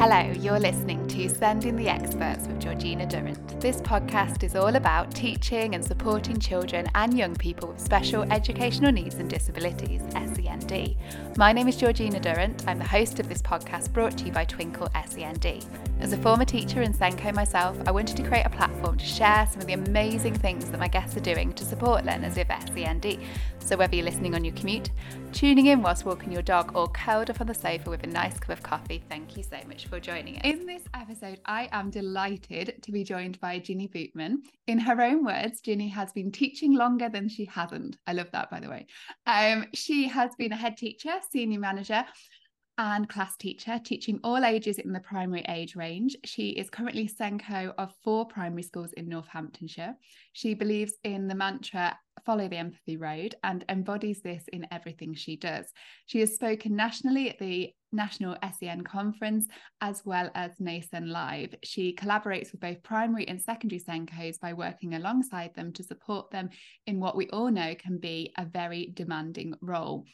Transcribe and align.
Hello, 0.00 0.32
you're 0.40 0.58
listening 0.58 1.06
to 1.08 1.28
SEND 1.28 1.66
in 1.66 1.76
the 1.76 1.86
Experts 1.86 2.46
with 2.46 2.58
Georgina 2.58 3.04
Durrant. 3.04 3.60
This 3.60 3.82
podcast 3.82 4.42
is 4.42 4.56
all 4.56 4.76
about 4.76 5.14
teaching 5.14 5.74
and 5.74 5.84
supporting 5.84 6.40
children 6.40 6.88
and 6.94 7.18
young 7.18 7.36
people 7.36 7.68
with 7.68 7.80
special 7.80 8.22
educational 8.32 8.92
needs 8.92 9.16
and 9.16 9.28
disabilities, 9.28 10.00
SEND. 10.10 10.96
My 11.36 11.52
name 11.52 11.68
is 11.68 11.76
Georgina 11.76 12.18
Durrant. 12.18 12.66
I'm 12.66 12.78
the 12.78 12.84
host 12.86 13.20
of 13.20 13.28
this 13.28 13.42
podcast 13.42 13.92
brought 13.92 14.16
to 14.16 14.24
you 14.24 14.32
by 14.32 14.46
Twinkl 14.46 14.90
SEND. 15.06 15.89
As 16.00 16.14
a 16.14 16.16
former 16.16 16.46
teacher 16.46 16.80
in 16.80 16.94
SENCO 16.94 17.30
myself, 17.34 17.76
I 17.86 17.90
wanted 17.90 18.16
to 18.16 18.22
create 18.22 18.46
a 18.46 18.50
platform 18.50 18.96
to 18.96 19.04
share 19.04 19.46
some 19.46 19.60
of 19.60 19.66
the 19.66 19.74
amazing 19.74 20.32
things 20.34 20.70
that 20.70 20.80
my 20.80 20.88
guests 20.88 21.14
are 21.18 21.20
doing 21.20 21.52
to 21.52 21.64
support 21.64 22.06
learners 22.06 22.36
with 22.36 22.48
SEND. 22.48 23.18
So 23.58 23.76
whether 23.76 23.94
you're 23.94 24.06
listening 24.06 24.34
on 24.34 24.42
your 24.42 24.54
commute, 24.54 24.90
tuning 25.34 25.66
in 25.66 25.82
whilst 25.82 26.06
walking 26.06 26.32
your 26.32 26.40
dog, 26.40 26.74
or 26.74 26.88
curled 26.88 27.28
up 27.28 27.42
on 27.42 27.46
the 27.46 27.54
sofa 27.54 27.90
with 27.90 28.02
a 28.02 28.06
nice 28.06 28.38
cup 28.38 28.48
of 28.48 28.62
coffee, 28.62 29.04
thank 29.10 29.36
you 29.36 29.42
so 29.42 29.58
much 29.68 29.88
for 29.88 30.00
joining 30.00 30.36
us. 30.36 30.42
In 30.44 30.64
this 30.64 30.84
episode, 30.94 31.38
I 31.44 31.68
am 31.70 31.90
delighted 31.90 32.82
to 32.82 32.92
be 32.92 33.04
joined 33.04 33.38
by 33.38 33.58
Ginny 33.58 33.86
Bootman. 33.86 34.36
In 34.66 34.78
her 34.78 35.02
own 35.02 35.22
words, 35.22 35.60
Ginny 35.60 35.88
has 35.88 36.12
been 36.12 36.32
teaching 36.32 36.74
longer 36.74 37.10
than 37.10 37.28
she 37.28 37.44
hasn't. 37.44 37.98
I 38.06 38.14
love 38.14 38.30
that, 38.32 38.50
by 38.50 38.60
the 38.60 38.70
way. 38.70 38.86
Um, 39.26 39.66
she 39.74 40.08
has 40.08 40.30
been 40.38 40.52
a 40.52 40.56
head 40.56 40.78
teacher, 40.78 41.12
senior 41.30 41.60
manager, 41.60 42.06
and 42.80 43.10
class 43.10 43.36
teacher, 43.36 43.78
teaching 43.84 44.18
all 44.24 44.42
ages 44.42 44.78
in 44.78 44.90
the 44.90 45.00
primary 45.00 45.44
age 45.48 45.76
range. 45.76 46.16
She 46.24 46.48
is 46.48 46.70
currently 46.70 47.06
SENCO 47.06 47.74
of 47.76 47.92
four 48.02 48.24
primary 48.24 48.62
schools 48.62 48.94
in 48.94 49.06
Northamptonshire. 49.06 49.94
She 50.32 50.54
believes 50.54 50.94
in 51.04 51.28
the 51.28 51.34
mantra 51.34 51.98
follow 52.24 52.48
the 52.48 52.56
empathy 52.56 52.96
road 52.96 53.34
and 53.44 53.66
embodies 53.68 54.22
this 54.22 54.44
in 54.54 54.66
everything 54.70 55.12
she 55.12 55.36
does. 55.36 55.66
She 56.06 56.20
has 56.20 56.34
spoken 56.34 56.74
nationally 56.74 57.28
at 57.28 57.38
the 57.38 57.70
National 57.92 58.36
SEN 58.58 58.82
Conference 58.82 59.46
as 59.82 60.02
well 60.06 60.30
as 60.34 60.52
NASEN 60.58 61.08
Live. 61.08 61.54
She 61.62 61.94
collaborates 61.94 62.50
with 62.50 62.62
both 62.62 62.82
primary 62.82 63.28
and 63.28 63.38
secondary 63.38 63.80
SENCOs 63.80 64.40
by 64.40 64.54
working 64.54 64.94
alongside 64.94 65.54
them 65.54 65.74
to 65.74 65.82
support 65.82 66.30
them 66.30 66.48
in 66.86 66.98
what 66.98 67.14
we 67.14 67.28
all 67.28 67.50
know 67.50 67.74
can 67.74 67.98
be 67.98 68.32
a 68.38 68.46
very 68.46 68.90
demanding 68.94 69.52
role. 69.60 70.06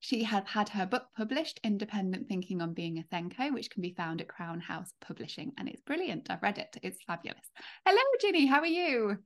She 0.00 0.22
has 0.22 0.44
had 0.46 0.68
her 0.70 0.86
book 0.86 1.06
published, 1.16 1.58
Independent 1.64 2.28
Thinking 2.28 2.60
on 2.62 2.72
Being 2.72 2.98
a 2.98 3.04
SENCO, 3.14 3.52
which 3.52 3.70
can 3.70 3.82
be 3.82 3.94
found 3.94 4.20
at 4.20 4.28
Crown 4.28 4.60
House 4.60 4.92
Publishing. 5.00 5.52
And 5.58 5.68
it's 5.68 5.82
brilliant. 5.82 6.30
I've 6.30 6.42
read 6.42 6.58
it, 6.58 6.76
it's 6.82 7.02
fabulous. 7.06 7.50
Hello, 7.84 8.00
Ginny, 8.20 8.46
how 8.46 8.60
are 8.60 8.66
you? 8.66 9.18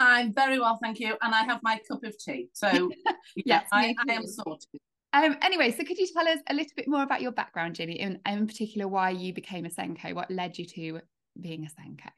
I'm 0.00 0.32
very 0.32 0.58
well, 0.58 0.78
thank 0.82 0.98
you. 0.98 1.16
And 1.22 1.34
I 1.34 1.44
have 1.44 1.62
my 1.62 1.78
cup 1.88 2.02
of 2.02 2.18
tea. 2.18 2.48
So, 2.54 2.68
yeah, 3.06 3.12
yes, 3.44 3.68
I, 3.72 3.94
I, 4.08 4.12
am 4.12 4.26
sorted. 4.26 4.80
Um, 5.12 5.36
anyway, 5.42 5.70
so 5.70 5.84
could 5.84 5.98
you 5.98 6.08
tell 6.12 6.26
us 6.26 6.38
a 6.48 6.54
little 6.54 6.72
bit 6.74 6.88
more 6.88 7.02
about 7.02 7.20
your 7.20 7.32
background, 7.32 7.76
Ginny, 7.76 8.00
in, 8.00 8.18
in 8.26 8.46
particular, 8.46 8.88
why 8.88 9.10
you 9.10 9.32
became 9.32 9.66
a 9.66 9.70
SENCO? 9.70 10.14
What 10.14 10.30
led 10.30 10.58
you 10.58 10.66
to 10.66 11.00
being 11.40 11.66
a 11.66 11.68
SENCO? 11.68 12.10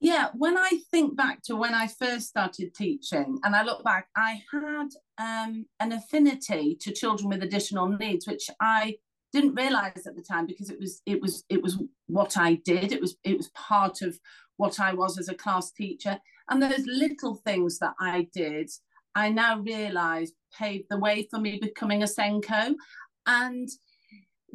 Yeah, 0.00 0.28
when 0.34 0.58
I 0.58 0.80
think 0.90 1.16
back 1.16 1.42
to 1.44 1.56
when 1.56 1.74
I 1.74 1.86
first 1.86 2.28
started 2.28 2.74
teaching 2.74 3.38
and 3.42 3.56
I 3.56 3.62
look 3.62 3.82
back, 3.84 4.08
I 4.16 4.42
had 4.52 4.88
um, 5.18 5.66
an 5.80 5.92
affinity 5.92 6.76
to 6.80 6.92
children 6.92 7.30
with 7.30 7.42
additional 7.42 7.88
needs, 7.88 8.26
which 8.26 8.50
I 8.60 8.96
didn't 9.32 9.54
realize 9.54 10.06
at 10.06 10.14
the 10.14 10.22
time 10.22 10.46
because 10.46 10.70
it 10.70 10.78
was 10.78 11.02
it 11.06 11.20
was 11.20 11.44
it 11.48 11.62
was 11.62 11.82
what 12.06 12.36
I 12.36 12.54
did. 12.64 12.92
It 12.92 13.00
was 13.00 13.16
it 13.24 13.36
was 13.36 13.48
part 13.50 14.02
of 14.02 14.18
what 14.56 14.78
I 14.78 14.94
was 14.94 15.18
as 15.18 15.28
a 15.28 15.34
class 15.34 15.72
teacher. 15.72 16.18
And 16.48 16.62
those 16.62 16.84
little 16.86 17.36
things 17.36 17.78
that 17.78 17.94
I 17.98 18.28
did, 18.32 18.70
I 19.14 19.30
now 19.30 19.58
realize 19.60 20.32
paved 20.56 20.86
the 20.90 20.98
way 20.98 21.26
for 21.30 21.40
me 21.40 21.58
becoming 21.58 22.02
a 22.02 22.06
SENCO. 22.06 22.74
And 23.26 23.68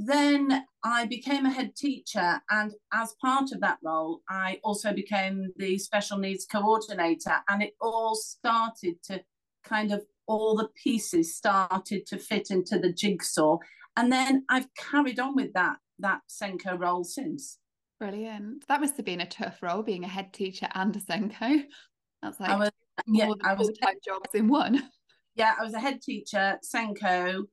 then 0.02 0.64
I 0.82 1.06
became 1.08 1.46
a 1.46 1.52
head 1.52 1.76
teacher, 1.76 2.42
and 2.50 2.72
as 2.94 3.16
part 3.22 3.52
of 3.52 3.60
that 3.60 3.80
role, 3.84 4.22
I 4.30 4.60
also 4.64 4.94
became 4.94 5.52
the 5.58 5.78
special 5.78 6.18
needs 6.18 6.46
coordinator. 6.46 7.36
And 7.50 7.62
it 7.62 7.74
all 7.82 8.16
started 8.16 9.04
to 9.04 9.22
kind 9.66 9.92
of 9.92 10.02
all 10.26 10.56
the 10.56 10.70
pieces 10.82 11.36
started 11.36 12.06
to 12.08 12.18
fit 12.18 12.50
into 12.50 12.80
the 12.80 12.94
jigsaw. 12.94 13.58
And 13.98 14.10
then 14.10 14.46
I've 14.48 14.74
carried 14.76 15.20
on 15.20 15.36
with 15.36 15.52
that 15.54 15.78
that 16.00 16.22
SENCO 16.30 16.80
role 16.80 17.04
since. 17.04 17.58
Brilliant. 18.00 18.66
That 18.70 18.80
must 18.80 18.96
have 18.96 19.06
been 19.06 19.20
a 19.20 19.28
tough 19.28 19.62
role 19.62 19.84
being 19.84 20.06
a 20.06 20.08
head 20.08 20.32
teacher 20.32 20.70
and 20.74 20.96
a 20.96 21.00
SENCO. 21.00 21.66
That's 22.22 22.40
like 22.40 22.52
I 22.52 22.56
was, 22.56 22.72
more 23.06 23.28
yeah, 23.28 23.34
than 23.44 23.58
full-time 23.58 23.96
jobs 24.06 24.30
in 24.34 24.48
one. 24.48 24.90
Yeah, 25.36 25.56
I 25.60 25.64
was 25.64 25.74
a 25.74 25.80
head 25.80 26.02
teacher, 26.02 26.58
SENCO, 26.64 27.44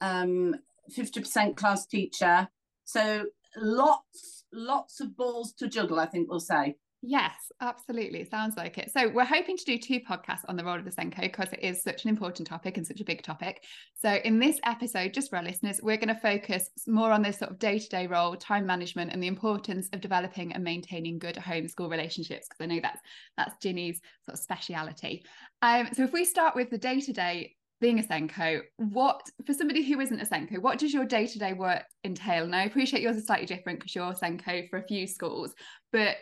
um, 0.00 0.54
50% 0.90 1.56
class 1.56 1.86
teacher. 1.86 2.48
So 2.84 3.26
lots, 3.56 4.44
lots 4.52 5.00
of 5.00 5.16
balls 5.16 5.52
to 5.54 5.68
juggle, 5.68 6.00
I 6.00 6.06
think 6.06 6.28
we'll 6.28 6.40
say. 6.40 6.76
Yes, 7.04 7.34
absolutely. 7.60 8.24
Sounds 8.24 8.56
like 8.56 8.78
it. 8.78 8.92
So 8.92 9.08
we're 9.08 9.24
hoping 9.24 9.56
to 9.56 9.64
do 9.64 9.76
two 9.76 9.98
podcasts 9.98 10.44
on 10.46 10.54
the 10.54 10.64
role 10.64 10.78
of 10.78 10.84
the 10.84 10.92
SENCO 10.92 11.22
because 11.22 11.52
it 11.52 11.58
is 11.60 11.82
such 11.82 12.04
an 12.04 12.10
important 12.10 12.46
topic 12.46 12.76
and 12.76 12.86
such 12.86 13.00
a 13.00 13.04
big 13.04 13.24
topic. 13.24 13.64
So 14.00 14.20
in 14.24 14.38
this 14.38 14.60
episode, 14.64 15.12
just 15.12 15.28
for 15.28 15.36
our 15.36 15.42
listeners, 15.42 15.80
we're 15.82 15.96
going 15.96 16.14
to 16.14 16.20
focus 16.20 16.70
more 16.86 17.10
on 17.10 17.20
this 17.20 17.40
sort 17.40 17.50
of 17.50 17.58
day-to-day 17.58 18.06
role, 18.06 18.36
time 18.36 18.66
management, 18.66 19.10
and 19.12 19.20
the 19.20 19.26
importance 19.26 19.88
of 19.92 20.00
developing 20.00 20.52
and 20.52 20.62
maintaining 20.62 21.18
good 21.18 21.34
homeschool 21.34 21.90
relationships 21.90 22.46
because 22.48 22.62
I 22.62 22.72
know 22.72 22.80
that's 22.80 23.00
that's 23.36 23.56
Ginny's 23.60 24.00
sort 24.24 24.38
of 24.38 24.40
speciality. 24.40 25.24
Um, 25.60 25.88
so 25.92 26.04
if 26.04 26.12
we 26.12 26.24
start 26.24 26.54
with 26.54 26.70
the 26.70 26.78
day-to-day 26.78 27.56
being 27.82 27.98
a 27.98 28.02
SENCO, 28.02 28.62
what 28.76 29.20
for 29.44 29.52
somebody 29.52 29.82
who 29.82 29.98
isn't 30.00 30.20
a 30.20 30.24
SENCO, 30.24 30.62
what 30.62 30.78
does 30.78 30.94
your 30.94 31.04
day-to-day 31.04 31.52
work 31.52 31.82
entail? 32.04 32.44
And 32.44 32.54
I 32.54 32.62
appreciate 32.62 33.02
yours 33.02 33.16
is 33.16 33.26
slightly 33.26 33.44
different 33.44 33.80
because 33.80 33.94
you're 33.94 34.12
a 34.12 34.14
SENCO 34.14 34.70
for 34.70 34.78
a 34.78 34.86
few 34.86 35.06
schools, 35.06 35.52
but 35.90 36.16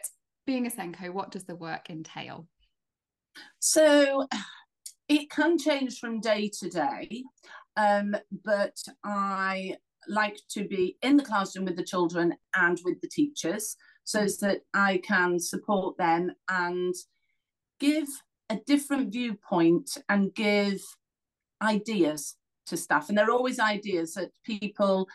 being 0.46 0.66
a 0.66 0.70
SENCO, 0.70 1.12
what 1.12 1.30
does 1.30 1.44
the 1.44 1.54
work 1.54 1.90
entail? 1.90 2.48
So 3.58 4.26
it 5.08 5.30
can 5.30 5.58
change 5.58 5.98
from 5.98 6.20
day 6.20 6.50
to 6.60 6.70
day, 6.70 7.24
um, 7.76 8.16
but 8.42 8.76
I 9.04 9.76
like 10.08 10.38
to 10.52 10.66
be 10.66 10.96
in 11.02 11.18
the 11.18 11.24
classroom 11.24 11.66
with 11.66 11.76
the 11.76 11.84
children 11.84 12.34
and 12.56 12.80
with 12.84 13.02
the 13.02 13.08
teachers 13.08 13.76
so 14.04 14.26
that 14.40 14.62
I 14.72 15.02
can 15.04 15.38
support 15.38 15.98
them 15.98 16.32
and 16.48 16.94
give 17.78 18.08
a 18.48 18.56
different 18.66 19.12
viewpoint 19.12 19.90
and 20.08 20.34
give 20.34 20.80
ideas 21.62 22.36
to 22.66 22.76
staff. 22.76 23.08
And 23.08 23.18
there 23.18 23.26
are 23.26 23.32
always 23.32 23.58
ideas 23.58 24.14
that 24.14 24.30
people 24.44 25.08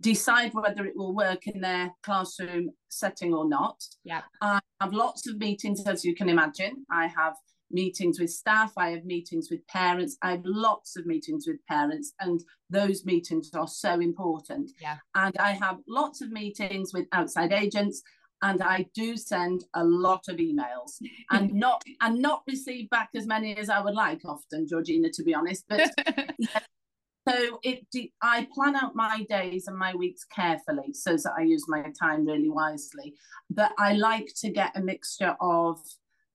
decide 0.00 0.52
whether 0.52 0.84
it 0.84 0.96
will 0.96 1.14
work 1.14 1.46
in 1.46 1.60
their 1.60 1.90
classroom 2.02 2.70
setting 2.88 3.32
or 3.32 3.48
not. 3.48 3.82
Yeah. 4.04 4.22
I 4.40 4.60
have 4.80 4.92
lots 4.92 5.26
of 5.26 5.38
meetings, 5.38 5.86
as 5.86 6.04
you 6.04 6.14
can 6.14 6.28
imagine. 6.28 6.84
I 6.90 7.06
have 7.06 7.34
meetings 7.70 8.20
with 8.20 8.30
staff, 8.30 8.72
I 8.76 8.90
have 8.90 9.04
meetings 9.04 9.48
with 9.50 9.66
parents, 9.66 10.16
I 10.22 10.32
have 10.32 10.42
lots 10.44 10.96
of 10.96 11.06
meetings 11.06 11.46
with 11.48 11.56
parents, 11.66 12.12
and 12.20 12.40
those 12.70 13.04
meetings 13.04 13.50
are 13.54 13.66
so 13.66 14.00
important. 14.00 14.70
Yeah. 14.80 14.98
And 15.14 15.36
I 15.38 15.52
have 15.52 15.78
lots 15.88 16.20
of 16.20 16.30
meetings 16.30 16.92
with 16.94 17.06
outside 17.12 17.52
agents. 17.52 18.02
And 18.42 18.62
I 18.62 18.86
do 18.94 19.16
send 19.16 19.64
a 19.74 19.84
lot 19.84 20.24
of 20.28 20.36
emails 20.36 21.00
and 21.30 21.52
not 21.64 21.82
and 22.00 22.20
not 22.20 22.42
receive 22.46 22.90
back 22.90 23.10
as 23.14 23.26
many 23.26 23.56
as 23.56 23.70
I 23.70 23.80
would 23.80 23.94
like 23.94 24.24
often, 24.24 24.66
Georgina, 24.68 25.10
to 25.10 25.22
be 25.22 25.34
honest. 25.34 25.64
But 25.68 25.90
yeah, 26.38 26.58
so 27.28 27.58
it 27.62 27.84
i 28.22 28.46
plan 28.54 28.76
out 28.76 28.94
my 28.94 29.24
days 29.28 29.66
and 29.66 29.76
my 29.76 29.94
weeks 29.94 30.24
carefully 30.24 30.92
so 30.92 31.16
that 31.16 31.32
i 31.36 31.42
use 31.42 31.64
my 31.68 31.84
time 31.98 32.24
really 32.26 32.48
wisely 32.48 33.14
but 33.50 33.72
i 33.78 33.92
like 33.92 34.28
to 34.36 34.50
get 34.50 34.76
a 34.76 34.80
mixture 34.80 35.36
of 35.40 35.78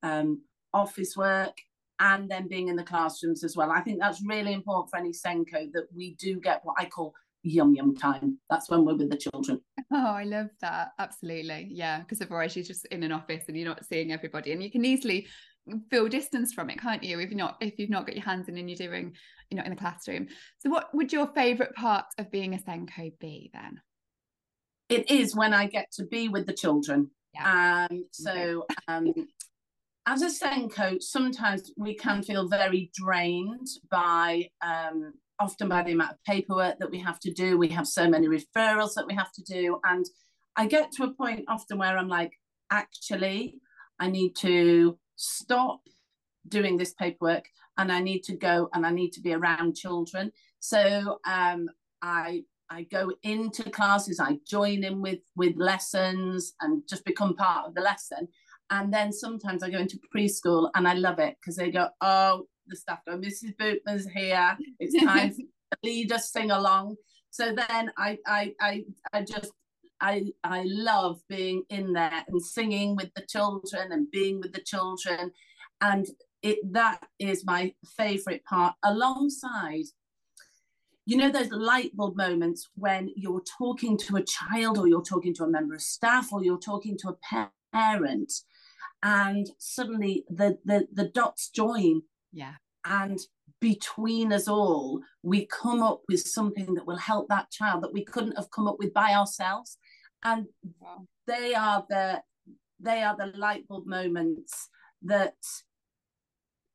um, 0.04 0.42
office 0.74 1.16
work 1.16 1.56
and 2.00 2.30
then 2.30 2.48
being 2.48 2.68
in 2.68 2.76
the 2.76 2.84
classrooms 2.84 3.44
as 3.44 3.56
well 3.56 3.72
i 3.72 3.82
think 3.82 4.00
that's 4.00 4.24
really 4.26 4.54
important 4.54 4.90
for 4.90 4.98
any 4.98 5.12
SENCO 5.12 5.72
that 5.72 5.88
we 5.96 6.16
do 6.16 6.40
get 6.40 6.62
what 6.64 6.76
i 6.78 6.86
call 6.86 7.14
yum 7.44 7.74
yum 7.74 7.96
time. 7.96 8.38
That's 8.50 8.70
when 8.70 8.86
we're 8.86 8.96
with 8.96 9.10
the 9.10 9.18
children. 9.18 9.62
Oh 9.94 10.12
i 10.14 10.24
love 10.24 10.48
that. 10.62 10.90
Absolutely. 11.00 11.68
Yeah 11.70 12.00
because 12.00 12.22
otherwise 12.22 12.56
you're 12.56 12.64
just 12.64 12.86
in 12.88 13.04
an 13.04 13.12
office 13.12 13.44
and 13.48 13.58
you're 13.58 13.68
not 13.68 13.86
seeing 13.86 14.12
everybody 14.14 14.54
and 14.54 14.64
you 14.64 14.72
can 14.72 14.86
easily 14.86 15.28
feel 15.90 16.08
distance 16.08 16.54
from 16.54 16.70
it 16.70 16.80
can't 16.80 17.04
you 17.04 17.20
if 17.20 17.30
you're 17.30 17.38
not 17.38 17.58
if 17.62 17.78
you've 17.78 17.90
not 17.90 18.06
got 18.06 18.16
your 18.16 18.24
hands 18.26 18.48
in 18.48 18.58
and 18.58 18.70
you're 18.70 18.78
doing 18.78 19.14
you're 19.50 19.58
not 19.58 19.66
in 19.66 19.72
the 19.72 19.80
classroom. 19.80 20.28
So 20.60 20.70
what 20.70 20.96
would 20.96 21.12
your 21.12 21.28
favorite 21.36 21.76
part 21.76 22.06
of 22.18 22.32
being 22.32 22.54
a 22.54 22.58
SENCO 22.58 23.12
be 23.20 23.52
then? 23.54 23.82
It 24.88 25.12
is 25.12 25.36
when 25.36 25.54
i 25.54 25.66
get 25.68 25.92
to 25.94 26.06
be 26.06 26.30
with 26.30 26.46
the 26.48 26.54
children. 26.54 27.10
Yeah. 27.34 27.88
um 27.90 28.06
so 28.12 28.66
um 28.88 29.14
as 30.06 30.22
a 30.22 30.30
SENCO 30.30 31.02
sometimes 31.02 31.72
we 31.78 31.96
can 31.96 32.24
feel 32.24 32.48
very 32.48 32.92
drained 32.94 33.68
by 33.90 34.50
um 34.62 35.14
often 35.42 35.68
by 35.68 35.84
the 35.84 35.92
amount 35.92 36.12
of 36.12 36.24
paperwork 36.24 36.80
that 36.80 36.92
we 36.92 37.00
have 37.00 37.20
to 37.20 37.32
do 37.34 37.58
we 37.58 37.68
have 37.68 37.88
so 37.88 38.08
many 38.08 38.28
referrals 38.28 38.94
that 38.96 39.08
we 39.08 39.14
have 39.14 39.32
to 39.32 39.44
do 39.44 39.80
and 39.86 40.06
i 40.56 40.66
get 40.66 40.92
to 40.92 41.04
a 41.04 41.14
point 41.14 41.44
often 41.48 41.78
where 41.78 41.98
i'm 41.98 42.08
like 42.08 42.34
actually 42.72 43.56
i 44.00 44.08
need 44.08 44.36
to 44.36 44.98
stop 45.16 45.82
doing 46.48 46.78
this 46.78 46.94
paperwork 46.94 47.46
and 47.78 47.92
I 47.92 48.00
need 48.00 48.24
to 48.24 48.36
go 48.36 48.70
and 48.74 48.86
I 48.86 48.92
need 48.92 49.12
to 49.14 49.22
be 49.22 49.34
around 49.34 49.76
children. 49.76 50.32
So 50.60 51.20
um, 51.26 51.70
I 52.02 52.44
I 52.70 52.84
go 52.84 53.12
into 53.24 53.70
classes, 53.70 54.20
I 54.20 54.38
join 54.48 54.84
in 54.84 55.02
with 55.02 55.20
with 55.36 55.56
lessons 55.58 56.54
and 56.62 56.84
just 56.88 57.06
become 57.06 57.36
part 57.36 57.68
of 57.68 57.76
the 57.76 57.82
lesson. 57.82 58.28
And 58.70 58.94
then 58.94 59.12
sometimes 59.12 59.64
I 59.64 59.70
go 59.70 59.80
into 59.80 60.00
preschool 60.16 60.70
and 60.76 60.88
I 60.88 60.94
love 60.94 61.20
it 61.20 61.36
because 61.42 61.58
they 61.58 61.72
go, 61.72 61.90
oh, 62.00 62.48
the 62.72 62.78
staff 62.78 63.00
go, 63.06 63.18
Mrs. 63.18 63.56
Bootman's 63.58 64.08
here. 64.10 64.58
It's 64.80 65.04
time 65.04 65.32
for 65.32 65.44
the 65.84 65.90
leader 65.90 66.18
sing 66.18 66.50
along. 66.50 66.96
So 67.30 67.54
then 67.54 67.92
I 67.98 68.18
I 68.26 68.54
I 68.60 68.86
I 69.14 69.22
just 69.22 69.52
I 70.00 70.32
I 70.44 70.64
love 70.66 71.22
being 71.30 71.64
in 71.70 71.94
there 71.94 72.26
and 72.28 72.42
singing 72.42 72.96
with 72.96 73.12
the 73.16 73.26
children 73.28 73.92
and 73.92 74.10
being 74.10 74.40
with 74.40 74.54
the 74.54 74.62
children. 74.62 75.32
And 75.82 76.08
it 76.42 76.60
that 76.74 77.06
is 77.20 77.46
my 77.46 77.74
favorite 77.98 78.44
part 78.46 78.76
alongside 78.84 79.86
you 81.06 81.18
know 81.18 81.32
those 81.32 81.52
light 81.52 81.96
bulb 81.96 82.16
moments 82.16 82.70
when 82.76 83.10
you're 83.16 83.44
talking 83.58 83.98
to 83.98 84.18
a 84.18 84.24
child 84.24 84.78
or 84.78 84.88
you're 84.88 85.04
talking 85.04 85.34
to 85.36 85.44
a 85.44 85.50
member 85.50 85.74
of 85.74 85.82
staff 85.82 86.32
or 86.32 86.44
you're 86.44 86.60
talking 86.60 86.98
to 86.98 87.10
a 87.10 87.48
parent 87.74 88.32
and 89.04 89.48
suddenly 89.58 90.24
the 90.30 90.58
the, 90.66 90.88
the 90.94 91.06
dots 91.06 91.50
join 91.50 92.02
yeah 92.32 92.54
and 92.86 93.20
between 93.62 94.34
us 94.34 94.48
all 94.48 95.00
we 95.22 95.46
come 95.46 95.84
up 95.84 96.02
with 96.10 96.20
something 96.20 96.74
that 96.74 96.86
will 96.86 96.98
help 96.98 97.30
that 97.30 97.52
child 97.52 97.84
that 97.84 97.94
we 97.94 98.04
couldn't 98.04 98.36
have 98.36 98.50
come 98.52 98.68
up 98.68 98.78
with 98.80 98.94
by 98.94 99.14
ourselves. 99.14 99.78
And 100.24 100.48
wow. 100.80 101.06
they 101.28 101.54
are 101.54 101.86
the 101.90 102.22
they 102.80 103.04
are 103.04 103.16
the 103.16 103.38
light 103.38 103.68
bulb 103.68 103.86
moments 103.86 104.70
that 105.04 105.36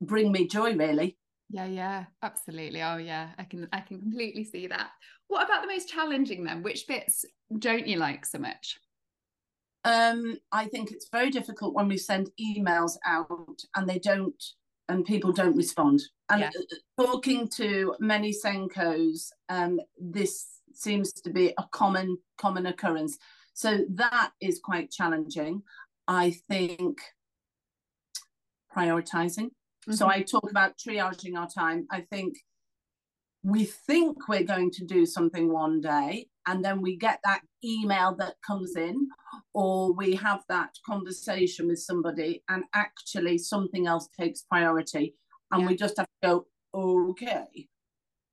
bring 0.01 0.33
me 0.33 0.47
joy 0.47 0.77
really. 0.77 1.19
Yeah 1.51 1.67
yeah 1.67 2.05
absolutely. 2.23 2.83
Oh 2.83 2.97
yeah 2.97 3.31
i 3.39 3.45
can 3.45 3.69
i 3.73 3.81
can 3.81 4.01
completely 4.01 4.45
see 4.45 4.69
that. 4.69 4.91
What 5.29 5.45
about 5.45 5.63
the 5.63 5.69
most 5.69 5.89
challenging 5.89 6.45
then? 6.45 6.63
Which 6.63 6.87
bits 6.87 7.25
don't 7.59 7.87
you 7.87 7.99
like 7.99 8.25
so 8.25 8.39
much? 8.39 8.79
Um 9.85 10.39
i 10.53 10.67
think 10.67 10.93
it's 10.93 11.09
very 11.11 11.31
difficult 11.31 11.75
when 11.75 11.89
we 11.89 11.97
send 11.97 12.31
emails 12.41 12.97
out 13.05 13.61
and 13.75 13.89
they 13.89 13.99
don't 13.99 14.43
and 14.89 15.05
people 15.05 15.33
don't 15.33 15.57
respond 15.57 16.01
and 16.31 16.41
yeah. 16.43 16.51
talking 16.99 17.49
to 17.49 17.95
many 17.99 18.33
SENCOs, 18.33 19.31
um 19.49 19.81
this 19.99 20.47
seems 20.73 21.13
to 21.13 21.31
be 21.31 21.55
a 21.59 21.65
common 21.73 22.19
common 22.39 22.67
occurrence 22.67 23.19
so 23.55 23.79
that 23.89 24.31
is 24.41 24.61
quite 24.63 24.91
challenging 24.91 25.63
i 26.07 26.31
think 26.49 26.99
prioritizing 28.77 29.49
Mm-hmm. 29.87 29.95
So 29.95 30.09
I 30.09 30.23
talk 30.23 30.51
about 30.51 30.77
triaging 30.77 31.39
our 31.39 31.49
time. 31.49 31.87
I 31.91 32.01
think 32.01 32.39
we 33.45 33.65
think 33.65 34.29
we're 34.29 34.43
going 34.43 34.73
to 34.73 34.85
do 34.85 35.07
something 35.07 35.53
one 35.53 35.81
day, 35.81 36.27
and 36.47 36.65
then 36.65 36.81
we 36.81 36.97
get 36.97 37.21
that 37.25 37.41
email 37.65 38.15
that 38.17 38.35
comes 38.47 38.77
in, 38.77 39.09
or 39.55 39.93
we 39.93 40.15
have 40.15 40.43
that 40.49 40.71
conversation 40.87 41.69
with 41.69 41.81
somebody, 41.81 42.43
and 42.49 42.65
actually 42.75 43.39
something 43.39 43.87
else 43.87 44.09
takes 44.19 44.43
priority. 44.43 45.15
And 45.53 45.63
yeah. 45.63 45.69
we 45.69 45.77
just 45.77 45.97
have 45.97 46.07
to 46.23 46.29
go, 46.29 46.47
okay, 47.11 47.69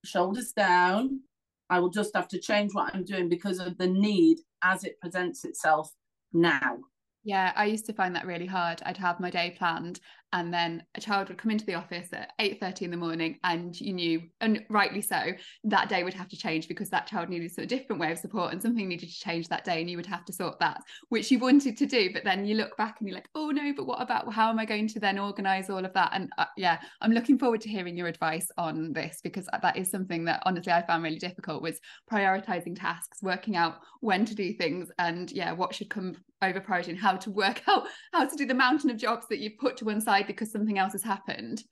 shoulders 0.06 0.52
down. 0.52 1.22
I 1.70 1.80
will 1.80 1.90
just 1.90 2.16
have 2.16 2.28
to 2.30 2.40
change 2.40 2.74
what 2.74 2.94
I'm 2.94 3.06
doing 3.06 3.30
because 3.30 3.60
of 3.60 3.78
the 3.78 3.88
need 3.88 4.40
as 4.64 4.84
it 4.84 5.00
presents 5.00 5.44
itself 5.46 5.92
now. 6.34 6.78
Yeah, 7.24 7.54
I 7.56 7.66
used 7.66 7.86
to 7.86 7.94
find 7.94 8.16
that 8.16 8.28
really 8.28 8.46
hard. 8.46 8.82
I'd 8.86 8.98
have 8.98 9.20
my 9.20 9.30
day 9.30 9.56
planned 9.58 10.02
and 10.34 10.54
then 10.54 10.84
a 10.96 11.02
child 11.02 11.30
would 11.30 11.38
come 11.38 11.52
into 11.52 11.66
the 11.66 11.76
office 11.76 12.10
at 12.12 12.32
8.30 12.40 12.82
in 12.82 12.92
the 12.92 12.98
morning 12.98 13.40
and 13.44 13.80
you 13.80 13.94
knew 13.94 14.22
and 14.42 14.66
rightly 14.70 15.02
so 15.02 15.32
that 15.64 15.90
day 15.90 16.04
would 16.04 16.14
have 16.14 16.28
to 16.30 16.38
change 16.38 16.68
because 16.68 16.90
that 16.90 17.08
child 17.08 17.30
needed 17.30 17.52
a 17.58 17.66
different 17.66 18.00
way 18.00 18.12
of 18.12 18.18
support 18.18 18.52
and 18.52 18.62
something 18.62 18.88
needed 18.88 19.10
to 19.10 19.20
change 19.20 19.48
that 19.48 19.64
day 19.64 19.80
and 19.80 19.90
you 19.90 19.98
would 19.98 20.06
have 20.06 20.26
to 20.26 20.34
sort 20.34 20.60
that 20.60 20.82
which 21.10 21.32
you 21.32 21.40
wanted 21.40 21.78
to 21.78 21.86
do. 21.86 22.12
But 22.12 22.24
then 22.24 22.46
you 22.46 22.56
look 22.56 22.76
back 22.78 22.98
and 23.00 23.08
you're 23.08 23.16
like 23.16 23.30
oh 23.36 23.52
no 23.52 23.74
but 23.76 23.86
what 23.86 24.02
about 24.02 24.32
how 24.34 24.50
am 24.50 24.60
i 24.60 24.66
going 24.66 24.88
to 24.88 25.00
then 25.00 25.20
organize 25.20 25.70
all 25.70 25.86
of 25.86 25.94
that? 25.94 26.12
And 26.14 26.32
uh, 26.38 26.46
yeah 26.58 26.80
i'm 27.02 27.12
looking 27.12 27.38
forward 27.38 27.62
to 27.62 27.70
hearing 27.70 27.96
your 27.96 28.08
advice 28.08 28.48
on 28.58 28.94
this 28.94 29.20
because 29.24 29.48
that 29.62 29.78
is 29.78 29.90
something 29.90 30.26
that 30.26 30.42
honestly 30.46 30.72
i 30.72 30.82
found 30.82 31.04
really 31.04 31.20
difficult 31.20 31.62
was 31.62 31.80
prioritizing 32.12 32.80
tasks 32.80 33.20
working 33.22 33.56
out 33.56 33.76
when 34.02 34.26
to 34.26 34.36
do 34.36 34.54
things 34.54 34.90
and 35.00 35.32
yeah 35.32 35.52
what 35.52 35.74
should 35.74 35.90
come 35.90 36.16
over 36.42 36.60
priority 36.60 36.92
and 36.92 37.00
how 37.00 37.16
to 37.16 37.32
work 37.32 37.62
out 37.68 37.88
how 38.12 38.26
to 38.26 38.36
do 38.36 38.46
the 38.46 38.54
mountain 38.54 38.90
of 38.90 38.98
jobs 38.98 39.28
that 39.30 39.40
you've 39.40 39.58
put 39.58 39.78
to 39.78 39.86
one 39.86 40.02
side 40.02 40.23
because 40.28 40.52
something 40.52 40.78
else 40.78 40.94
has 40.94 41.04
happened 41.04 41.64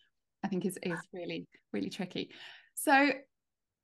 i 0.43 0.47
think 0.47 0.65
is 0.65 0.77
is 0.83 0.99
really 1.13 1.47
really 1.73 1.89
tricky 1.89 2.29
so 2.75 3.11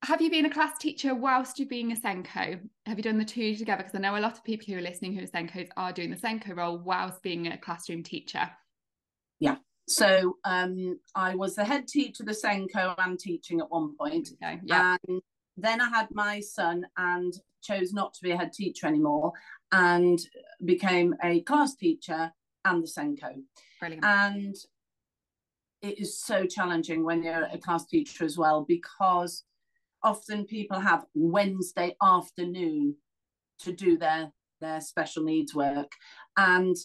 have 0.04 0.22
you 0.22 0.30
been 0.30 0.46
a 0.46 0.50
class 0.50 0.78
teacher 0.78 1.14
whilst 1.14 1.58
you're 1.58 1.68
being 1.68 1.90
a 1.90 1.96
SENCO? 1.96 2.60
Have 2.86 2.98
you 2.98 3.02
done 3.02 3.18
the 3.18 3.24
two 3.24 3.56
together? 3.56 3.82
Because 3.82 3.96
I 3.96 3.98
know 3.98 4.16
a 4.16 4.20
lot 4.20 4.34
of 4.34 4.44
people 4.44 4.66
who 4.66 4.78
are 4.78 4.82
listening 4.82 5.12
who 5.12 5.24
are 5.24 5.26
SENCOs 5.26 5.68
are 5.76 5.92
doing 5.92 6.10
the 6.10 6.16
SENCO 6.16 6.56
role 6.56 6.78
whilst 6.78 7.20
being 7.22 7.48
a 7.48 7.58
classroom 7.58 8.04
teacher. 8.04 8.48
Yeah. 9.40 9.56
So 9.88 10.36
um, 10.44 11.00
I 11.14 11.34
was 11.34 11.56
the 11.56 11.64
head 11.64 11.88
teacher, 11.88 12.22
of 12.22 12.28
the 12.28 12.32
SENCO, 12.32 12.94
and 12.98 13.18
teaching 13.18 13.60
at 13.60 13.70
one 13.70 13.96
point. 13.96 14.28
Okay. 14.40 14.60
Yeah. 14.62 14.96
And 15.08 15.20
then 15.56 15.80
I 15.80 15.88
had 15.88 16.08
my 16.12 16.40
son 16.40 16.86
and 16.96 17.34
chose 17.62 17.92
not 17.92 18.14
to 18.14 18.20
be 18.22 18.30
a 18.30 18.36
head 18.36 18.52
teacher 18.52 18.86
anymore 18.86 19.32
and 19.72 20.20
became 20.64 21.14
a 21.24 21.40
class 21.40 21.74
teacher 21.74 22.32
and 22.64 22.84
the 22.84 22.88
SENCO. 22.88 23.34
Brilliant. 23.80 24.04
And 24.04 24.56
it 25.82 26.00
is 26.00 26.20
so 26.20 26.46
challenging 26.46 27.04
when 27.04 27.22
you're 27.22 27.48
a 27.52 27.58
class 27.58 27.86
teacher 27.86 28.24
as 28.24 28.36
well 28.36 28.64
because 28.66 29.44
often 30.02 30.44
people 30.44 30.80
have 30.80 31.04
Wednesday 31.14 31.96
afternoon 32.02 32.96
to 33.60 33.72
do 33.72 33.96
their 33.96 34.32
their 34.60 34.80
special 34.80 35.22
needs 35.22 35.54
work 35.54 35.92
and 36.36 36.76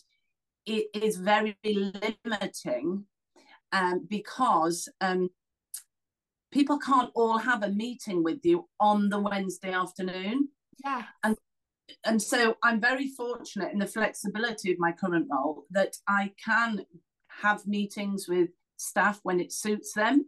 it 0.66 0.88
is 0.94 1.18
very 1.18 1.58
limiting 1.66 3.06
um, 3.72 4.06
because 4.08 4.88
um, 5.02 5.30
people 6.52 6.78
can't 6.78 7.10
all 7.16 7.38
have 7.40 7.64
a 7.64 7.70
meeting 7.70 8.24
with 8.24 8.40
you 8.44 8.70
on 8.80 9.10
the 9.10 9.20
Wednesday 9.20 9.74
afternoon. 9.74 10.50
Yeah. 10.84 11.04
And 11.24 11.36
and 12.06 12.22
so 12.22 12.58
I'm 12.64 12.80
very 12.80 13.10
fortunate 13.10 13.72
in 13.74 13.80
the 13.80 13.88
flexibility 13.88 14.72
of 14.72 14.80
my 14.80 14.92
current 14.92 15.28
role 15.32 15.66
that 15.72 15.96
I 16.08 16.32
can 16.44 16.86
have 17.42 17.66
meetings 17.66 18.28
with 18.28 18.50
staff 18.78 19.20
when 19.24 19.40
it 19.40 19.52
suits 19.52 19.94
them, 19.94 20.26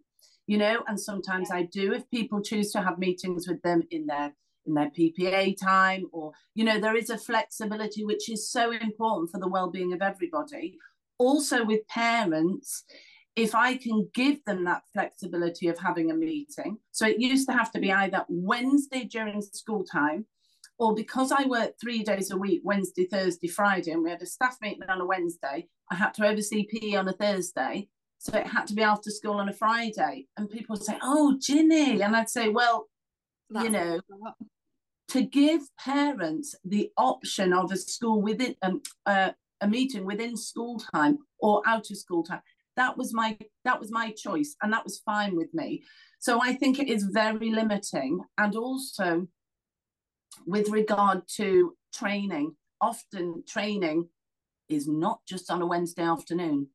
you 0.48 0.58
know, 0.58 0.84
and 0.88 1.00
sometimes 1.00 1.52
I 1.52 1.64
do 1.64 1.94
if 1.94 2.10
people 2.10 2.42
choose 2.42 2.72
to 2.72 2.82
have 2.82 2.98
meetings 2.98 3.48
with 3.48 3.62
them 3.62 3.84
in 3.92 4.06
their 4.06 4.34
in 4.66 4.74
their 4.74 4.90
PPA 4.90 5.56
time 5.62 6.08
or 6.12 6.32
you 6.56 6.64
know 6.64 6.80
there 6.80 6.96
is 6.96 7.12
a 7.12 7.18
flexibility 7.20 8.04
which 8.04 8.32
is 8.32 8.50
so 8.50 8.72
important 8.72 9.30
for 9.30 9.40
the 9.40 9.48
well-being 9.48 9.94
of 9.94 10.02
everybody. 10.02 10.78
Also 11.18 11.64
with 11.64 11.88
parents 11.88 12.84
if 13.36 13.54
I 13.54 13.76
can 13.76 14.10
give 14.14 14.44
them 14.46 14.64
that 14.64 14.84
flexibility 14.94 15.68
of 15.68 15.78
having 15.78 16.10
a 16.10 16.16
meeting. 16.16 16.78
So 16.92 17.06
it 17.06 17.20
used 17.20 17.48
to 17.50 17.54
have 17.54 17.70
to 17.74 17.80
be 17.80 17.92
either 17.92 18.24
Wednesday 18.30 19.04
during 19.04 19.42
school 19.42 19.84
time 19.84 20.26
or 20.78 20.94
because 20.94 21.32
I 21.32 21.46
worked 21.46 21.80
three 21.80 22.04
days 22.04 22.32
a 22.32 22.38
week, 22.38 22.62
Wednesday, 22.64 23.06
Thursday, 23.06 23.48
Friday, 23.48 23.92
and 23.92 24.04
we 24.04 24.10
had 24.10 24.22
a 24.22 24.26
staff 24.26 24.58
meeting 24.62 24.84
on 24.90 25.02
a 25.02 25.06
Wednesday, 25.06 25.68
I 25.90 25.96
had 25.96 26.14
to 26.16 26.28
oversee 26.28 26.68
PE 26.68 26.96
on 26.96 27.08
a 27.08 27.14
Thursday. 27.14 27.88
So 28.18 28.38
it 28.38 28.48
had 28.48 28.68
to 28.68 28.74
be 28.74 28.82
after 28.82 29.10
school 29.12 29.36
on 29.36 29.50
a 29.50 29.54
Friday. 29.54 30.26
And 30.36 30.50
people 30.50 30.76
would 30.76 30.84
say, 30.84 30.98
Oh, 31.02 31.38
Ginny. 31.40 32.02
And 32.02 32.16
I'd 32.16 32.30
say, 32.30 32.50
Well, 32.50 32.88
That's 33.50 33.66
you 33.66 33.72
know, 33.72 34.00
to 35.10 35.22
give 35.22 35.62
parents 35.80 36.56
the 36.66 36.92
option 36.98 37.54
of 37.54 37.72
a 37.72 37.78
school 37.78 38.22
within 38.22 38.56
um, 38.62 38.82
uh, 39.06 39.32
a 39.62 39.68
meeting 39.68 40.06
within 40.06 40.36
school 40.36 40.80
time 40.94 41.20
or 41.40 41.62
out 41.66 41.90
of 41.90 41.98
school 41.98 42.24
time 42.24 42.42
that 42.76 42.98
was 42.98 43.14
my 43.14 43.38
that 43.64 43.80
was 43.80 43.92
my 43.92 44.12
choice 44.12 44.56
and 44.62 44.72
that 44.74 44.84
was 44.84 45.00
fine 45.00 45.36
with 45.36 45.54
me 45.54 45.84
so 46.20 46.42
i 46.42 46.54
think 46.54 46.80
it 46.80 46.90
is 46.90 47.04
very 47.06 47.52
limiting 47.52 48.20
and 48.38 48.56
also 48.56 49.28
with 50.46 50.70
regard 50.70 51.28
to 51.36 51.76
training, 51.94 52.56
often 52.82 53.44
training 53.48 54.10
is 54.70 54.88
not 54.88 55.20
just 55.28 55.52
on 55.52 55.62
a 55.62 55.66
Wednesday 55.66 56.04
afternoon. 56.04 56.68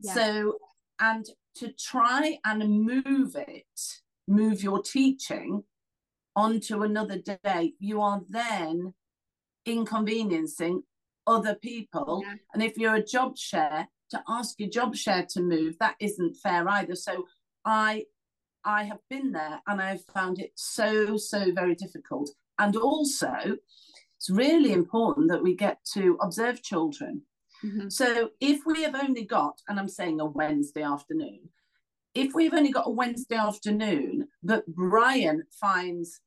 Yeah. 0.00 0.14
So, 0.14 0.58
and 1.00 1.26
to 1.56 1.72
try 1.72 2.38
and 2.44 2.82
move 2.82 3.36
it, 3.36 3.80
move 4.26 4.62
your 4.62 4.82
teaching 4.82 5.64
onto 6.36 6.82
another 6.82 7.18
day, 7.18 7.74
you 7.78 8.00
are 8.00 8.22
then 8.28 8.94
inconveniencing 9.66 10.82
other 11.26 11.54
people. 11.54 12.22
Yeah. 12.24 12.34
And 12.54 12.62
if 12.62 12.76
you're 12.76 12.96
a 12.96 13.04
job 13.04 13.36
share, 13.36 13.88
to 14.10 14.22
ask 14.28 14.58
your 14.58 14.68
job 14.68 14.96
share 14.96 15.24
to 15.30 15.40
move, 15.40 15.76
that 15.78 15.94
isn't 16.00 16.34
fair 16.34 16.68
either. 16.68 16.96
So 16.96 17.26
I 17.64 18.04
I 18.64 18.84
have 18.84 18.98
been 19.08 19.32
there 19.32 19.60
and 19.66 19.80
I've 19.80 20.04
found 20.12 20.38
it 20.38 20.52
so, 20.54 21.16
so 21.16 21.52
very 21.52 21.74
difficult. 21.74 22.30
And 22.60 22.76
also, 22.76 23.56
it's 24.16 24.30
really 24.30 24.72
important 24.72 25.30
that 25.30 25.42
we 25.42 25.56
get 25.56 25.78
to 25.94 26.18
observe 26.20 26.62
children. 26.62 27.22
Mm-hmm. 27.64 27.88
So 27.88 28.30
if 28.38 28.60
we 28.66 28.82
have 28.82 28.94
only 28.94 29.24
got, 29.24 29.58
and 29.66 29.80
I'm 29.80 29.88
saying 29.88 30.20
a 30.20 30.26
Wednesday 30.26 30.82
afternoon, 30.82 31.40
if 32.14 32.34
we've 32.34 32.52
only 32.52 32.70
got 32.70 32.86
a 32.86 32.90
Wednesday 32.92 33.36
afternoon 33.36 34.28
that 34.42 34.66
Brian 34.66 35.44
finds 35.58 36.20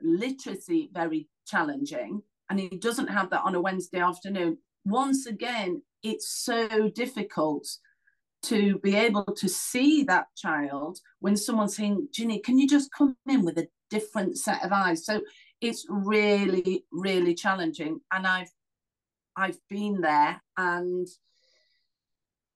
literacy 0.00 0.90
very 0.92 1.28
challenging 1.46 2.22
and 2.48 2.60
he 2.60 2.68
doesn't 2.68 3.08
have 3.08 3.30
that 3.30 3.42
on 3.42 3.56
a 3.56 3.60
Wednesday 3.60 3.98
afternoon, 4.00 4.58
once 4.84 5.26
again, 5.26 5.82
it's 6.04 6.30
so 6.30 6.88
difficult 6.90 7.66
to 8.42 8.78
be 8.78 8.94
able 8.94 9.24
to 9.24 9.48
see 9.48 10.04
that 10.04 10.26
child 10.36 11.00
when 11.18 11.36
someone's 11.36 11.76
saying, 11.76 12.08
Ginny, 12.12 12.38
can 12.38 12.56
you 12.56 12.68
just 12.68 12.92
come 12.96 13.16
in 13.26 13.44
with 13.44 13.58
a 13.58 13.68
different 13.90 14.38
set 14.38 14.64
of 14.64 14.72
eyes? 14.72 15.04
So 15.04 15.20
it's 15.60 15.86
really, 15.88 16.84
really 16.90 17.34
challenging. 17.34 18.00
And 18.12 18.26
I've 18.26 18.50
I've 19.36 19.58
been 19.68 20.00
there 20.00 20.42
and 20.56 21.06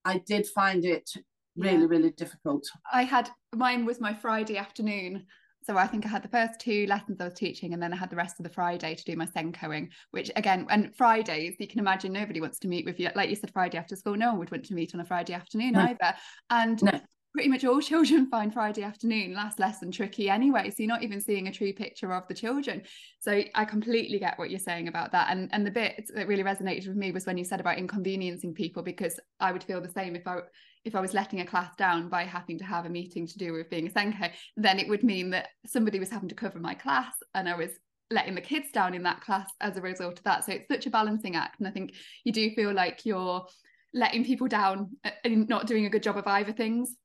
I 0.05 0.19
did 0.19 0.47
find 0.47 0.85
it 0.85 1.11
really, 1.57 1.83
yeah. 1.83 1.87
really 1.89 2.11
difficult. 2.11 2.67
I 2.93 3.03
had 3.03 3.31
mine 3.55 3.85
was 3.85 4.01
my 4.01 4.13
Friday 4.13 4.57
afternoon 4.57 5.27
so 5.65 5.79
I 5.79 5.87
think 5.87 6.05
I 6.05 6.11
had 6.11 6.23
the 6.23 6.29
first 6.29 6.61
two 6.61 6.87
lessons 6.87 7.21
I 7.21 7.25
was 7.25 7.35
teaching, 7.35 7.73
and 7.73 7.83
then 7.83 7.93
I 7.93 7.97
had 7.97 8.11
the 8.11 8.17
rest 8.17 8.39
of 8.39 8.45
the 8.45 8.51
Friday 8.51 8.95
to 8.95 9.05
do 9.05 9.17
my 9.17 9.25
SENCOing, 9.25 9.89
which 10.11 10.31
again, 10.37 10.67
and 10.69 10.95
Fridays, 10.95 11.57
you 11.59 11.67
can 11.67 11.79
imagine 11.79 12.13
nobody 12.13 12.41
wants 12.41 12.59
to 12.61 12.69
meet 12.69 12.85
with 12.85 13.01
you. 13.01 13.09
Like 13.15 13.31
you 13.31 13.37
said, 13.37 13.51
Friday 13.51 13.79
after 13.79 13.97
school, 13.97 14.15
no 14.15 14.29
one 14.29 14.41
would 14.41 14.51
want 14.51 14.67
to 14.67 14.75
meet 14.75 14.95
on 14.95 15.01
a 15.01 15.07
Friday 15.07 15.33
afternoon 15.33 15.73
no. 15.73 15.81
either. 15.81 16.15
And 16.51 16.83
no. 16.83 17.01
Pretty 17.35 17.49
much 17.49 17.65
all 17.65 17.81
children 17.83 18.29
find 18.31 18.53
Friday 18.53 18.83
afternoon 18.83 19.35
last 19.35 19.59
lesson 19.59 19.91
tricky 19.91 20.31
anyway. 20.31 20.71
So 20.71 20.77
you're 20.79 20.89
not 20.89 21.03
even 21.03 21.21
seeing 21.21 21.49
a 21.49 21.53
true 21.53 21.73
picture 21.73 22.13
of 22.13 22.27
the 22.29 22.35
children. 22.35 22.83
So 23.19 23.43
I 23.55 23.65
completely 23.65 24.19
get 24.19 24.39
what 24.39 24.51
you're 24.51 24.61
saying 24.61 24.89
about 24.89 25.13
that. 25.13 25.29
And 25.31 25.51
and 25.53 25.67
the 25.67 25.71
bit 25.71 26.09
that 26.15 26.29
really 26.29 26.45
resonated 26.45 26.87
with 26.87 26.97
me 26.97 27.11
was 27.11 27.27
when 27.27 27.37
you 27.37 27.45
said 27.45 27.61
about 27.61 27.79
inconveniencing 27.79 28.55
people, 28.55 28.83
because 28.83 29.19
I 29.41 29.53
would 29.53 29.65
feel 29.65 29.81
the 29.81 29.89
same 29.89 30.15
if 30.15 30.27
I 30.27 30.39
if 30.85 30.95
I 30.95 31.01
was 31.01 31.15
letting 31.15 31.41
a 31.41 31.47
class 31.47 31.75
down 31.77 32.09
by 32.09 32.25
having 32.25 32.59
to 32.59 32.65
have 32.65 32.87
a 32.87 32.91
meeting 32.91 33.27
to 33.27 33.39
do 33.39 33.53
with 33.53 33.71
being 33.71 33.87
a 33.87 33.91
SENCO, 33.91 34.31
then 34.57 34.79
it 34.79 34.89
would 34.89 35.03
mean 35.03 35.31
that 35.31 35.49
somebody 35.67 35.99
was 35.99 36.11
having 36.11 36.29
to 36.29 36.35
cover 36.35 36.59
my 36.59 36.75
class 36.75 37.15
and 37.35 37.49
I 37.49 37.57
was 37.57 37.71
letting 38.11 38.35
the 38.35 38.41
kids 38.41 38.71
down 38.71 38.95
in 38.95 39.03
that 39.03 39.23
class 39.23 39.51
as 39.61 39.77
a 39.77 39.81
result 39.81 40.19
of 40.19 40.25
that. 40.25 40.45
So 40.45 40.53
it's 40.53 40.69
such 40.69 40.87
a 40.87 40.91
balancing 40.91 41.37
act. 41.37 41.59
And 41.59 41.67
I 41.67 41.71
think 41.71 41.95
you 42.25 42.33
do 42.33 42.51
feel 42.55 42.73
like 42.73 43.07
you're 43.07 43.47
letting 43.95 44.25
people 44.25 44.49
down 44.49 44.91
uh, 45.05 45.11
and 45.25 45.49
not 45.49 45.67
doing 45.67 45.87
a 45.87 45.91
good 45.91 46.03
job 46.03 46.19
of 46.19 46.27
either 46.27 46.53
things. 46.53 46.97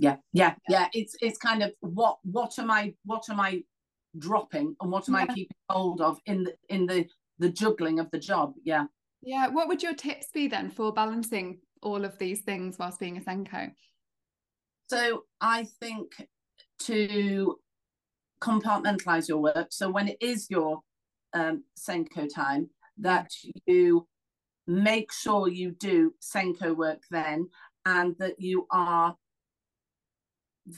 Yeah, 0.00 0.16
yeah, 0.32 0.54
yeah. 0.66 0.88
It's 0.94 1.14
it's 1.20 1.36
kind 1.36 1.62
of 1.62 1.72
what 1.80 2.16
what 2.22 2.58
am 2.58 2.70
I 2.70 2.94
what 3.04 3.28
am 3.28 3.38
I 3.38 3.62
dropping 4.18 4.74
and 4.80 4.90
what 4.90 5.06
am 5.08 5.14
yeah. 5.14 5.20
I 5.20 5.26
keeping 5.26 5.56
hold 5.68 6.00
of 6.00 6.18
in 6.24 6.44
the 6.44 6.54
in 6.70 6.86
the 6.86 7.06
the 7.38 7.50
juggling 7.50 8.00
of 8.00 8.10
the 8.10 8.18
job? 8.18 8.54
Yeah. 8.64 8.86
Yeah. 9.20 9.48
What 9.48 9.68
would 9.68 9.82
your 9.82 9.92
tips 9.94 10.28
be 10.32 10.48
then 10.48 10.70
for 10.70 10.90
balancing 10.90 11.60
all 11.82 12.06
of 12.06 12.18
these 12.18 12.40
things 12.40 12.78
whilst 12.78 12.98
being 12.98 13.18
a 13.18 13.20
SENCO? 13.20 13.72
So 14.88 15.24
I 15.38 15.68
think 15.80 16.12
to 16.80 17.56
compartmentalize 18.42 19.28
your 19.28 19.38
work. 19.38 19.68
So 19.70 19.90
when 19.90 20.08
it 20.08 20.16
is 20.22 20.46
your 20.48 20.80
um, 21.34 21.64
SENCO 21.78 22.26
time, 22.34 22.70
that 22.96 23.30
you 23.66 24.06
make 24.66 25.12
sure 25.12 25.46
you 25.46 25.72
do 25.72 26.14
SENCO 26.20 26.74
work 26.74 27.02
then 27.10 27.48
and 27.84 28.16
that 28.18 28.40
you 28.40 28.66
are 28.70 29.14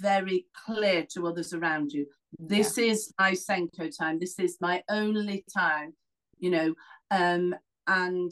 very 0.00 0.46
clear 0.66 1.06
to 1.12 1.26
others 1.26 1.52
around 1.52 1.92
you. 1.92 2.06
This 2.38 2.78
yeah. 2.78 2.84
is 2.84 3.12
my 3.18 3.32
SENCO 3.32 3.90
time. 3.96 4.18
This 4.18 4.38
is 4.38 4.56
my 4.60 4.82
only 4.88 5.44
time, 5.54 5.94
you 6.38 6.50
know, 6.50 6.74
um, 7.10 7.54
and 7.86 8.30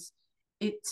it 0.60 0.86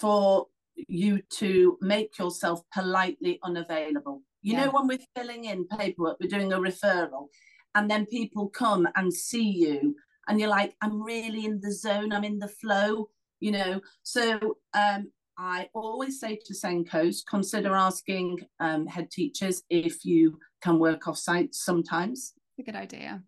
for 0.00 0.46
you 0.88 1.20
to 1.38 1.78
make 1.80 2.18
yourself 2.18 2.62
politely 2.72 3.38
unavailable. 3.42 4.22
You 4.42 4.54
yeah. 4.54 4.64
know, 4.64 4.70
when 4.70 4.86
we're 4.88 4.98
filling 5.16 5.44
in 5.44 5.66
paperwork, 5.66 6.18
we're 6.20 6.28
doing 6.28 6.52
a 6.52 6.58
referral, 6.58 7.28
and 7.74 7.90
then 7.90 8.06
people 8.06 8.48
come 8.48 8.88
and 8.96 9.12
see 9.12 9.50
you, 9.50 9.94
and 10.28 10.40
you're 10.40 10.48
like, 10.48 10.74
I'm 10.80 11.02
really 11.02 11.44
in 11.44 11.60
the 11.60 11.72
zone, 11.72 12.12
I'm 12.12 12.24
in 12.24 12.38
the 12.38 12.48
flow, 12.48 13.08
you 13.40 13.52
know. 13.52 13.80
So 14.02 14.56
um, 14.74 15.10
I 15.42 15.70
always 15.72 16.20
say 16.20 16.38
to 16.44 16.52
SENCOs, 16.52 17.24
consider 17.26 17.74
asking 17.74 18.40
um, 18.60 18.86
head 18.86 19.10
teachers 19.10 19.62
if 19.70 20.04
you 20.04 20.38
can 20.60 20.78
work 20.78 21.08
off 21.08 21.16
site 21.16 21.54
sometimes. 21.54 22.34
It's 22.58 22.68
a 22.68 22.70
good 22.70 22.78
idea. 22.78 23.22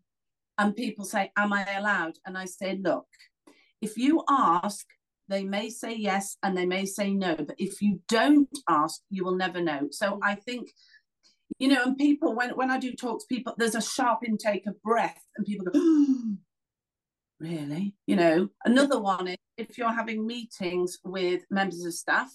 And 0.58 0.76
people 0.76 1.06
say, 1.06 1.32
Am 1.38 1.54
I 1.54 1.64
allowed? 1.74 2.18
And 2.26 2.36
I 2.36 2.44
say, 2.44 2.76
Look, 2.76 3.06
if 3.80 3.96
you 3.96 4.22
ask, 4.28 4.86
they 5.28 5.42
may 5.42 5.70
say 5.70 5.94
yes 5.94 6.36
and 6.42 6.54
they 6.54 6.66
may 6.66 6.84
say 6.84 7.10
no 7.14 7.34
but 7.36 7.54
if 7.56 7.80
you 7.80 8.00
don't 8.08 8.58
ask 8.68 9.00
you 9.08 9.24
will 9.24 9.36
never 9.36 9.62
know 9.62 9.88
so 9.90 10.18
i 10.22 10.34
think 10.34 10.68
you 11.58 11.68
know 11.68 11.84
and 11.84 11.96
people 11.96 12.34
when 12.34 12.50
when 12.50 12.70
i 12.70 12.78
do 12.78 12.92
talks 12.92 13.24
people 13.24 13.54
there's 13.56 13.76
a 13.76 13.80
sharp 13.80 14.18
intake 14.26 14.66
of 14.66 14.82
breath 14.82 15.22
and 15.36 15.46
people 15.46 15.64
go 15.64 15.80
really 17.40 17.94
you 18.06 18.16
know 18.16 18.48
another 18.66 19.00
one 19.00 19.28
is 19.28 19.36
if 19.56 19.78
you're 19.78 19.92
having 19.92 20.26
meetings 20.26 20.98
with 21.04 21.42
members 21.50 21.84
of 21.84 21.94
staff 21.94 22.30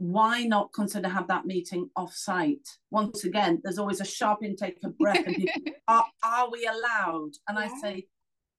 why 0.00 0.44
not 0.44 0.72
consider 0.72 1.08
have 1.10 1.28
that 1.28 1.44
meeting 1.44 1.90
off 1.94 2.14
site 2.14 2.66
once 2.90 3.24
again 3.24 3.60
there's 3.62 3.78
always 3.78 4.00
a 4.00 4.04
sharp 4.04 4.42
intake 4.42 4.78
of 4.82 4.96
breath 4.96 5.26
and 5.26 5.36
people, 5.36 5.62
are, 5.88 6.06
are 6.24 6.50
we 6.50 6.66
allowed 6.66 7.32
and 7.48 7.58
yeah. 7.58 7.64
i 7.64 7.80
say 7.80 8.06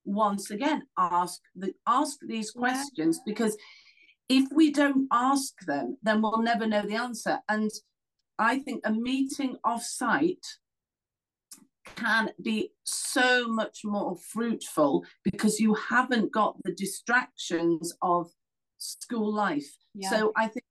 once 0.06 0.52
again 0.52 0.84
ask 1.00 1.42
the 1.56 1.74
ask 1.88 2.20
these 2.28 2.52
questions 2.52 3.18
yeah. 3.18 3.34
because 3.34 3.58
if 4.30 4.48
we 4.54 4.72
don't 4.72 5.08
ask 5.12 5.54
them 5.66 5.98
then 6.04 6.22
we'll 6.22 6.44
never 6.44 6.68
know 6.68 6.84
the 6.84 6.96
answer 6.96 7.40
and 7.50 7.72
i 8.38 8.60
think 8.60 8.82
a 8.86 8.92
meeting 8.92 9.58
off 9.64 9.84
site 9.84 10.46
can 11.96 12.30
be 12.42 12.72
so 12.84 13.48
much 13.48 13.80
more 13.84 14.16
fruitful 14.16 15.06
because 15.24 15.60
you 15.60 15.74
haven't 15.74 16.32
got 16.32 16.56
the 16.64 16.74
distractions 16.74 17.94
of 18.02 18.30
school 18.78 19.34
life 19.34 19.78
yeah. 19.94 20.10
so 20.10 20.32
i 20.36 20.48
think 20.48 20.66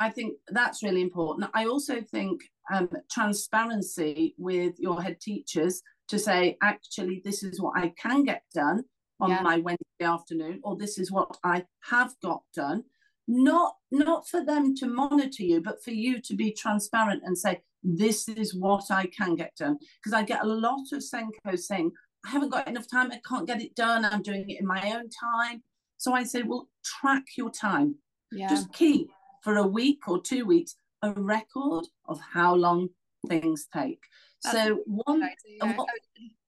i 0.00 0.10
think 0.10 0.34
that's 0.48 0.82
really 0.82 1.02
important 1.02 1.50
i 1.54 1.66
also 1.66 2.00
think 2.00 2.42
um, 2.72 2.88
transparency 3.10 4.34
with 4.38 4.74
your 4.78 5.02
head 5.02 5.20
teachers 5.20 5.82
to 6.08 6.18
say, 6.18 6.56
actually, 6.62 7.22
this 7.24 7.42
is 7.42 7.60
what 7.60 7.78
I 7.78 7.92
can 8.00 8.24
get 8.24 8.42
done 8.54 8.84
on 9.20 9.30
yeah. 9.30 9.42
my 9.42 9.58
Wednesday 9.58 10.04
afternoon, 10.04 10.60
or 10.62 10.76
this 10.76 10.98
is 10.98 11.12
what 11.12 11.36
I 11.44 11.64
have 11.82 12.14
got 12.22 12.42
done. 12.54 12.84
Not 13.26 13.74
not 13.90 14.26
for 14.26 14.42
them 14.44 14.74
to 14.76 14.86
monitor 14.86 15.42
you, 15.42 15.60
but 15.60 15.82
for 15.84 15.90
you 15.90 16.20
to 16.22 16.34
be 16.34 16.52
transparent 16.52 17.22
and 17.24 17.36
say, 17.36 17.60
this 17.82 18.28
is 18.28 18.54
what 18.54 18.90
I 18.90 19.06
can 19.06 19.34
get 19.34 19.54
done. 19.56 19.78
Because 20.02 20.12
I 20.12 20.22
get 20.22 20.42
a 20.44 20.48
lot 20.48 20.92
of 20.92 21.00
SENCO 21.00 21.58
saying, 21.58 21.92
I 22.26 22.30
haven't 22.30 22.50
got 22.50 22.68
enough 22.68 22.90
time, 22.90 23.12
I 23.12 23.20
can't 23.28 23.46
get 23.46 23.62
it 23.62 23.74
done, 23.74 24.04
I'm 24.04 24.22
doing 24.22 24.48
it 24.48 24.60
in 24.60 24.66
my 24.66 24.92
own 24.92 25.08
time. 25.08 25.62
So 25.96 26.12
I 26.12 26.24
say, 26.24 26.42
well, 26.42 26.68
track 26.84 27.24
your 27.36 27.50
time. 27.50 27.96
Yeah. 28.32 28.48
Just 28.48 28.72
keep 28.72 29.10
for 29.42 29.56
a 29.56 29.66
week 29.66 30.08
or 30.08 30.20
two 30.20 30.44
weeks 30.44 30.76
a 31.02 31.12
record 31.12 31.86
of 32.06 32.20
how 32.20 32.54
long 32.54 32.88
things 33.28 33.66
take. 33.72 34.02
That's 34.42 34.56
so 34.56 34.80
one, 34.86 35.22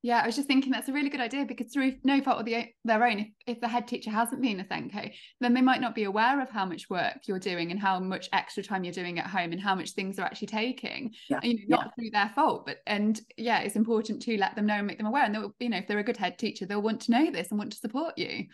yeah, 0.02 0.20
I 0.22 0.26
was 0.26 0.36
just 0.36 0.48
thinking 0.48 0.72
that's 0.72 0.88
a 0.88 0.92
really 0.92 1.10
good 1.10 1.20
idea 1.20 1.44
because 1.44 1.72
through 1.72 1.96
no 2.04 2.22
fault 2.22 2.40
of 2.40 2.46
the, 2.46 2.68
their 2.84 3.04
own, 3.04 3.18
if, 3.18 3.28
if 3.46 3.60
the 3.60 3.68
head 3.68 3.86
teacher 3.86 4.10
hasn't 4.10 4.40
been 4.40 4.60
a 4.60 4.64
SENCO, 4.64 5.12
then 5.40 5.52
they 5.52 5.60
might 5.60 5.82
not 5.82 5.94
be 5.94 6.04
aware 6.04 6.40
of 6.40 6.48
how 6.48 6.64
much 6.64 6.88
work 6.88 7.18
you're 7.26 7.38
doing 7.38 7.70
and 7.70 7.78
how 7.78 8.00
much 8.00 8.28
extra 8.32 8.62
time 8.62 8.82
you're 8.82 8.94
doing 8.94 9.18
at 9.18 9.26
home 9.26 9.52
and 9.52 9.60
how 9.60 9.74
much 9.74 9.90
things 9.90 10.18
are 10.18 10.22
actually 10.22 10.48
taking. 10.48 11.12
Yeah. 11.28 11.40
You 11.42 11.54
know, 11.54 11.76
not 11.76 11.80
yeah. 11.84 11.90
through 11.94 12.10
their 12.12 12.32
fault, 12.34 12.64
but 12.64 12.78
and 12.86 13.20
yeah, 13.36 13.60
it's 13.60 13.76
important 13.76 14.22
to 14.22 14.38
let 14.38 14.56
them 14.56 14.66
know 14.66 14.74
and 14.74 14.86
make 14.86 14.96
them 14.96 15.06
aware. 15.06 15.24
And 15.24 15.34
they'll, 15.34 15.54
you 15.58 15.68
know, 15.68 15.78
if 15.78 15.86
they're 15.86 15.98
a 15.98 16.04
good 16.04 16.16
head 16.16 16.38
teacher, 16.38 16.64
they'll 16.64 16.82
want 16.82 17.02
to 17.02 17.12
know 17.12 17.30
this 17.30 17.50
and 17.50 17.58
want 17.58 17.72
to 17.72 17.78
support 17.78 18.16
you. 18.16 18.46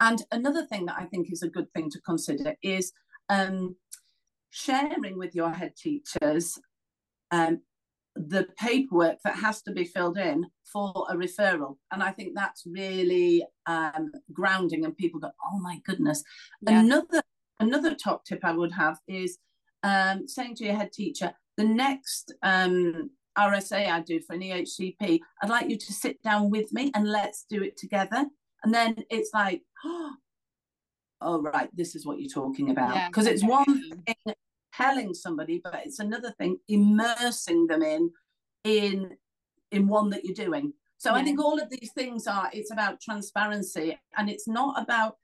And 0.00 0.22
another 0.32 0.64
thing 0.66 0.86
that 0.86 0.96
I 0.98 1.04
think 1.04 1.30
is 1.30 1.42
a 1.42 1.48
good 1.48 1.70
thing 1.74 1.90
to 1.90 2.00
consider 2.00 2.54
is 2.62 2.92
um, 3.28 3.76
sharing 4.50 5.18
with 5.18 5.34
your 5.34 5.50
head 5.50 5.76
teachers 5.76 6.58
um, 7.30 7.60
the 8.14 8.46
paperwork 8.58 9.18
that 9.24 9.36
has 9.36 9.62
to 9.62 9.72
be 9.72 9.84
filled 9.84 10.18
in 10.18 10.46
for 10.70 11.06
a 11.08 11.14
referral. 11.14 11.76
And 11.90 12.02
I 12.02 12.10
think 12.10 12.32
that's 12.34 12.64
really 12.66 13.44
um, 13.66 14.12
grounding, 14.32 14.84
and 14.84 14.96
people 14.96 15.20
go, 15.20 15.30
"Oh 15.50 15.58
my 15.58 15.80
goodness!" 15.84 16.22
Yeah. 16.62 16.80
Another 16.80 17.22
another 17.60 17.94
top 17.94 18.24
tip 18.24 18.40
I 18.42 18.52
would 18.52 18.72
have 18.72 18.98
is 19.08 19.38
um, 19.82 20.26
saying 20.28 20.56
to 20.56 20.64
your 20.64 20.74
head 20.74 20.92
teacher, 20.92 21.32
"The 21.56 21.64
next 21.64 22.34
um, 22.42 23.10
RSA 23.38 23.88
I 23.88 24.00
do 24.00 24.20
for 24.20 24.34
an 24.34 24.42
EHCP, 24.42 25.20
I'd 25.42 25.50
like 25.50 25.70
you 25.70 25.78
to 25.78 25.92
sit 25.92 26.22
down 26.22 26.50
with 26.50 26.72
me 26.72 26.90
and 26.94 27.08
let's 27.08 27.46
do 27.48 27.62
it 27.62 27.76
together." 27.76 28.26
And 28.64 28.74
then 28.74 28.96
it's 29.10 29.30
like, 29.32 29.62
"Oh, 31.20 31.40
right, 31.40 31.70
this 31.74 31.94
is 31.94 32.04
what 32.04 32.20
you're 32.20 32.30
talking 32.30 32.70
about," 32.70 33.10
because 33.10 33.26
yeah. 33.26 33.32
it's 33.32 33.44
one 33.44 33.64
thing 34.04 34.34
telling 34.76 35.14
somebody, 35.14 35.60
but 35.62 35.80
it's 35.84 35.98
another 35.98 36.32
thing 36.38 36.58
immersing 36.68 37.66
them 37.66 37.82
in 37.82 38.10
in 38.64 39.16
in 39.70 39.88
one 39.88 40.10
that 40.10 40.24
you're 40.24 40.34
doing. 40.34 40.72
So 40.98 41.10
yeah. 41.10 41.20
I 41.20 41.24
think 41.24 41.40
all 41.40 41.58
of 41.58 41.68
these 41.70 41.90
things 41.94 42.26
are 42.26 42.48
it's 42.52 42.70
about 42.70 43.00
transparency 43.00 43.98
and 44.16 44.30
it's 44.30 44.46
not 44.46 44.80
about 44.80 45.16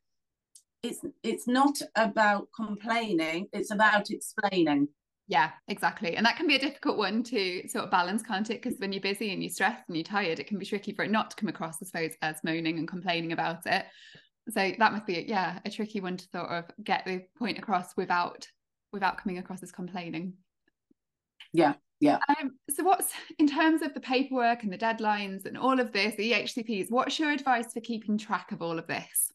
it's 0.82 1.00
it's 1.22 1.46
not 1.46 1.80
about 1.96 2.48
complaining, 2.54 3.48
it's 3.52 3.70
about 3.70 4.10
explaining. 4.10 4.88
Yeah, 5.28 5.50
exactly. 5.68 6.16
And 6.16 6.24
that 6.24 6.36
can 6.36 6.46
be 6.46 6.56
a 6.56 6.58
difficult 6.58 6.96
one 6.96 7.22
to 7.24 7.68
sort 7.68 7.84
of 7.84 7.90
balance, 7.90 8.22
can't 8.22 8.48
it? 8.48 8.62
Because 8.62 8.78
when 8.80 8.92
you're 8.92 9.02
busy 9.02 9.30
and 9.30 9.42
you're 9.42 9.50
stressed 9.50 9.84
and 9.86 9.96
you're 9.96 10.04
tired, 10.04 10.40
it 10.40 10.46
can 10.46 10.58
be 10.58 10.64
tricky 10.64 10.92
for 10.92 11.04
it 11.04 11.10
not 11.10 11.30
to 11.30 11.36
come 11.36 11.50
across, 11.50 11.82
I 11.82 11.86
suppose, 11.86 12.12
as 12.22 12.42
moaning 12.42 12.78
and 12.78 12.88
complaining 12.88 13.32
about 13.32 13.66
it. 13.66 13.84
So 14.48 14.72
that 14.78 14.92
must 14.92 15.04
be, 15.04 15.26
yeah, 15.28 15.58
a 15.66 15.70
tricky 15.70 16.00
one 16.00 16.16
to 16.16 16.26
sort 16.32 16.48
of 16.48 16.64
get 16.82 17.04
the 17.04 17.24
point 17.38 17.58
across 17.58 17.94
without 17.94 18.48
without 18.92 19.18
coming 19.18 19.38
across 19.38 19.62
as 19.62 19.72
complaining. 19.72 20.34
Yeah, 21.52 21.74
yeah. 22.00 22.18
Um, 22.28 22.52
so 22.70 22.84
what's 22.84 23.12
in 23.38 23.48
terms 23.48 23.82
of 23.82 23.94
the 23.94 24.00
paperwork 24.00 24.62
and 24.62 24.72
the 24.72 24.78
deadlines 24.78 25.46
and 25.46 25.56
all 25.56 25.80
of 25.80 25.92
this, 25.92 26.14
the 26.16 26.32
EHCPs, 26.32 26.90
what's 26.90 27.18
your 27.18 27.30
advice 27.30 27.72
for 27.72 27.80
keeping 27.80 28.18
track 28.18 28.52
of 28.52 28.62
all 28.62 28.78
of 28.78 28.86
this? 28.86 29.32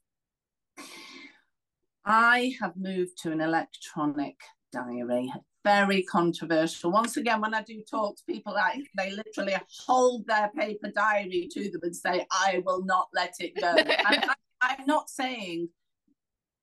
I 2.06 2.54
have 2.62 2.76
moved 2.76 3.18
to 3.24 3.32
an 3.32 3.42
electronic 3.42 4.36
diary 4.72 5.32
very 5.64 6.04
controversial. 6.04 6.92
Once 6.92 7.18
again, 7.18 7.42
when 7.42 7.54
I 7.54 7.62
do 7.62 7.82
talk 7.90 8.18
to 8.18 8.24
people, 8.26 8.56
I, 8.56 8.84
they 8.98 9.12
literally 9.12 9.56
hold 9.86 10.28
their 10.28 10.52
paper 10.58 10.92
diary 10.94 11.48
to 11.54 11.72
them 11.72 11.82
and 11.84 11.96
say, 11.96 12.26
I 12.32 12.62
will 12.66 12.84
not 12.84 13.08
let 13.14 13.36
it 13.40 13.56
go. 13.60 13.74
I, 13.78 14.36
I'm 14.62 14.86
not 14.86 15.10
saying 15.10 15.70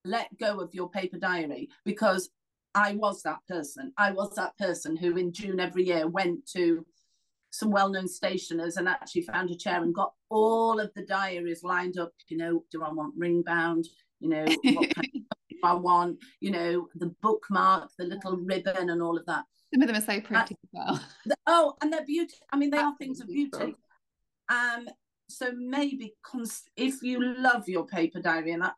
let 0.05 0.29
go 0.39 0.61
of 0.61 0.75
your 0.75 0.89
paper 0.89 1.19
diary 1.19 1.69
because 1.85 2.31
I 2.75 2.95
was 2.95 3.23
that 3.23 3.41
person. 3.49 3.93
I 3.97 4.13
was 4.13 4.35
that 4.37 4.57
person 4.59 4.97
who 4.97 5.17
in 5.17 5.33
June 5.33 5.61
every 5.61 5.85
year 5.85 6.07
went 6.07 6.47
to 6.53 6.87
some 7.51 7.71
well-known 7.71 8.07
stationers 8.07 8.77
and 8.77 8.89
actually 8.89 9.23
found 9.23 9.51
a 9.51 9.57
chair 9.57 9.83
and 9.83 9.95
got 9.95 10.13
all 10.29 10.79
of 10.79 10.93
the 10.95 11.03
diaries 11.03 11.65
lined 11.65 11.99
up. 11.99 12.13
You 12.29 12.37
know, 12.37 12.65
do 12.71 12.83
I 12.83 12.93
want 12.93 13.15
ring 13.17 13.43
bound? 13.43 13.89
You 14.21 14.29
know, 14.29 14.45
what 14.45 14.95
kind 14.95 15.11
of 15.15 15.23
I 15.65 15.75
want, 15.75 16.19
you 16.41 16.53
know, 16.53 16.89
the 16.95 17.15
bookmark, 17.23 17.91
the 17.99 18.05
little 18.05 18.37
ribbon, 18.37 18.89
and 18.91 19.03
all 19.03 19.19
of 19.19 19.27
that. 19.27 19.45
Some 19.75 19.83
of 19.83 19.89
them 19.89 19.97
are 19.97 20.01
so 20.01 20.21
pretty 20.21 20.55
as 20.55 20.71
well. 20.73 21.01
oh, 21.47 21.75
and 21.83 21.93
they're 21.93 22.05
beauty. 22.05 22.37
I 22.51 22.57
mean, 22.57 22.71
they 22.71 22.79
are 22.79 22.97
things 22.97 23.21
of 23.21 23.29
beauty. 23.29 23.77
Um, 24.49 24.89
so 25.29 25.53
maybe 25.57 26.15
cons- 26.23 26.69
if 26.77 27.03
you 27.03 27.35
love 27.37 27.69
your 27.69 27.87
paper 27.87 28.21
diary, 28.21 28.53
and 28.53 28.65
I, 28.65 28.73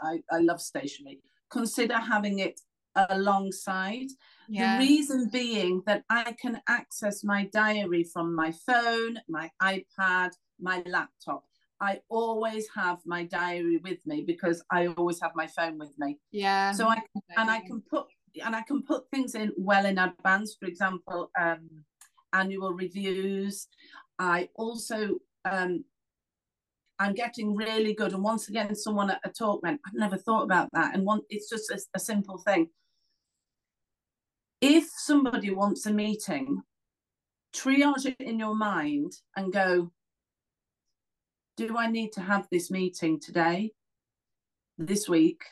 I, 0.00 0.22
I 0.30 0.38
love 0.38 0.60
stationery, 0.60 1.20
consider 1.50 1.96
having 1.96 2.40
it 2.40 2.60
alongside. 2.94 4.08
Yeah. 4.48 4.78
The 4.78 4.86
reason 4.86 5.28
being 5.32 5.82
that 5.86 6.04
I 6.10 6.34
can 6.40 6.60
access 6.68 7.24
my 7.24 7.48
diary 7.52 8.04
from 8.04 8.34
my 8.34 8.52
phone, 8.66 9.18
my 9.28 9.50
iPad, 9.62 10.30
my 10.60 10.82
laptop. 10.86 11.44
I 11.80 12.00
always 12.08 12.66
have 12.76 12.98
my 13.04 13.24
diary 13.24 13.78
with 13.82 13.98
me 14.06 14.22
because 14.24 14.62
I 14.70 14.86
always 14.86 15.20
have 15.20 15.32
my 15.34 15.48
phone 15.48 15.78
with 15.78 15.92
me. 15.98 16.18
Yeah. 16.30 16.72
So 16.72 16.88
I 16.88 16.98
and 17.36 17.50
I 17.50 17.60
can 17.60 17.82
put 17.90 18.06
and 18.44 18.54
I 18.54 18.62
can 18.62 18.82
put 18.82 19.10
things 19.10 19.34
in 19.34 19.52
well 19.56 19.86
in 19.86 19.98
advance. 19.98 20.56
For 20.58 20.66
example, 20.66 21.30
um, 21.38 21.68
annual 22.32 22.72
reviews. 22.72 23.66
I 24.18 24.48
also 24.54 25.18
um, 25.44 25.84
I'm 27.02 27.14
getting 27.14 27.56
really 27.56 27.94
good. 27.94 28.12
And 28.12 28.22
once 28.22 28.48
again, 28.48 28.76
someone 28.76 29.10
at 29.10 29.20
a 29.24 29.30
talk 29.30 29.60
went, 29.64 29.80
I've 29.84 29.94
never 29.94 30.16
thought 30.16 30.44
about 30.44 30.68
that. 30.72 30.94
And 30.94 31.04
one, 31.04 31.22
it's 31.30 31.48
just 31.50 31.68
a, 31.70 31.80
a 31.94 31.98
simple 31.98 32.38
thing. 32.38 32.68
If 34.62 34.88
somebody 34.96 35.50
wants 35.50 35.86
a 35.86 35.92
meeting, 35.92 36.62
triage 37.52 38.06
it 38.06 38.20
in 38.20 38.38
your 38.38 38.54
mind 38.54 39.12
and 39.36 39.52
go, 39.52 39.90
do 41.56 41.76
I 41.76 41.90
need 41.90 42.12
to 42.12 42.20
have 42.20 42.46
this 42.48 42.70
meeting 42.70 43.18
today, 43.18 43.72
this 44.78 45.08
week, 45.08 45.42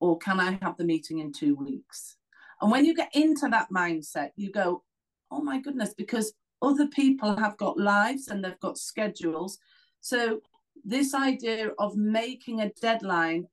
or 0.00 0.18
can 0.18 0.38
I 0.38 0.58
have 0.60 0.76
the 0.76 0.84
meeting 0.84 1.20
in 1.20 1.32
two 1.32 1.54
weeks? 1.54 2.18
And 2.60 2.70
when 2.70 2.84
you 2.84 2.94
get 2.94 3.08
into 3.14 3.48
that 3.48 3.70
mindset, 3.70 4.32
you 4.36 4.52
go, 4.52 4.82
oh 5.30 5.42
my 5.42 5.58
goodness, 5.58 5.94
because 5.94 6.34
other 6.60 6.88
people 6.88 7.36
have 7.38 7.56
got 7.56 7.78
lives 7.78 8.28
and 8.28 8.44
they've 8.44 8.60
got 8.60 8.76
schedules. 8.76 9.58
So, 10.02 10.42
this 10.84 11.14
idea 11.14 11.70
of 11.78 11.96
making 11.96 12.60
a 12.60 12.72
deadline 12.82 13.46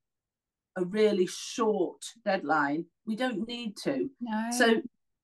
a 0.77 0.85
really 0.85 1.27
short 1.27 2.03
deadline, 2.25 2.85
we 3.05 3.15
don't 3.15 3.47
need 3.47 3.75
to. 3.83 4.09
No. 4.21 4.47
So, 4.51 4.67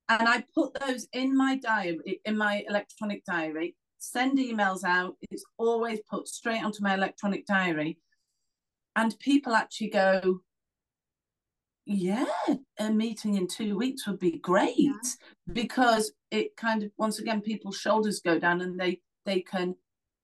and 0.08 0.28
I 0.28 0.44
put 0.54 0.78
those 0.80 1.08
in 1.12 1.36
my 1.36 1.56
diary, 1.56 2.20
in 2.24 2.36
my 2.36 2.64
electronic 2.68 3.24
diary, 3.24 3.76
send 3.98 4.38
emails 4.38 4.84
out. 4.84 5.16
It's 5.30 5.44
always 5.58 6.00
put 6.08 6.28
straight 6.28 6.62
onto 6.62 6.82
my 6.82 6.94
electronic 6.94 7.46
diary. 7.46 7.98
And 8.94 9.18
people 9.18 9.54
actually 9.54 9.90
go, 9.90 10.40
yeah, 11.84 12.26
a 12.78 12.90
meeting 12.90 13.36
in 13.36 13.46
two 13.46 13.76
weeks 13.76 14.06
would 14.06 14.18
be 14.18 14.38
great 14.38 14.74
yeah. 14.76 14.92
because 15.52 16.12
it 16.30 16.56
kind 16.56 16.82
of 16.82 16.90
once 16.98 17.20
again 17.20 17.40
people's 17.40 17.76
shoulders 17.76 18.20
go 18.20 18.38
down 18.38 18.60
and 18.60 18.78
they 18.78 19.00
they 19.24 19.40
can 19.40 19.76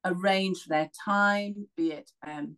arrange 0.05 0.65
their 0.67 0.91
time, 1.05 1.67
be 1.77 1.93
it 1.93 2.11
um, 2.27 2.57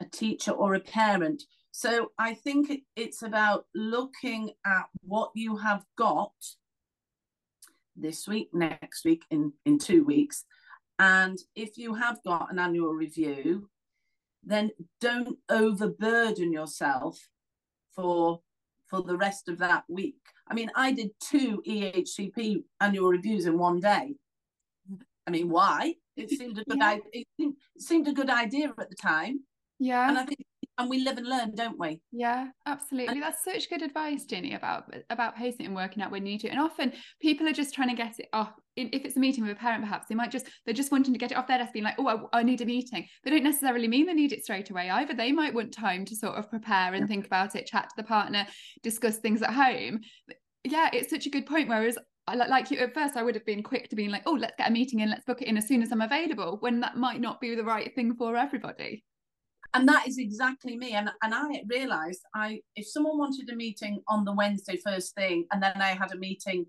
a 0.00 0.04
teacher 0.04 0.52
or 0.52 0.74
a 0.74 0.80
parent. 0.80 1.42
So 1.76 2.12
I 2.20 2.34
think 2.34 2.70
it's 2.94 3.24
about 3.24 3.64
looking 3.74 4.52
at 4.64 4.84
what 5.00 5.32
you 5.34 5.56
have 5.56 5.84
got 5.98 6.30
this 7.96 8.28
week, 8.28 8.50
next 8.52 9.04
week, 9.04 9.24
in 9.32 9.52
in 9.64 9.80
two 9.80 10.04
weeks, 10.04 10.44
and 11.00 11.36
if 11.56 11.76
you 11.76 11.94
have 11.94 12.22
got 12.22 12.52
an 12.52 12.60
annual 12.60 12.92
review, 12.92 13.68
then 14.44 14.70
don't 15.00 15.36
overburden 15.48 16.52
yourself 16.52 17.18
for 17.96 18.40
for 18.86 19.02
the 19.02 19.16
rest 19.16 19.48
of 19.48 19.58
that 19.58 19.82
week. 19.88 20.22
I 20.46 20.54
mean, 20.54 20.70
I 20.76 20.92
did 20.92 21.10
two 21.18 21.60
EHCP 21.66 22.62
annual 22.80 23.08
reviews 23.08 23.46
in 23.46 23.58
one 23.58 23.80
day. 23.80 24.14
I 25.26 25.30
mean, 25.32 25.48
why? 25.48 25.96
It 26.16 26.30
seemed 26.38 26.56
a 26.56 26.64
good 26.64 26.78
yeah. 26.78 26.90
idea. 26.90 27.10
It 27.12 27.26
seemed, 27.36 27.56
it 27.74 27.82
seemed 27.82 28.06
a 28.06 28.12
good 28.12 28.30
idea 28.30 28.72
at 28.78 28.90
the 28.90 28.94
time. 28.94 29.40
Yeah. 29.80 30.08
And 30.08 30.16
I 30.16 30.24
think 30.24 30.46
and 30.78 30.90
we 30.90 30.98
live 30.98 31.18
and 31.18 31.26
learn, 31.26 31.54
don't 31.54 31.78
we? 31.78 32.00
Yeah, 32.10 32.48
absolutely. 32.66 33.20
That's 33.20 33.44
such 33.44 33.68
good 33.70 33.82
advice, 33.82 34.24
Ginny, 34.24 34.54
about 34.54 34.92
about 35.10 35.36
pacing 35.36 35.66
and 35.66 35.74
working 35.74 36.02
out 36.02 36.10
when 36.10 36.26
you 36.26 36.32
need 36.32 36.40
to. 36.40 36.48
And 36.48 36.58
often 36.58 36.92
people 37.20 37.46
are 37.46 37.52
just 37.52 37.74
trying 37.74 37.90
to 37.90 37.94
get 37.94 38.18
it 38.18 38.28
off. 38.32 38.52
If 38.76 39.04
it's 39.04 39.16
a 39.16 39.20
meeting 39.20 39.44
with 39.44 39.56
a 39.56 39.60
parent, 39.60 39.84
perhaps 39.84 40.06
they 40.08 40.14
might 40.14 40.32
just 40.32 40.48
they're 40.64 40.74
just 40.74 40.90
wanting 40.90 41.12
to 41.12 41.18
get 41.18 41.30
it 41.30 41.36
off 41.36 41.46
their 41.46 41.58
desk, 41.58 41.72
being 41.72 41.84
like, 41.84 41.94
"Oh, 41.98 42.28
I, 42.32 42.40
I 42.40 42.42
need 42.42 42.60
a 42.60 42.66
meeting." 42.66 43.06
They 43.22 43.30
don't 43.30 43.44
necessarily 43.44 43.86
mean 43.86 44.06
they 44.06 44.14
need 44.14 44.32
it 44.32 44.44
straight 44.44 44.70
away 44.70 44.90
either. 44.90 45.14
They 45.14 45.32
might 45.32 45.54
want 45.54 45.72
time 45.72 46.04
to 46.06 46.16
sort 46.16 46.34
of 46.34 46.50
prepare 46.50 46.94
and 46.94 47.02
yeah. 47.02 47.06
think 47.06 47.26
about 47.26 47.54
it, 47.54 47.66
chat 47.66 47.84
to 47.84 47.94
the 47.96 48.04
partner, 48.04 48.46
discuss 48.82 49.18
things 49.18 49.42
at 49.42 49.50
home. 49.50 50.00
Yeah, 50.64 50.90
it's 50.92 51.10
such 51.10 51.26
a 51.26 51.30
good 51.30 51.46
point. 51.46 51.68
Whereas 51.68 51.98
I 52.26 52.34
like 52.34 52.70
you 52.70 52.78
at 52.78 52.94
first, 52.94 53.16
I 53.16 53.22
would 53.22 53.34
have 53.34 53.46
been 53.46 53.62
quick 53.62 53.88
to 53.90 53.96
being 53.96 54.10
like, 54.10 54.22
"Oh, 54.26 54.32
let's 54.32 54.56
get 54.58 54.68
a 54.68 54.72
meeting 54.72 55.00
in, 55.00 55.10
let's 55.10 55.24
book 55.24 55.40
it 55.40 55.48
in 55.48 55.56
as 55.56 55.68
soon 55.68 55.82
as 55.82 55.92
I'm 55.92 56.00
available," 56.02 56.56
when 56.60 56.80
that 56.80 56.96
might 56.96 57.20
not 57.20 57.40
be 57.40 57.54
the 57.54 57.64
right 57.64 57.94
thing 57.94 58.16
for 58.16 58.36
everybody 58.36 59.04
and 59.74 59.88
that 59.88 60.06
is 60.06 60.18
exactly 60.18 60.76
me. 60.76 60.92
And 60.92 61.10
and 61.22 61.34
i 61.34 61.62
realized 61.66 62.22
i 62.34 62.60
if 62.76 62.86
someone 62.86 63.18
wanted 63.18 63.50
a 63.50 63.56
meeting 63.56 64.00
on 64.08 64.24
the 64.24 64.32
wednesday 64.32 64.76
first 64.76 65.14
thing 65.14 65.46
and 65.52 65.62
then 65.62 65.80
i 65.82 65.88
had 65.88 66.12
a 66.12 66.16
meeting 66.16 66.66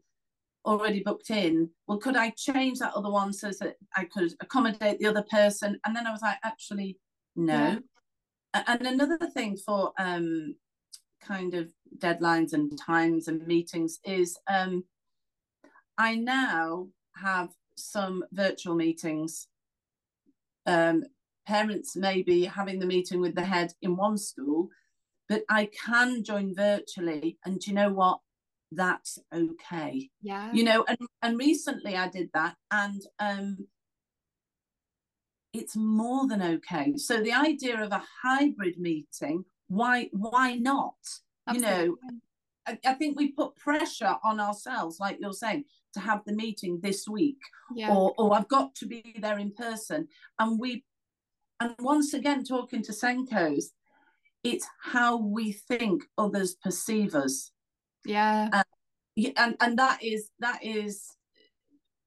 already 0.65 1.03
booked 1.03 1.29
in 1.29 1.69
well 1.87 1.99
could 1.99 2.17
i 2.17 2.31
change 2.31 2.79
that 2.79 2.93
other 2.95 3.11
one 3.11 3.31
so 3.31 3.51
that 3.59 3.75
i 3.95 4.03
could 4.03 4.33
accommodate 4.41 4.99
the 4.99 5.05
other 5.05 5.23
person? 5.29 5.79
And 5.85 5.95
then 5.95 6.07
i 6.07 6.11
was 6.11 6.21
like 6.21 6.37
actually 6.43 6.97
no. 7.35 7.79
Yeah. 8.53 8.63
and 8.67 8.87
another 8.87 9.19
thing 9.33 9.57
for 9.57 9.93
um 9.99 10.55
kind 11.21 11.53
of 11.53 11.71
deadlines 11.97 12.53
and 12.53 12.77
times 12.77 13.27
and 13.27 13.45
meetings 13.45 13.99
is 14.03 14.37
um 14.47 14.83
i 15.97 16.15
now 16.15 16.87
have 17.15 17.49
some 17.77 18.23
virtual 18.31 18.75
meetings 18.75 19.47
um 20.65 21.03
parents 21.45 21.95
may 21.95 22.21
be 22.21 22.45
having 22.45 22.79
the 22.79 22.85
meeting 22.85 23.19
with 23.19 23.35
the 23.35 23.45
head 23.45 23.73
in 23.81 23.95
one 23.95 24.17
school, 24.17 24.69
but 25.29 25.43
I 25.49 25.69
can 25.85 26.23
join 26.23 26.55
virtually. 26.55 27.37
And 27.45 27.59
do 27.59 27.71
you 27.71 27.75
know 27.75 27.91
what? 27.91 28.19
That's 28.71 29.19
okay. 29.33 30.09
Yeah. 30.21 30.51
You 30.51 30.63
know, 30.63 30.85
and, 30.87 30.97
and 31.21 31.37
recently 31.37 31.95
I 31.95 32.09
did 32.09 32.29
that 32.33 32.55
and 32.71 33.01
um 33.19 33.67
it's 35.53 35.75
more 35.75 36.27
than 36.27 36.41
okay. 36.41 36.97
So 36.97 37.21
the 37.21 37.31
idea 37.31 37.81
of 37.81 37.91
a 37.91 38.03
hybrid 38.23 38.77
meeting, 38.77 39.45
why 39.67 40.09
why 40.11 40.55
not? 40.55 40.95
Absolutely. 41.47 41.83
You 41.83 41.87
know, 41.87 41.97
I, 42.67 42.79
I 42.85 42.93
think 42.95 43.17
we 43.17 43.31
put 43.31 43.55
pressure 43.55 44.15
on 44.23 44.39
ourselves, 44.39 44.99
like 44.99 45.17
you're 45.21 45.31
saying, 45.31 45.65
to 45.93 45.99
have 45.99 46.21
the 46.25 46.33
meeting 46.33 46.79
this 46.81 47.07
week 47.07 47.39
yeah. 47.73 47.93
or 47.93 48.13
or 48.17 48.35
I've 48.35 48.49
got 48.49 48.75
to 48.75 48.85
be 48.85 49.15
there 49.19 49.39
in 49.39 49.51
person 49.51 50.07
and 50.39 50.59
we 50.59 50.83
and 51.59 51.75
once 51.79 52.13
again, 52.13 52.43
talking 52.43 52.81
to 52.83 52.91
SENCOs, 52.91 53.65
it's 54.43 54.67
how 54.81 55.17
we 55.17 55.51
think 55.51 56.03
others 56.17 56.55
perceive 56.55 57.15
us. 57.15 57.51
Yeah. 58.05 58.49
Uh, 58.51 58.63
and 59.37 59.55
and 59.61 59.79
that 59.79 60.03
is 60.03 60.29
that 60.39 60.59
is 60.63 61.15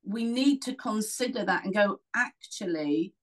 we 0.04 0.24
need 0.24 0.60
to 0.62 0.74
consider 0.74 1.44
that 1.44 1.64
and 1.64 1.74
go 1.74 2.00
actually 2.14 3.14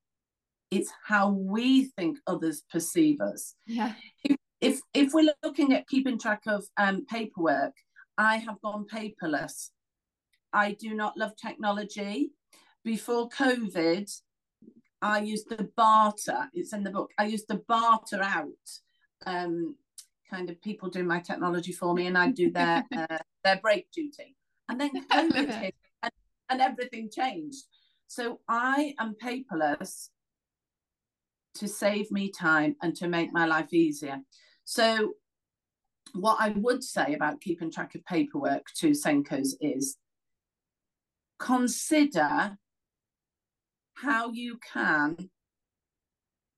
it's 0.71 0.91
how 1.05 1.29
we 1.29 1.85
think 1.85 2.17
others 2.25 2.63
perceive 2.71 3.21
us 3.21 3.53
yeah 3.67 3.93
if 4.23 4.37
if, 4.59 4.79
if 4.95 5.13
we're 5.13 5.31
looking 5.43 5.71
at 5.73 5.87
keeping 5.87 6.17
track 6.17 6.41
of 6.47 6.65
um, 6.77 7.05
paperwork 7.05 7.73
I 8.17 8.37
have 8.37 8.61
gone 8.61 8.85
paperless. 8.85 9.69
I 10.53 10.71
do 10.71 10.93
not 10.93 11.17
love 11.17 11.35
technology. 11.35 12.31
Before 12.83 13.29
COVID, 13.29 14.09
I 15.05 15.19
used 15.19 15.49
to 15.49 15.69
barter. 15.77 16.49
It's 16.51 16.73
in 16.73 16.83
the 16.83 16.89
book. 16.89 17.11
I 17.19 17.25
used 17.25 17.47
to 17.49 17.61
barter 17.67 18.23
out 18.23 18.47
um, 19.27 19.75
kind 20.27 20.49
of 20.49 20.59
people 20.63 20.89
doing 20.89 21.05
my 21.05 21.19
technology 21.19 21.71
for 21.71 21.93
me, 21.93 22.07
and 22.07 22.17
I 22.17 22.31
do 22.31 22.49
their 22.49 22.83
uh, 22.97 23.19
their 23.43 23.57
break 23.57 23.91
duty. 23.91 24.35
And 24.67 24.81
then 24.81 24.89
COVID 25.11 25.61
hit, 25.61 25.75
and, 26.01 26.11
and 26.49 26.59
everything 26.59 27.11
changed. 27.11 27.65
So 28.07 28.39
I 28.49 28.95
am 28.99 29.15
paperless 29.23 30.09
to 31.55 31.67
save 31.67 32.09
me 32.09 32.31
time 32.31 32.75
and 32.81 32.95
to 32.95 33.07
make 33.07 33.31
my 33.31 33.45
life 33.45 33.73
easier. 33.73 34.17
So, 34.63 35.13
what 36.13 36.37
I 36.39 36.49
would 36.49 36.83
say 36.83 37.13
about 37.13 37.41
keeping 37.41 37.71
track 37.71 37.93
of 37.93 38.03
paperwork 38.05 38.65
to 38.77 38.91
SENCOs 38.91 39.49
is 39.61 39.97
consider 41.37 42.57
how 43.95 44.31
you 44.31 44.59
can 44.73 45.29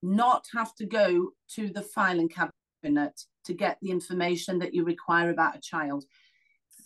not 0.02 0.46
have 0.54 0.74
to 0.76 0.86
go 0.86 1.30
to 1.54 1.68
the 1.68 1.82
filing 1.82 2.28
cabinet 2.28 3.20
to 3.44 3.54
get 3.54 3.78
the 3.80 3.90
information 3.90 4.58
that 4.58 4.74
you 4.74 4.84
require 4.84 5.30
about 5.30 5.56
a 5.56 5.60
child. 5.60 6.04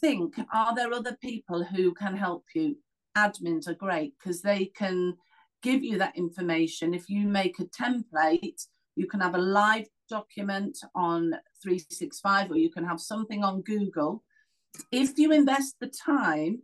Think, 0.00 0.34
are 0.52 0.74
there 0.74 0.92
other 0.92 1.16
people 1.22 1.62
who 1.62 1.92
can 1.92 2.16
help 2.16 2.44
you? 2.54 2.76
Admins 3.16 3.68
are 3.68 3.74
great 3.74 4.14
because 4.18 4.40
they 4.40 4.66
can 4.66 5.16
give 5.62 5.84
you 5.84 5.98
that 5.98 6.16
information. 6.16 6.94
If 6.94 7.08
you 7.08 7.26
make 7.26 7.58
a 7.58 7.64
template, 7.64 8.66
you 8.96 9.06
can 9.06 9.20
have 9.20 9.34
a 9.34 9.38
live 9.38 9.86
document 10.08 10.78
on 10.94 11.30
365 11.62 12.50
or 12.50 12.56
you 12.56 12.70
can 12.70 12.84
have 12.84 13.00
something 13.00 13.44
on 13.44 13.62
Google. 13.62 14.22
If 14.90 15.18
you 15.18 15.32
invest 15.32 15.76
the 15.80 15.88
time 15.88 16.62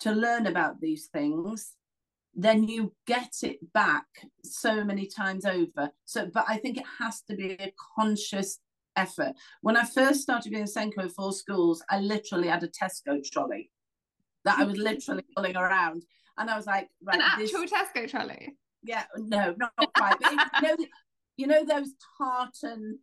to 0.00 0.12
learn 0.12 0.46
about 0.46 0.80
these 0.80 1.08
things, 1.12 1.74
then 2.34 2.64
you 2.64 2.92
get 3.06 3.32
it 3.42 3.58
back 3.72 4.06
so 4.44 4.84
many 4.84 5.06
times 5.06 5.44
over. 5.44 5.90
So, 6.04 6.26
but 6.32 6.44
I 6.48 6.56
think 6.58 6.76
it 6.76 6.84
has 7.00 7.22
to 7.22 7.36
be 7.36 7.52
a 7.52 7.72
conscious 7.96 8.58
effort. 8.96 9.32
When 9.62 9.76
I 9.76 9.84
first 9.84 10.20
started 10.20 10.52
being 10.52 10.64
SENCO 10.64 11.10
for 11.12 11.32
schools, 11.32 11.82
I 11.90 12.00
literally 12.00 12.48
had 12.48 12.62
a 12.62 12.68
Tesco 12.68 13.22
trolley 13.24 13.70
that 14.44 14.58
I 14.58 14.64
was 14.64 14.76
literally 14.78 15.24
pulling 15.34 15.56
around. 15.56 16.04
And 16.38 16.48
I 16.48 16.56
was 16.56 16.66
like, 16.66 16.88
right, 17.02 17.16
an 17.16 17.22
actual 17.22 17.62
this... 17.62 17.72
Tesco 17.72 18.08
trolley. 18.08 18.56
Yeah, 18.82 19.04
no, 19.16 19.54
not, 19.58 19.72
quite. 19.94 20.16
but 20.20 20.32
you 20.32 20.36
know, 20.62 20.86
you 21.36 21.46
know 21.46 21.64
those 21.64 21.92
tartan 22.16 22.98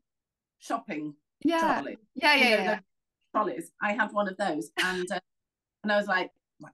shopping 0.60 1.13
yeah. 1.44 1.60
trolleys. 1.60 1.98
Yeah, 2.16 2.36
yeah, 2.36 2.44
you 2.44 2.58
know, 2.58 2.63
yeah. 2.63 2.80
Trolleys. 3.36 3.72
I 3.82 3.94
had 3.94 4.12
one 4.12 4.28
of 4.28 4.38
those, 4.38 4.72
and 4.84 5.06
uh, 5.12 5.20
and 5.84 5.92
I 5.92 5.98
was 5.98 6.08
like, 6.08 6.32
right, 6.62 6.74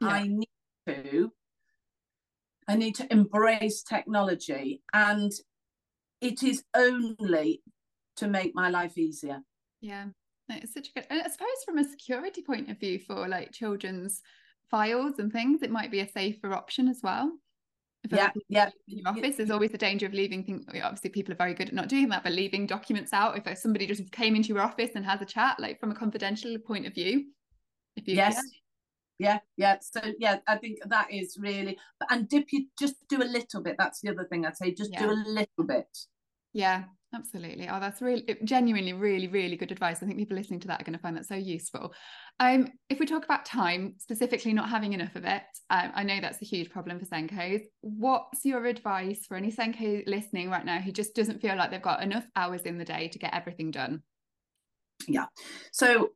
yeah. 0.00 0.08
I 0.08 0.26
need 0.26 0.47
to 0.88 1.32
I 2.66 2.76
need 2.76 2.94
to 2.96 3.10
embrace 3.10 3.82
technology 3.82 4.82
and 4.92 5.32
it 6.20 6.42
is 6.42 6.64
only 6.76 7.62
to 8.16 8.28
make 8.28 8.54
my 8.54 8.68
life 8.68 8.98
easier. 8.98 9.40
Yeah. 9.80 10.06
It's 10.50 10.74
such 10.74 10.88
a 10.88 10.92
good 10.92 11.06
and 11.10 11.20
I 11.20 11.28
suppose 11.28 11.48
from 11.64 11.78
a 11.78 11.88
security 11.88 12.42
point 12.42 12.70
of 12.70 12.78
view 12.80 12.98
for 12.98 13.28
like 13.28 13.52
children's 13.52 14.22
files 14.70 15.18
and 15.18 15.32
things, 15.32 15.62
it 15.62 15.70
might 15.70 15.90
be 15.90 16.00
a 16.00 16.08
safer 16.08 16.52
option 16.52 16.88
as 16.88 17.00
well. 17.02 17.32
If 18.04 18.12
yeah, 18.12 18.30
yeah. 18.48 18.70
In 18.86 18.98
your 18.98 19.08
office, 19.08 19.36
there's 19.36 19.50
always 19.50 19.72
the 19.72 19.78
danger 19.78 20.06
of 20.06 20.14
leaving 20.14 20.44
things. 20.44 20.64
Obviously, 20.68 21.10
people 21.10 21.32
are 21.32 21.36
very 21.36 21.54
good 21.54 21.68
at 21.68 21.74
not 21.74 21.88
doing 21.88 22.08
that, 22.10 22.22
but 22.22 22.32
leaving 22.32 22.66
documents 22.66 23.12
out. 23.12 23.36
If 23.36 23.46
uh, 23.46 23.54
somebody 23.54 23.86
just 23.86 24.10
came 24.12 24.36
into 24.36 24.48
your 24.48 24.60
office 24.60 24.90
and 24.94 25.04
has 25.04 25.20
a 25.20 25.24
chat, 25.26 25.58
like 25.58 25.80
from 25.80 25.90
a 25.90 25.94
confidential 25.94 26.56
point 26.58 26.86
of 26.86 26.94
view, 26.94 27.26
if 27.96 28.06
you 28.06 28.14
yes, 28.14 28.40
yeah 29.18 29.38
yeah 29.56 29.76
so 29.80 30.00
yeah 30.18 30.38
i 30.46 30.56
think 30.56 30.78
that 30.86 31.12
is 31.12 31.36
really 31.40 31.76
and 32.10 32.28
dip 32.28 32.46
you 32.52 32.66
just 32.78 32.94
do 33.08 33.22
a 33.22 33.24
little 33.24 33.62
bit 33.62 33.74
that's 33.78 34.00
the 34.00 34.10
other 34.10 34.24
thing 34.24 34.46
i'd 34.46 34.56
say 34.56 34.72
just 34.72 34.92
yeah. 34.92 35.00
do 35.00 35.10
a 35.10 35.18
little 35.26 35.64
bit. 35.66 35.98
Yeah 36.52 36.84
absolutely. 37.14 37.68
Oh 37.68 37.80
that's 37.80 38.02
really 38.02 38.36
genuinely 38.44 38.92
really 38.92 39.28
really 39.28 39.56
good 39.56 39.72
advice. 39.72 40.02
I 40.02 40.06
think 40.06 40.18
people 40.18 40.36
listening 40.36 40.60
to 40.60 40.68
that 40.68 40.80
are 40.80 40.84
going 40.84 40.96
to 40.96 41.02
find 41.02 41.16
that 41.16 41.26
so 41.26 41.36
useful. 41.36 41.94
Um 42.38 42.68
if 42.88 42.98
we 42.98 43.06
talk 43.06 43.24
about 43.24 43.44
time 43.44 43.94
specifically 43.98 44.52
not 44.52 44.68
having 44.68 44.92
enough 44.92 45.16
of 45.16 45.24
it 45.24 45.42
um, 45.70 45.90
i 45.94 46.02
know 46.02 46.20
that's 46.20 46.42
a 46.42 46.44
huge 46.44 46.70
problem 46.70 46.98
for 46.98 47.06
SENCOs. 47.06 47.62
what's 47.80 48.44
your 48.44 48.66
advice 48.66 49.26
for 49.26 49.36
any 49.36 49.50
SENCO 49.50 50.04
listening 50.06 50.50
right 50.50 50.64
now 50.64 50.80
who 50.80 50.92
just 50.92 51.14
doesn't 51.14 51.40
feel 51.40 51.56
like 51.56 51.70
they've 51.70 51.82
got 51.82 52.02
enough 52.02 52.26
hours 52.36 52.62
in 52.62 52.78
the 52.78 52.84
day 52.84 53.08
to 53.08 53.18
get 53.18 53.34
everything 53.34 53.70
done? 53.70 54.02
Yeah 55.06 55.26
so 55.72 56.10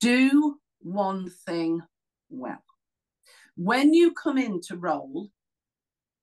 do 0.00 0.58
one 0.82 1.30
thing 1.46 1.82
well. 2.30 2.62
When 3.56 3.92
you 3.92 4.12
come 4.12 4.38
into 4.38 4.76
role, 4.76 5.28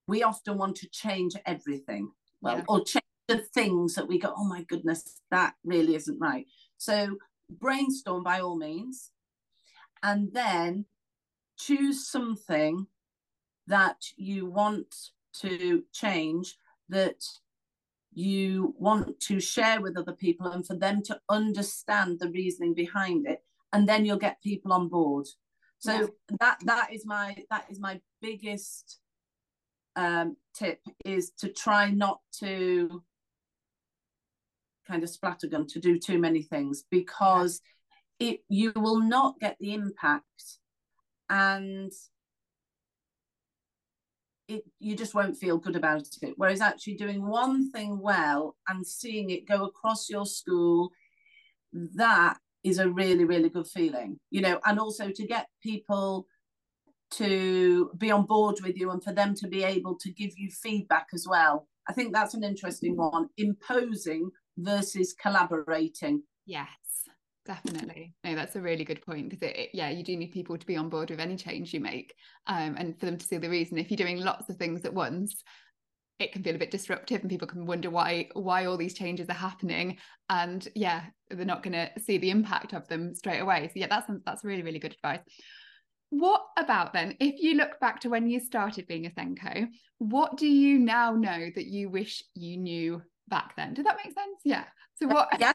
we 0.07 0.23
often 0.23 0.57
want 0.57 0.75
to 0.77 0.89
change 0.89 1.35
everything. 1.45 2.11
Well, 2.41 2.57
yeah. 2.57 2.63
or 2.67 2.83
change 2.83 3.03
the 3.27 3.37
things 3.37 3.93
that 3.93 4.07
we 4.07 4.17
go, 4.17 4.33
oh 4.35 4.45
my 4.45 4.63
goodness, 4.63 5.21
that 5.29 5.53
really 5.63 5.95
isn't 5.95 6.19
right. 6.19 6.47
So 6.77 7.17
brainstorm 7.49 8.23
by 8.23 8.39
all 8.39 8.57
means, 8.57 9.11
and 10.01 10.29
then 10.33 10.85
choose 11.57 12.07
something 12.07 12.87
that 13.67 13.97
you 14.17 14.47
want 14.47 14.95
to 15.41 15.83
change 15.93 16.55
that 16.89 17.23
you 18.13 18.73
want 18.77 19.19
to 19.19 19.39
share 19.39 19.79
with 19.79 19.95
other 19.95 20.13
people 20.13 20.47
and 20.47 20.65
for 20.65 20.75
them 20.75 21.03
to 21.03 21.19
understand 21.29 22.19
the 22.19 22.29
reasoning 22.31 22.73
behind 22.73 23.27
it 23.27 23.43
and 23.73 23.87
then 23.87 24.05
you'll 24.05 24.17
get 24.17 24.41
people 24.41 24.73
on 24.73 24.87
board 24.87 25.27
so 25.79 25.93
yeah. 25.93 26.07
that 26.39 26.57
that 26.65 26.93
is 26.93 27.05
my 27.05 27.35
that 27.49 27.65
is 27.69 27.79
my 27.79 27.99
biggest 28.21 28.99
um, 29.95 30.37
tip 30.53 30.81
is 31.03 31.31
to 31.39 31.49
try 31.49 31.89
not 31.89 32.19
to 32.39 33.01
kind 34.87 35.03
of 35.03 35.09
splatter 35.09 35.47
splattergun 35.47 35.67
to 35.67 35.79
do 35.79 35.99
too 35.99 36.17
many 36.17 36.41
things 36.41 36.83
because 36.89 37.61
yeah. 38.19 38.29
it 38.29 38.39
you 38.49 38.71
will 38.75 39.01
not 39.01 39.39
get 39.39 39.57
the 39.59 39.73
impact 39.73 40.59
and 41.29 41.91
it 44.47 44.63
you 44.79 44.95
just 44.95 45.13
won't 45.13 45.37
feel 45.37 45.57
good 45.57 45.75
about 45.75 46.07
it 46.21 46.33
whereas 46.37 46.59
actually 46.59 46.95
doing 46.95 47.25
one 47.25 47.71
thing 47.71 47.99
well 47.99 48.55
and 48.67 48.85
seeing 48.85 49.29
it 49.29 49.47
go 49.47 49.65
across 49.65 50.09
your 50.09 50.25
school 50.25 50.91
that 51.71 52.37
is 52.63 52.79
a 52.79 52.89
really 52.89 53.25
really 53.25 53.49
good 53.49 53.67
feeling 53.67 54.19
you 54.31 54.41
know 54.41 54.59
and 54.65 54.79
also 54.79 55.09
to 55.09 55.25
get 55.25 55.47
people 55.63 56.27
to 57.11 57.91
be 57.97 58.11
on 58.11 58.25
board 58.25 58.57
with 58.61 58.77
you 58.77 58.91
and 58.91 59.03
for 59.03 59.11
them 59.13 59.33
to 59.33 59.47
be 59.47 59.63
able 59.63 59.95
to 59.97 60.11
give 60.11 60.31
you 60.37 60.47
feedback 60.51 61.07
as 61.13 61.25
well. 61.27 61.67
I 61.87 61.93
think 61.93 62.13
that's 62.13 62.35
an 62.35 62.43
interesting 62.43 62.95
one 62.95 63.29
imposing 63.37 64.29
versus 64.57 65.15
collaborating. 65.19 66.21
Yes 66.45 66.67
definitely. 67.49 68.13
No 68.23 68.35
that's 68.35 68.55
a 68.55 68.61
really 68.61 68.83
good 68.83 69.03
point 69.03 69.29
because 69.29 69.41
it, 69.41 69.57
it, 69.57 69.69
yeah 69.73 69.89
you 69.89 70.03
do 70.03 70.15
need 70.15 70.31
people 70.31 70.55
to 70.55 70.65
be 70.67 70.77
on 70.77 70.87
board 70.87 71.09
with 71.09 71.19
any 71.19 71.35
change 71.35 71.73
you 71.73 71.79
make 71.79 72.13
um, 72.45 72.75
and 72.77 72.99
for 72.99 73.07
them 73.07 73.17
to 73.17 73.25
see 73.25 73.37
the 73.37 73.49
reason. 73.49 73.79
If 73.79 73.89
you're 73.89 73.97
doing 73.97 74.19
lots 74.19 74.49
of 74.49 74.57
things 74.57 74.85
at 74.85 74.93
once 74.93 75.43
it 76.19 76.33
can 76.33 76.43
feel 76.43 76.55
a 76.55 76.59
bit 76.59 76.71
disruptive 76.71 77.21
and 77.21 77.29
people 77.29 77.47
can 77.47 77.65
wonder 77.65 77.89
why 77.89 78.27
why 78.33 78.65
all 78.65 78.77
these 78.77 78.93
changes 78.93 79.29
are 79.29 79.33
happening. 79.33 79.97
And 80.29 80.67
yeah 80.75 81.03
they're 81.29 81.45
not 81.45 81.63
going 81.63 81.73
to 81.73 81.89
see 82.01 82.17
the 82.17 82.29
impact 82.29 82.73
of 82.73 82.87
them 82.87 83.15
straight 83.15 83.39
away. 83.39 83.67
So 83.67 83.73
yeah 83.79 83.87
that's 83.87 84.11
that's 84.25 84.43
really 84.43 84.61
really 84.61 84.79
good 84.79 84.93
advice. 84.93 85.21
What 86.11 86.43
about 86.57 86.93
then 86.93 87.15
if 87.19 87.41
you 87.41 87.55
look 87.55 87.79
back 87.79 88.01
to 88.01 88.09
when 88.09 88.27
you 88.27 88.39
started 88.39 88.87
being 88.87 89.05
a 89.05 89.11
SENCO 89.11 89.67
what 89.99 90.37
do 90.37 90.47
you 90.47 90.79
now 90.79 91.13
know 91.13 91.49
that 91.55 91.67
you 91.67 91.89
wish 91.89 92.23
you 92.35 92.57
knew 92.57 93.01
back 93.27 93.55
then? 93.55 93.73
Did 93.73 93.85
that 93.85 93.97
make 93.97 94.13
sense? 94.13 94.39
Yeah. 94.43 94.65
So 94.95 95.07
what 95.07 95.29
yeah. 95.39 95.53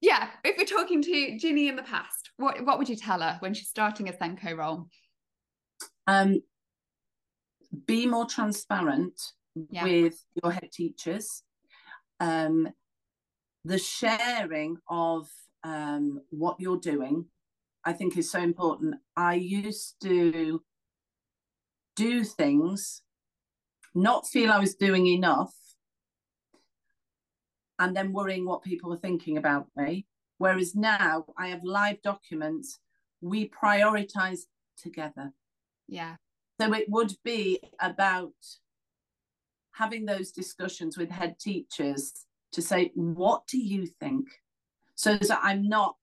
Yeah 0.00 0.28
if 0.44 0.56
we're 0.56 0.64
talking 0.64 1.02
to 1.02 1.38
ginny 1.38 1.68
in 1.68 1.76
the 1.76 1.82
past 1.82 2.30
what 2.38 2.64
what 2.64 2.78
would 2.78 2.88
you 2.88 2.96
tell 2.96 3.20
her 3.20 3.36
when 3.40 3.52
she's 3.52 3.68
starting 3.68 4.08
a 4.08 4.12
SENCO 4.12 4.56
role? 4.56 4.88
Um 6.06 6.40
be 7.84 8.06
more 8.06 8.26
transparent 8.26 9.20
yeah. 9.70 9.84
with 9.84 10.22
your 10.42 10.52
head 10.52 10.70
teachers. 10.72 11.42
Um, 12.20 12.68
the 13.64 13.78
sharing 13.78 14.78
of 14.88 15.28
um, 15.64 16.20
what 16.30 16.60
you're 16.60 16.78
doing, 16.78 17.26
I 17.84 17.92
think, 17.92 18.16
is 18.16 18.30
so 18.30 18.40
important. 18.40 18.96
I 19.16 19.34
used 19.34 19.96
to 20.02 20.62
do 21.96 22.24
things, 22.24 23.02
not 23.94 24.26
feel 24.26 24.52
I 24.52 24.60
was 24.60 24.74
doing 24.74 25.06
enough, 25.06 25.54
and 27.78 27.96
then 27.96 28.12
worrying 28.12 28.46
what 28.46 28.62
people 28.62 28.90
were 28.90 28.96
thinking 28.96 29.36
about 29.36 29.66
me. 29.76 30.06
Whereas 30.38 30.74
now 30.74 31.24
I 31.38 31.48
have 31.48 31.64
live 31.64 32.00
documents, 32.02 32.78
we 33.20 33.48
prioritize 33.48 34.40
together. 34.76 35.32
Yeah. 35.88 36.16
So 36.60 36.72
it 36.72 36.86
would 36.88 37.12
be 37.24 37.60
about 37.80 38.32
having 39.76 40.06
those 40.06 40.30
discussions 40.30 40.96
with 40.96 41.10
head 41.10 41.38
teachers 41.38 42.12
to 42.52 42.62
say, 42.62 42.90
what 42.94 43.46
do 43.46 43.58
you 43.58 43.86
think? 44.00 44.26
So 44.94 45.16
that 45.16 45.40
I'm 45.42 45.68
not 45.68 45.96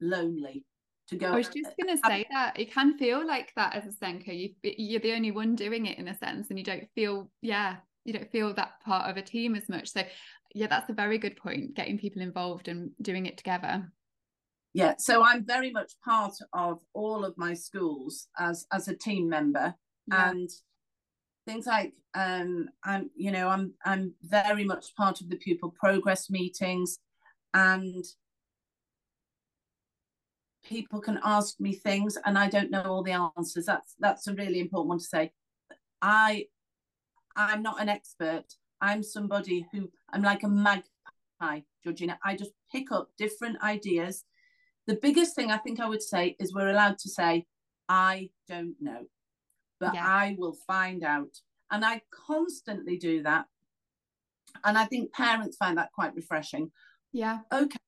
lonely 0.00 0.64
to 1.08 1.16
go. 1.16 1.28
I 1.28 1.36
was 1.36 1.48
just 1.48 1.76
going 1.80 1.96
to 1.96 2.02
say 2.04 2.26
that 2.32 2.58
it 2.58 2.72
can 2.72 2.98
feel 2.98 3.24
like 3.24 3.52
that 3.54 3.76
as 3.76 3.86
a 3.86 4.04
SENCo. 4.04 4.36
You, 4.36 4.50
you're 4.62 5.00
the 5.00 5.14
only 5.14 5.30
one 5.30 5.54
doing 5.54 5.86
it 5.86 5.98
in 5.98 6.08
a 6.08 6.18
sense, 6.18 6.50
and 6.50 6.58
you 6.58 6.64
don't 6.64 6.88
feel, 6.96 7.30
yeah, 7.42 7.76
you 8.04 8.12
don't 8.12 8.30
feel 8.32 8.52
that 8.54 8.80
part 8.84 9.08
of 9.08 9.16
a 9.16 9.22
team 9.22 9.54
as 9.54 9.68
much. 9.68 9.92
So, 9.92 10.02
yeah, 10.54 10.66
that's 10.66 10.90
a 10.90 10.94
very 10.94 11.18
good 11.18 11.36
point. 11.36 11.74
Getting 11.74 11.98
people 11.98 12.22
involved 12.22 12.66
and 12.66 12.90
doing 13.00 13.26
it 13.26 13.36
together. 13.36 13.92
Yeah, 14.72 14.94
so 14.98 15.22
I'm 15.22 15.44
very 15.44 15.70
much 15.70 15.92
part 16.04 16.34
of 16.52 16.80
all 16.92 17.24
of 17.24 17.36
my 17.36 17.54
schools 17.54 18.28
as 18.38 18.66
as 18.72 18.88
a 18.88 18.96
team 18.96 19.28
member, 19.28 19.74
yeah. 20.06 20.30
and 20.30 20.48
things 21.46 21.66
like 21.66 21.92
um, 22.14 22.68
I'm, 22.84 23.10
you 23.16 23.30
know, 23.30 23.48
I'm 23.48 23.72
I'm 23.84 24.14
very 24.22 24.64
much 24.64 24.94
part 24.96 25.20
of 25.20 25.30
the 25.30 25.36
pupil 25.36 25.74
progress 25.78 26.30
meetings, 26.30 26.98
and 27.54 28.04
people 30.64 31.00
can 31.00 31.18
ask 31.24 31.58
me 31.58 31.72
things 31.72 32.18
and 32.24 32.38
I 32.38 32.48
don't 32.48 32.70
know 32.70 32.82
all 32.82 33.02
the 33.02 33.30
answers. 33.36 33.66
That's 33.66 33.94
that's 33.98 34.26
a 34.26 34.34
really 34.34 34.60
important 34.60 34.88
one 34.88 34.98
to 34.98 35.04
say. 35.04 35.32
I 36.02 36.46
I'm 37.36 37.62
not 37.62 37.80
an 37.80 37.88
expert. 37.88 38.44
I'm 38.80 39.02
somebody 39.02 39.66
who 39.72 39.90
I'm 40.12 40.22
like 40.22 40.42
a 40.42 40.48
magpie, 40.48 41.60
Georgina. 41.84 42.18
I 42.24 42.36
just 42.36 42.52
pick 42.72 42.92
up 42.92 43.10
different 43.18 43.62
ideas. 43.62 44.24
The 44.86 44.96
biggest 44.96 45.34
thing 45.34 45.50
I 45.50 45.58
think 45.58 45.80
I 45.80 45.88
would 45.88 46.02
say 46.02 46.36
is 46.38 46.54
we're 46.54 46.68
allowed 46.70 46.98
to 46.98 47.08
say, 47.08 47.46
I 47.88 48.30
don't 48.48 48.74
know, 48.80 49.06
but 49.80 49.94
yeah. 49.94 50.06
I 50.06 50.36
will 50.38 50.56
find 50.66 51.02
out. 51.02 51.30
And 51.70 51.84
I 51.84 52.02
constantly 52.10 52.98
do 52.98 53.22
that. 53.22 53.46
And 54.64 54.76
I 54.76 54.84
think 54.84 55.12
parents 55.12 55.56
find 55.56 55.78
that 55.78 55.92
quite 55.92 56.14
refreshing. 56.14 56.70
Yeah. 57.12 57.40
Okay, 57.52 57.78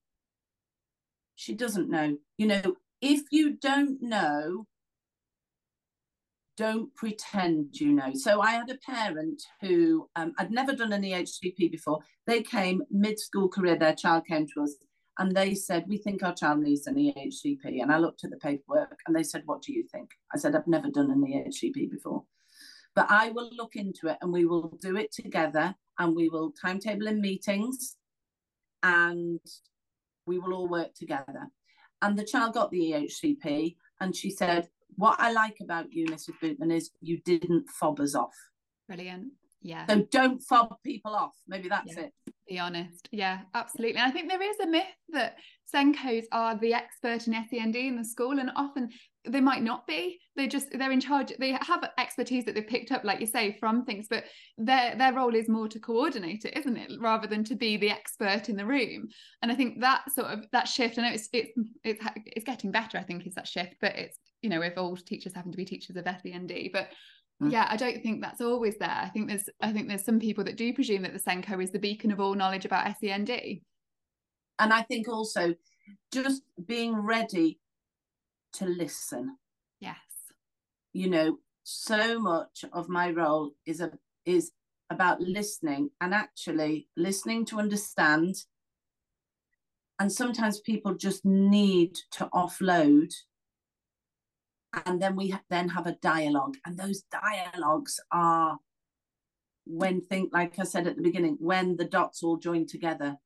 she 1.37 1.55
doesn't 1.55 1.91
know. 1.91 2.17
You 2.39 2.47
know, 2.47 2.77
if 3.01 3.23
you 3.31 3.55
don't 3.55 4.01
know, 4.01 4.67
don't 6.57 6.95
pretend 6.95 7.81
you 7.81 7.93
know. 7.93 8.13
So 8.15 8.41
I 8.41 8.53
had 8.53 8.71
a 8.71 8.79
parent 8.87 9.43
who 9.61 10.09
um, 10.17 10.33
I'd 10.39 10.51
never 10.51 10.75
done 10.75 10.93
an 10.93 11.03
EHCP 11.03 11.71
before. 11.71 12.01
They 12.27 12.43
came 12.43 12.83
mid-school 12.91 13.49
career, 13.49 13.77
their 13.77 13.95
child 13.95 14.27
came 14.27 14.47
to 14.55 14.63
us 14.63 14.77
and 15.19 15.37
they 15.37 15.55
said, 15.55 15.85
we 15.87 15.99
think 15.99 16.23
our 16.23 16.35
child 16.35 16.61
needs 16.61 16.87
an 16.87 16.95
EHCP. 16.95 17.83
And 17.83 17.93
I 17.93 17.99
looked 17.99 18.25
at 18.25 18.31
the 18.31 18.39
paperwork 18.39 18.99
and 19.07 19.15
they 19.15 19.23
said, 19.23 19.43
what 19.45 19.63
do 19.63 19.73
you 19.73 19.85
think? 19.93 20.11
I 20.35 20.39
said, 20.39 20.57
I've 20.57 20.67
never 20.67 20.89
done 20.91 21.11
an 21.11 21.23
EHCP 21.23 21.91
before. 21.91 22.25
But 22.95 23.11
I 23.11 23.31
will 23.31 23.51
look 23.55 23.77
into 23.77 24.09
it 24.09 24.19
and 24.23 24.33
we 24.33 24.47
will 24.47 24.69
do 24.81 24.97
it 24.97 25.13
together 25.13 25.75
and 25.99 26.17
we 26.17 26.29
will 26.29 26.53
timetable 26.53 27.09
in 27.09 27.21
meetings 27.21 27.97
and 28.83 29.41
we 30.27 30.39
will 30.39 30.55
all 30.55 30.69
work 30.69 30.95
together. 30.95 31.49
And 32.01 32.19
the 32.19 32.25
child 32.25 32.55
got 32.55 32.71
the 32.71 32.81
EHCP 32.81 33.77
and 34.01 34.17
she 34.17 34.31
said, 34.31 34.69
What 34.97 35.21
I 35.21 35.33
like 35.33 35.59
about 35.61 35.93
you, 35.93 36.07
Mrs. 36.07 36.35
Bootman, 36.43 36.75
is 36.75 36.91
you 37.01 37.21
didn't 37.25 37.69
fob 37.69 38.01
us 38.01 38.15
off. 38.15 38.35
Brilliant. 38.89 39.33
Yeah. 39.63 39.87
So 39.87 40.03
don't 40.11 40.43
fob 40.43 40.75
people 40.85 41.15
off. 41.15 41.35
Maybe 41.47 41.69
that's 41.69 41.95
yeah. 41.95 42.05
it. 42.05 42.13
Be 42.53 42.59
honest. 42.59 43.09
Yeah, 43.13 43.39
absolutely. 43.55 43.97
And 43.97 44.07
I 44.07 44.11
think 44.11 44.29
there 44.29 44.43
is 44.43 44.61
a 44.61 44.67
myth 44.67 44.85
that 45.09 45.37
SENCos 45.75 46.25
are 46.33 46.55
the 46.55 46.75
expert 46.75 47.27
in 47.27 47.33
SEND 47.33 47.75
in 47.75 47.97
the 47.97 48.05
school, 48.05 48.39
and 48.39 48.51
often 48.57 48.91
they 49.27 49.41
might 49.41 49.63
not 49.63 49.87
be. 49.87 50.21
They 50.37 50.49
just 50.49 50.69
they're 50.71 50.93
in 50.93 51.01
charge. 51.01 51.33
They 51.39 51.53
have 51.53 51.89
expertise 51.97 52.45
that 52.45 52.55
they've 52.55 52.67
picked 52.67 52.93
up, 52.93 53.05
like 53.05 53.21
you 53.21 53.27
say, 53.27 53.57
from 53.59 53.87
things, 53.87 54.07
but 54.11 54.25
their 54.59 54.95
their 54.97 55.15
role 55.15 55.35
is 55.35 55.49
more 55.49 55.67
to 55.67 55.81
coordinate 55.81 56.45
it, 56.45 56.55
isn't 56.55 56.77
it, 56.77 56.91
rather 57.01 57.27
than 57.27 57.43
to 57.45 57.55
be 57.55 57.79
the 57.79 57.89
expert 57.89 58.51
in 58.51 58.57
the 58.57 58.67
room. 58.67 59.09
And 59.41 59.51
I 59.51 59.55
think 59.55 59.81
that 59.81 60.03
sort 60.13 60.27
of 60.27 60.45
that 60.53 60.69
shift. 60.69 60.99
I 60.99 61.09
know 61.09 61.15
it's 61.15 61.31
it's 61.33 61.53
it's 61.85 62.05
it's 62.27 62.45
getting 62.45 62.71
better. 62.71 62.99
I 62.99 63.03
think 63.03 63.27
is 63.27 63.35
that 63.37 63.49
shift, 63.49 63.77
but 63.81 63.97
it's 63.97 64.19
you 64.43 64.51
know 64.51 64.61
if 64.61 64.77
all 64.77 64.95
teachers 64.95 65.35
happen 65.35 65.53
to 65.53 65.57
be 65.57 65.65
teachers 65.65 65.97
of 65.97 66.05
SEND, 66.05 66.53
but. 66.71 66.89
Mm. 67.43 67.51
yeah 67.51 67.67
i 67.69 67.77
don't 67.77 68.03
think 68.03 68.21
that's 68.21 68.41
always 68.41 68.77
there. 68.79 68.89
I 68.89 69.09
think 69.09 69.29
there's 69.29 69.49
i 69.61 69.73
think 69.73 69.89
there's 69.89 70.05
some 70.05 70.21
people 70.21 70.45
that 70.45 70.57
do 70.57 70.73
presume 70.73 71.03
that 71.03 71.13
the 71.13 71.19
SENCO 71.19 71.63
is 71.63 71.73
the 71.73 71.79
beacon 71.79 72.13
of 72.13 72.21
all 72.21 72.35
knowledge 72.35 72.65
about 72.65 72.87
send 73.01 73.29
and 73.31 74.73
i 74.73 74.83
think 74.83 75.09
also 75.09 75.55
just 76.13 76.43
being 76.67 76.95
ready 76.95 77.59
to 78.55 78.67
listen. 78.67 79.37
Yes. 79.81 79.97
You 80.93 81.11
know 81.11 81.39
so 81.65 82.19
much 82.19 82.65
of 82.73 82.89
my 82.89 83.11
role 83.11 83.53
is 83.67 83.81
a 83.81 83.93
is 84.27 84.53
about 84.91 85.21
listening 85.21 85.91
and 86.01 86.13
actually 86.13 86.89
listening 86.97 87.45
to 87.47 87.59
understand. 87.59 88.37
And 89.99 90.13
sometimes 90.13 90.61
people 90.61 90.95
just 90.95 91.25
need 91.25 91.97
to 92.13 92.29
offload 92.35 93.13
and 94.87 95.01
then 95.01 95.17
we 95.17 95.35
then 95.51 95.69
have 95.69 95.87
a 95.87 95.97
dialogue 96.03 96.57
and 96.65 96.79
those 96.79 97.03
dialogues 97.03 98.01
are 98.11 98.59
when 99.65 100.01
think 100.01 100.31
like 100.33 100.59
i 100.59 100.65
said 100.65 100.87
at 100.87 100.97
the 100.97 101.03
beginning 101.03 101.37
when 101.39 101.77
the 101.77 101.85
dots 101.85 102.23
all 102.23 102.37
join 102.37 102.67
together. 102.67 103.17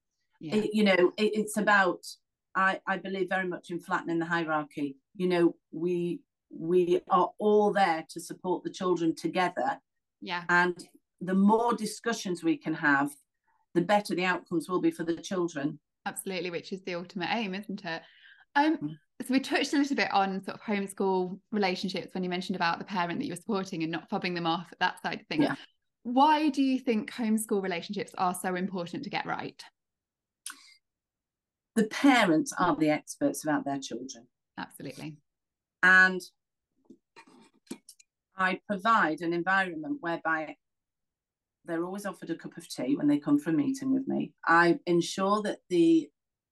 Yeah. 0.41 0.57
it, 0.57 0.71
you 0.75 0.85
know 0.85 1.13
it, 1.17 1.31
it's 1.35 1.57
about 1.57 2.05
i 2.55 2.79
i 2.87 2.99
believe 2.99 3.29
very 3.31 3.49
much 3.49 3.71
in 3.71 3.81
flattening 3.81 4.19
the 4.19 4.27
hierarchy. 4.27 4.97
You 5.15 5.29
know 5.29 5.57
we 5.73 6.21
we 6.51 7.01
are 7.11 7.31
all 7.39 7.73
there 7.73 8.05
to 8.11 8.21
support 8.21 8.65
the 8.65 8.71
children 8.71 9.15
together. 9.15 9.79
Yeah. 10.21 10.45
And 10.49 10.77
the 11.21 11.35
more 11.35 11.75
discussions 11.75 12.45
we 12.45 12.57
can 12.57 12.75
have 12.75 13.11
the 13.75 13.81
better 13.81 14.15
the 14.15 14.25
outcomes 14.25 14.69
will 14.69 14.81
be 14.81 14.91
for 14.91 15.05
the 15.05 15.17
children. 15.17 15.79
Absolutely 16.05 16.51
which 16.51 16.73
is 16.73 16.83
the 16.83 16.97
ultimate 16.97 17.31
aim 17.31 17.55
isn't 17.55 17.85
it? 17.85 18.03
Um 18.55 18.77
mm 18.77 18.97
so 19.23 19.33
we 19.33 19.41
touched 19.41 19.73
a 19.73 19.79
little 19.79 19.97
bit 19.97 20.13
on 20.13 20.43
sort 20.45 20.57
of 20.57 20.63
homeschool 20.63 21.39
relationships 21.51 22.15
when 22.15 22.23
you 22.23 22.31
mentioned 22.31 22.57
about 22.57 22.79
the 22.79 22.85
parent 22.85 23.19
that 23.19 23.25
you 23.25 23.33
were 23.33 23.37
supporting 23.37 23.83
and 23.83 23.91
not 23.91 24.11
fobbing 24.11 24.35
them 24.35 24.47
off 24.47 24.69
at 24.73 24.79
that 24.79 25.03
side 25.03 25.21
of 25.21 25.27
things. 25.27 25.45
Yeah. 25.45 25.55
Why 26.03 26.51
do 26.51 26.63
you 26.63 26.79
think 26.79 27.13
homeschool 27.13 27.63
relationships 27.63 28.13
are 28.19 28.35
so 28.35 28.55
important 28.55 29.05
to 29.05 29.11
get 29.11 29.27
right? 29.27 29.61
The 31.75 31.85
parents 31.85 32.53
are 32.59 32.77
the 32.77 32.91
experts 32.91 33.43
about 33.43 33.65
their 33.65 33.79
children. 33.79 34.27
Absolutely. 34.59 35.17
And 35.83 36.21
I 38.37 38.61
provide 38.69 39.21
an 39.23 39.33
environment 39.33 39.99
whereby 40.01 40.57
they're 41.65 41.85
always 41.85 42.07
offered 42.07 42.31
a 42.31 42.37
cup 42.37 42.57
of 42.57 42.69
tea 42.69 42.97
when 42.97 43.09
they 43.09 43.19
come 43.19 43.39
for 43.39 43.51
a 43.51 43.55
meeting 43.55 43.93
with 43.93 44.07
me. 44.07 44.33
I 44.47 44.79
ensure 44.87 45.43
that 45.43 45.59
the 45.69 46.09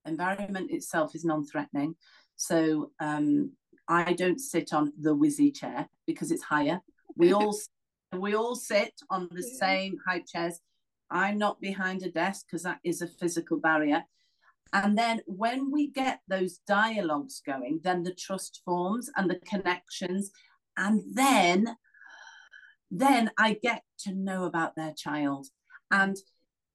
environment 0.07 0.70
itself 0.70 1.14
is 1.14 1.24
non 1.24 1.44
threatening. 1.46 1.94
So 2.37 2.90
um, 3.01 3.53
I 3.88 4.12
don't 4.12 4.40
sit 4.40 4.73
on 4.73 4.92
the 5.01 5.14
whizzy 5.14 5.55
chair 5.55 5.88
because 6.07 6.31
it's 6.31 6.42
higher. 6.42 6.81
We 7.16 7.33
all 7.33 7.57
we 8.12 8.35
all 8.35 8.55
sit 8.55 8.92
on 9.11 9.29
the 9.31 9.42
yeah. 9.47 9.59
same 9.59 9.97
high 10.07 10.20
chairs. 10.20 10.61
I'm 11.11 11.38
not 11.38 11.61
behind 11.61 12.03
a 12.03 12.11
desk 12.11 12.47
because 12.47 12.62
that 12.62 12.81
is 12.85 13.03
a 13.03 13.07
physical 13.07 13.59
barrier. 13.59 14.05
And 14.73 14.99
then 14.99 15.20
when 15.27 15.70
we 15.70 15.88
get 15.88 16.20
those 16.27 16.59
dialogues 16.66 17.40
going, 17.47 17.81
then 17.85 18.03
the 18.03 18.14
trust 18.14 18.62
forms 18.64 19.09
and 19.16 19.31
the 19.31 19.38
connections. 19.47 20.33
And 20.77 21.03
then, 21.12 21.77
then 22.90 23.31
I 23.38 23.59
get 23.62 23.83
to 24.01 24.12
know 24.12 24.44
about 24.44 24.75
their 24.75 24.92
child. 24.92 25.47
And, 25.92 26.16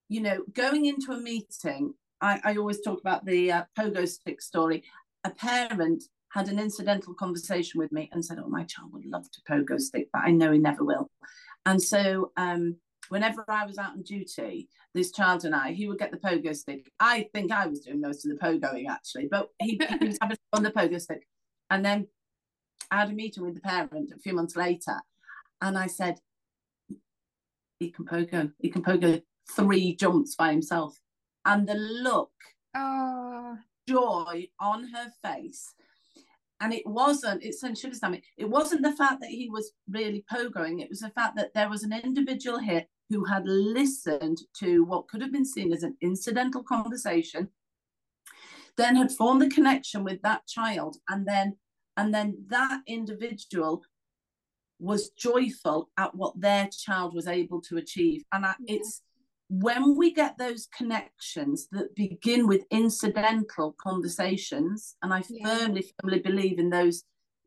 you 0.08 0.22
know, 0.22 0.44
going 0.54 0.86
into 0.86 1.12
a 1.12 1.20
meeting, 1.20 1.94
I, 2.22 2.40
I 2.44 2.56
always 2.56 2.80
talk 2.80 3.02
about 3.02 3.26
the 3.26 3.52
uh, 3.52 3.64
pogo 3.78 4.08
stick 4.08 4.42
story 4.42 4.84
a 5.24 5.30
parent 5.32 6.04
had 6.30 6.48
an 6.48 6.60
incidental 6.60 7.14
conversation 7.14 7.80
with 7.80 7.92
me 7.92 8.10
and 8.12 8.24
said, 8.24 8.40
Oh, 8.40 8.48
my 8.48 8.64
child 8.64 8.94
would 8.94 9.06
love 9.06 9.30
to 9.32 9.42
pogo 9.50 9.80
stick, 9.80 10.08
but 10.14 10.24
I 10.24 10.32
know 10.32 10.52
he 10.52 10.60
never 10.60 10.84
will. 10.84 11.10
And 11.66 11.82
so, 11.82 12.32
um, 12.38 12.78
whenever 13.10 13.44
I 13.48 13.66
was 13.66 13.78
out 13.78 13.94
on 13.94 14.04
duty, 14.04 14.70
this 14.94 15.12
child 15.12 15.46
and 15.46 15.56
I, 15.56 15.74
he 15.74 15.88
would 15.88 16.00
get 16.00 16.12
the 16.12 16.18
pogo 16.18 16.56
stick. 16.56 16.92
I 17.00 17.28
think 17.34 17.52
I 17.52 17.68
was 17.68 17.82
doing 17.82 18.02
most 18.02 18.26
of 18.26 18.32
the 18.32 18.38
pogoing 18.38 18.88
actually, 18.90 19.28
but 19.30 19.50
he, 19.60 19.80
was 20.02 20.18
having 20.22 20.38
on 20.54 20.64
the 20.64 20.72
pogo 20.72 21.02
stick. 21.02 21.28
And 21.70 21.84
then 21.84 22.08
I 22.92 23.00
had 23.00 23.10
a 23.10 23.14
meeting 23.14 23.44
with 23.44 23.56
the 23.56 23.62
parent 23.62 24.12
a 24.16 24.20
few 24.20 24.34
months 24.34 24.56
later, 24.56 25.00
and 25.62 25.78
I 25.78 25.88
said, 25.88 26.20
He 27.80 27.92
can 27.92 28.06
pogo, 28.06 28.52
he 28.60 28.70
can 28.70 28.84
pogo 28.84 29.22
three 29.56 29.96
jumps 29.96 30.36
by 30.36 30.52
himself. 30.52 30.98
And 31.46 31.68
the 31.68 31.76
look 31.76 32.32
oh 32.76 33.29
joy 33.90 34.48
on 34.60 34.90
her 34.94 35.12
face. 35.24 35.74
And 36.62 36.74
it 36.74 36.86
wasn't, 36.86 37.44
it's 37.44 37.62
should 37.80 37.96
have 38.04 38.18
it 38.38 38.50
wasn't 38.50 38.84
the 38.84 38.92
fact 38.92 39.22
that 39.22 39.30
he 39.30 39.50
was 39.50 39.72
really 39.90 40.26
pogoing, 40.32 40.82
it 40.82 40.90
was 40.90 41.00
the 41.00 41.10
fact 41.12 41.38
that 41.38 41.54
there 41.54 41.70
was 41.70 41.84
an 41.84 41.94
individual 41.94 42.60
here 42.60 42.86
who 43.10 43.24
had 43.24 43.44
listened 43.46 44.40
to 44.60 44.84
what 44.84 45.08
could 45.08 45.22
have 45.22 45.32
been 45.32 45.46
seen 45.46 45.72
as 45.72 45.84
an 45.84 45.96
incidental 46.02 46.62
conversation, 46.62 47.48
then 48.78 48.96
had 48.96 49.12
formed 49.12 49.42
the 49.42 49.50
connection 49.50 50.04
with 50.04 50.22
that 50.22 50.46
child, 50.48 50.98
and 51.08 51.26
then 51.26 51.56
and 51.98 52.14
then 52.14 52.38
that 52.48 52.82
individual 52.88 53.82
was 54.80 55.10
joyful 55.10 55.90
at 55.98 56.16
what 56.16 56.40
their 56.40 56.70
child 56.72 57.14
was 57.14 57.28
able 57.28 57.62
to 57.62 57.78
achieve. 57.78 58.24
And 58.32 58.46
I, 58.46 58.54
it's 58.68 59.02
when 59.50 59.98
we 59.98 60.14
get 60.14 60.38
those 60.38 60.68
connections 60.68 61.68
that 61.72 61.96
begin 61.96 62.48
with 62.48 62.66
incidental 62.70 63.76
conversations, 63.82 64.96
and 65.02 65.12
I 65.12 65.24
yeah. 65.28 65.58
firmly, 65.58 65.92
firmly 66.00 66.20
believe 66.20 66.60
in 66.60 66.70
those, 66.70 67.04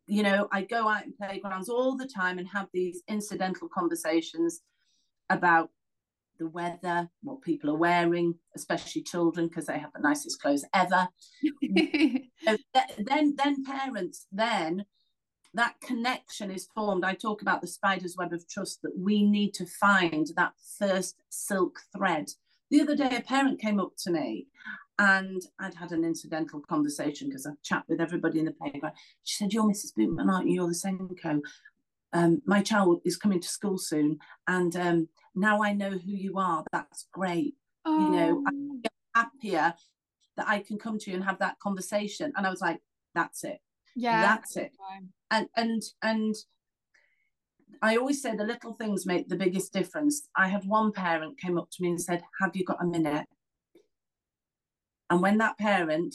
you 0.08 0.24
know, 0.24 0.48
I 0.50 0.62
go 0.62 0.88
out 0.88 1.04
in 1.04 1.12
playgrounds 1.12 1.68
all 1.68 1.96
the 1.96 2.08
time 2.08 2.38
and 2.38 2.48
have 2.48 2.66
these 2.74 3.02
incidental 3.08 3.68
conversations 3.68 4.62
about 5.30 5.70
the 6.40 6.48
weather, 6.48 7.08
what 7.22 7.40
people 7.40 7.70
are 7.70 7.78
wearing, 7.78 8.34
especially 8.56 9.02
children 9.02 9.46
because 9.46 9.66
they 9.66 9.78
have 9.78 9.92
the 9.94 10.00
nicest 10.00 10.42
clothes 10.42 10.64
ever. 10.74 11.06
then, 11.62 13.36
then 13.36 13.64
parents 13.64 14.26
then 14.32 14.84
that 15.54 15.80
connection 15.80 16.50
is 16.50 16.68
formed. 16.74 17.04
I 17.04 17.14
talk 17.14 17.42
about 17.42 17.60
the 17.60 17.66
spider's 17.66 18.16
web 18.16 18.32
of 18.32 18.48
trust 18.48 18.80
that 18.82 18.98
we 18.98 19.22
need 19.22 19.52
to 19.54 19.66
find 19.66 20.28
that 20.36 20.52
first 20.78 21.16
silk 21.28 21.80
thread. 21.94 22.30
The 22.70 22.80
other 22.80 22.96
day, 22.96 23.16
a 23.16 23.20
parent 23.20 23.60
came 23.60 23.78
up 23.78 23.92
to 23.98 24.10
me 24.10 24.46
and 24.98 25.42
I'd 25.58 25.74
had 25.74 25.92
an 25.92 26.04
incidental 26.04 26.60
conversation 26.60 27.28
because 27.28 27.46
I 27.46 27.50
chat 27.62 27.84
with 27.88 28.00
everybody 28.00 28.38
in 28.38 28.44
the 28.46 28.52
playground. 28.52 28.94
She 29.24 29.36
said, 29.36 29.52
You're 29.52 29.64
Mrs. 29.64 29.92
Bootman, 29.98 30.30
aren't 30.30 30.48
you? 30.48 30.54
You're 30.54 30.68
the 30.68 30.74
SENCO. 30.74 31.40
Um, 32.14 32.42
my 32.46 32.62
child 32.62 33.00
is 33.04 33.16
coming 33.16 33.40
to 33.40 33.48
school 33.48 33.78
soon, 33.78 34.18
and 34.46 34.76
um, 34.76 35.08
now 35.34 35.62
I 35.62 35.72
know 35.72 35.90
who 35.90 36.12
you 36.12 36.38
are. 36.38 36.64
That's 36.72 37.06
great. 37.12 37.54
Oh. 37.84 37.98
You 37.98 38.10
know, 38.10 38.44
I'm 38.46 38.70
oh. 38.86 38.90
happier 39.14 39.74
that 40.36 40.48
I 40.48 40.60
can 40.60 40.78
come 40.78 40.98
to 40.98 41.10
you 41.10 41.16
and 41.16 41.24
have 41.24 41.38
that 41.40 41.58
conversation. 41.58 42.32
And 42.36 42.46
I 42.46 42.50
was 42.50 42.60
like, 42.60 42.80
That's 43.14 43.44
it. 43.44 43.60
Yeah, 43.96 44.22
that's 44.22 44.56
it. 44.56 44.72
And 45.30 45.48
and 45.56 45.82
and 46.02 46.34
I 47.80 47.96
always 47.96 48.22
say 48.22 48.36
the 48.36 48.44
little 48.44 48.74
things 48.74 49.06
make 49.06 49.28
the 49.28 49.36
biggest 49.36 49.72
difference. 49.72 50.28
I 50.36 50.48
had 50.48 50.64
one 50.64 50.92
parent 50.92 51.40
came 51.40 51.58
up 51.58 51.68
to 51.72 51.82
me 51.82 51.90
and 51.90 52.00
said, 52.00 52.22
"Have 52.40 52.54
you 52.54 52.64
got 52.64 52.82
a 52.82 52.86
minute?" 52.86 53.26
And 55.10 55.20
when 55.20 55.38
that 55.38 55.58
parent 55.58 56.14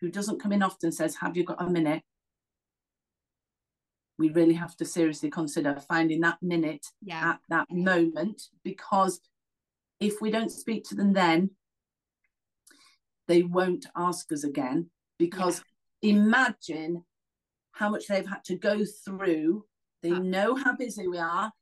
who 0.00 0.10
doesn't 0.10 0.40
come 0.40 0.52
in 0.52 0.62
often 0.62 0.92
says, 0.92 1.16
"Have 1.16 1.36
you 1.36 1.44
got 1.44 1.62
a 1.62 1.70
minute?" 1.70 2.02
we 4.18 4.30
really 4.30 4.54
have 4.54 4.76
to 4.76 4.84
seriously 4.84 5.30
consider 5.30 5.78
finding 5.88 6.20
that 6.20 6.38
minute 6.42 6.86
yeah. 7.02 7.30
at 7.30 7.40
that 7.48 7.70
moment 7.70 8.42
because 8.64 9.20
if 10.00 10.20
we 10.20 10.30
don't 10.30 10.52
speak 10.52 10.84
to 10.84 10.94
them 10.94 11.12
then 11.12 11.50
they 13.28 13.42
won't 13.42 13.86
ask 13.96 14.30
us 14.32 14.44
again 14.44 14.90
because 15.18 15.62
yeah. 16.00 16.12
imagine 16.12 17.04
how 17.76 17.90
much 17.90 18.06
they've 18.06 18.26
had 18.26 18.42
to 18.44 18.56
go 18.56 18.84
through. 19.04 19.64
They 20.02 20.10
know 20.10 20.54
how 20.54 20.74
busy 20.74 21.06
we 21.08 21.18
are, 21.18 21.52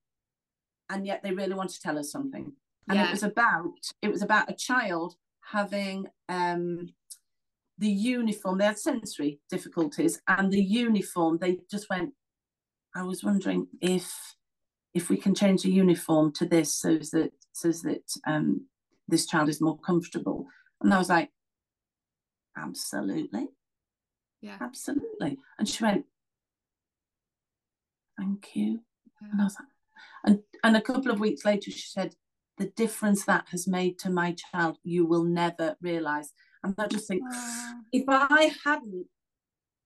and 0.90 1.06
yet 1.06 1.22
they 1.22 1.32
really 1.32 1.54
want 1.54 1.70
to 1.70 1.80
tell 1.80 1.98
us 1.98 2.10
something. 2.10 2.52
And 2.88 2.98
yeah. 2.98 3.08
it 3.08 3.10
was 3.10 3.22
about 3.22 3.72
it 4.02 4.10
was 4.10 4.22
about 4.22 4.50
a 4.50 4.54
child 4.54 5.16
having 5.52 6.06
um, 6.28 6.90
the 7.78 7.88
uniform. 7.88 8.58
They 8.58 8.66
had 8.66 8.78
sensory 8.78 9.40
difficulties, 9.50 10.20
and 10.28 10.52
the 10.52 10.62
uniform. 10.62 11.38
They 11.40 11.58
just 11.70 11.88
went. 11.90 12.12
I 12.94 13.02
was 13.02 13.24
wondering 13.24 13.66
if 13.80 14.12
if 14.94 15.08
we 15.08 15.16
can 15.16 15.34
change 15.34 15.62
the 15.62 15.70
uniform 15.70 16.32
to 16.34 16.46
this 16.46 16.74
so 16.76 16.98
that 17.12 17.32
so 17.52 17.72
that 17.72 18.04
um, 18.26 18.66
this 19.08 19.26
child 19.26 19.48
is 19.48 19.60
more 19.60 19.78
comfortable. 19.78 20.46
And 20.80 20.92
I 20.94 20.98
was 20.98 21.08
like, 21.08 21.30
absolutely. 22.56 23.48
Yeah. 24.44 24.58
Absolutely. 24.60 25.38
And 25.58 25.66
she 25.66 25.82
went, 25.82 26.04
Thank 28.18 28.54
you. 28.54 28.80
Yeah. 29.22 29.28
And 29.32 29.40
I 29.40 29.44
was 29.44 29.56
like, 29.58 29.68
and, 30.26 30.40
and 30.62 30.76
a 30.76 30.82
couple 30.82 31.10
of 31.10 31.18
weeks 31.18 31.46
later, 31.46 31.70
she 31.70 31.88
said, 31.88 32.14
The 32.58 32.66
difference 32.76 33.24
that 33.24 33.46
has 33.52 33.66
made 33.66 33.98
to 34.00 34.10
my 34.10 34.36
child, 34.52 34.76
you 34.84 35.06
will 35.06 35.24
never 35.24 35.76
realize. 35.80 36.34
And 36.62 36.74
I 36.76 36.86
just 36.88 37.08
think, 37.08 37.22
if 37.90 38.04
I 38.06 38.52
hadn't 38.64 39.06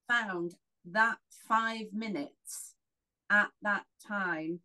found 0.09 0.57
that 0.91 1.19
five 1.31 1.87
minutes 1.93 2.75
at 3.31 3.51
that 3.63 3.85
time, 4.09 4.59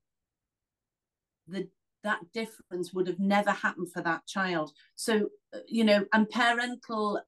the 1.47 1.67
that 2.03 2.19
difference 2.33 2.93
would 2.93 3.07
have 3.07 3.19
never 3.19 3.51
happened 3.51 3.91
for 3.91 4.01
that 4.01 4.25
child. 4.25 4.73
So, 4.95 5.29
uh, 5.53 5.59
you 5.67 5.83
know, 5.85 6.05
and 6.11 6.29
parental 6.29 7.21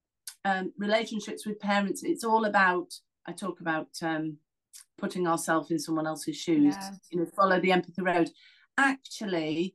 um, 0.46 0.72
relationships 0.78 1.44
with 1.44 1.58
parents, 1.58 2.04
it's 2.04 2.24
all 2.24 2.44
about, 2.44 2.94
I 3.26 3.32
talk 3.32 3.60
about 3.60 3.88
um, 4.02 4.38
putting 4.96 5.26
ourselves 5.26 5.70
in 5.72 5.78
someone 5.78 6.06
else's 6.06 6.36
shoes, 6.36 6.76
yeah. 6.78 6.90
you 7.10 7.18
know, 7.18 7.26
follow 7.26 7.60
the 7.60 7.72
empathy 7.72 8.02
road. 8.02 8.30
Actually, 8.78 9.74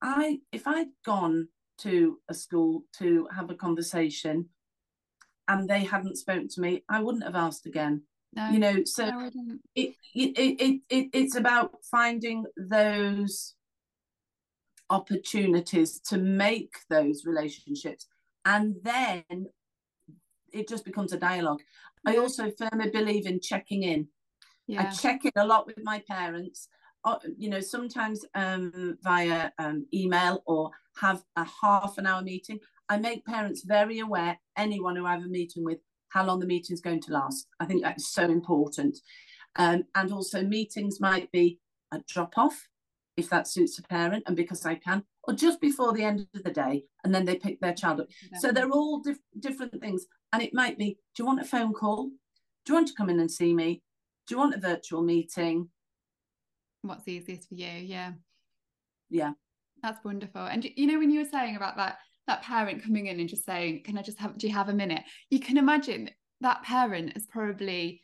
I 0.00 0.40
if 0.52 0.66
I'd 0.66 0.92
gone 1.04 1.48
to 1.78 2.18
a 2.28 2.34
school 2.34 2.84
to 2.98 3.26
have 3.34 3.50
a 3.50 3.54
conversation 3.54 4.48
and 5.48 5.68
they 5.68 5.84
hadn't 5.84 6.18
spoken 6.18 6.48
to 6.48 6.60
me, 6.60 6.84
I 6.88 7.02
wouldn't 7.02 7.24
have 7.24 7.34
asked 7.34 7.66
again. 7.66 8.02
No, 8.32 8.48
you 8.50 8.60
know, 8.60 8.84
so 8.84 9.30
it, 9.74 9.94
it, 10.14 10.38
it, 10.38 10.80
it, 10.88 11.08
it's 11.12 11.34
about 11.34 11.72
finding 11.90 12.44
those 12.56 13.54
opportunities 14.88 15.98
to 16.00 16.16
make 16.16 16.74
those 16.88 17.24
relationships 17.24 18.06
and 18.44 18.76
then 18.82 19.24
it 20.52 20.68
just 20.68 20.84
becomes 20.84 21.12
a 21.12 21.18
dialogue. 21.18 21.60
I 22.06 22.16
also 22.16 22.50
firmly 22.50 22.90
believe 22.90 23.26
in 23.26 23.40
checking 23.40 23.82
in. 23.82 24.08
Yeah. 24.66 24.82
i 24.82 24.90
check 24.90 25.24
in 25.24 25.32
a 25.36 25.44
lot 25.44 25.66
with 25.66 25.78
my 25.82 26.00
parents 26.08 26.68
uh, 27.04 27.16
you 27.36 27.48
know 27.48 27.60
sometimes 27.60 28.24
um, 28.34 28.96
via 29.02 29.50
um, 29.58 29.86
email 29.92 30.42
or 30.46 30.70
have 31.00 31.22
a 31.36 31.46
half 31.62 31.98
an 31.98 32.06
hour 32.06 32.22
meeting. 32.22 32.58
I 32.88 32.98
make 32.98 33.24
parents 33.24 33.64
very 33.64 34.00
aware 34.00 34.38
anyone 34.56 34.96
who 34.96 35.06
i 35.06 35.12
have 35.12 35.24
a 35.24 35.28
meeting 35.28 35.64
with 35.64 35.78
how 36.08 36.24
long 36.24 36.40
the 36.40 36.46
meeting 36.46 36.74
is 36.74 36.80
going 36.80 37.00
to 37.02 37.12
last. 37.12 37.46
I 37.60 37.64
think 37.64 37.82
that's 37.82 38.12
so 38.12 38.24
important. 38.24 38.98
Um, 39.56 39.84
and 39.94 40.12
also 40.12 40.42
meetings 40.42 41.00
might 41.00 41.30
be 41.32 41.58
a 41.92 42.00
drop 42.08 42.36
off 42.36 42.68
if 43.16 43.30
that 43.30 43.48
suits 43.48 43.78
a 43.78 43.82
parent 43.82 44.24
and 44.26 44.36
because 44.36 44.66
I 44.66 44.74
can, 44.74 45.04
or 45.30 45.34
just 45.34 45.60
before 45.60 45.92
the 45.92 46.02
end 46.02 46.26
of 46.34 46.42
the 46.42 46.50
day, 46.50 46.84
and 47.04 47.14
then 47.14 47.24
they 47.24 47.36
pick 47.36 47.60
their 47.60 47.72
child 47.72 48.00
up. 48.00 48.08
So 48.40 48.50
they're 48.50 48.70
all 48.70 48.98
dif- 48.98 49.18
different 49.38 49.80
things. 49.80 50.06
And 50.32 50.42
it 50.42 50.52
might 50.52 50.76
be 50.76 50.98
do 51.14 51.22
you 51.22 51.26
want 51.26 51.40
a 51.40 51.44
phone 51.44 51.72
call? 51.72 52.10
Do 52.64 52.72
you 52.72 52.74
want 52.74 52.88
to 52.88 52.94
come 52.94 53.10
in 53.10 53.20
and 53.20 53.30
see 53.30 53.54
me? 53.54 53.82
Do 54.26 54.34
you 54.34 54.38
want 54.38 54.54
a 54.54 54.60
virtual 54.60 55.02
meeting? 55.02 55.68
What's 56.82 57.06
easiest 57.06 57.48
for 57.48 57.54
you? 57.54 57.68
Yeah. 57.68 58.12
Yeah. 59.08 59.32
That's 59.82 60.04
wonderful. 60.04 60.42
And 60.42 60.64
you 60.76 60.86
know, 60.86 60.98
when 60.98 61.10
you 61.10 61.20
were 61.20 61.28
saying 61.30 61.56
about 61.56 61.76
that, 61.76 61.98
that 62.26 62.42
parent 62.42 62.82
coming 62.82 63.06
in 63.06 63.20
and 63.20 63.28
just 63.28 63.44
saying, 63.44 63.82
Can 63.84 63.98
I 63.98 64.02
just 64.02 64.18
have, 64.18 64.36
do 64.36 64.46
you 64.46 64.54
have 64.54 64.68
a 64.68 64.74
minute? 64.74 65.02
You 65.30 65.40
can 65.40 65.58
imagine 65.58 66.10
that 66.40 66.62
parent 66.62 67.12
has 67.14 67.26
probably 67.26 68.02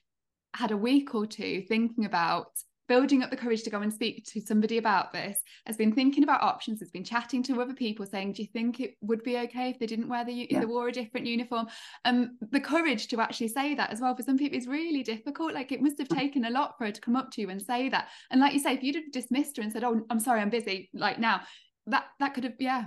had 0.54 0.70
a 0.70 0.76
week 0.76 1.14
or 1.14 1.26
two 1.26 1.62
thinking 1.68 2.04
about 2.04 2.48
building 2.88 3.22
up 3.22 3.30
the 3.30 3.36
courage 3.36 3.62
to 3.64 3.70
go 3.70 3.80
and 3.80 3.92
speak 3.92 4.24
to 4.24 4.40
somebody 4.40 4.78
about 4.78 5.12
this, 5.12 5.38
has 5.66 5.76
been 5.76 5.92
thinking 5.92 6.22
about 6.22 6.42
options, 6.42 6.80
has 6.80 6.90
been 6.90 7.04
chatting 7.04 7.42
to 7.44 7.60
other 7.60 7.74
people, 7.74 8.06
saying, 8.06 8.32
"Do 8.32 8.42
you 8.42 8.48
think 8.48 8.80
it 8.80 8.96
would 9.00 9.22
be 9.22 9.38
okay 9.38 9.70
if 9.70 9.78
they 9.78 9.86
didn't 9.86 10.08
wear 10.08 10.24
the 10.24 10.46
yeah. 10.50 10.60
they 10.60 10.66
wore 10.66 10.88
a 10.88 10.92
different 10.92 11.26
uniform?" 11.26 11.66
Um, 12.04 12.38
the 12.50 12.60
courage 12.60 13.08
to 13.08 13.20
actually 13.20 13.48
say 13.48 13.74
that 13.74 13.90
as 13.90 14.00
well 14.00 14.14
for 14.14 14.22
some 14.22 14.38
people 14.38 14.58
is 14.58 14.66
really 14.66 15.02
difficult. 15.02 15.54
Like 15.54 15.72
it 15.72 15.82
must 15.82 15.98
have 15.98 16.08
mm. 16.08 16.16
taken 16.16 16.44
a 16.44 16.50
lot 16.50 16.76
for 16.78 16.86
her 16.86 16.92
to 16.92 17.00
come 17.00 17.16
up 17.16 17.30
to 17.32 17.40
you 17.40 17.50
and 17.50 17.60
say 17.60 17.88
that. 17.88 18.08
And 18.30 18.40
like 18.40 18.52
you 18.52 18.60
say, 18.60 18.74
if 18.74 18.82
you'd 18.82 18.96
have 18.96 19.12
dismissed 19.12 19.56
her 19.56 19.62
and 19.62 19.72
said, 19.72 19.84
"Oh, 19.84 20.00
I'm 20.10 20.20
sorry, 20.20 20.40
I'm 20.40 20.50
busy," 20.50 20.90
like 20.94 21.18
now, 21.18 21.42
that 21.86 22.06
that 22.20 22.34
could 22.34 22.44
have 22.44 22.54
yeah, 22.58 22.86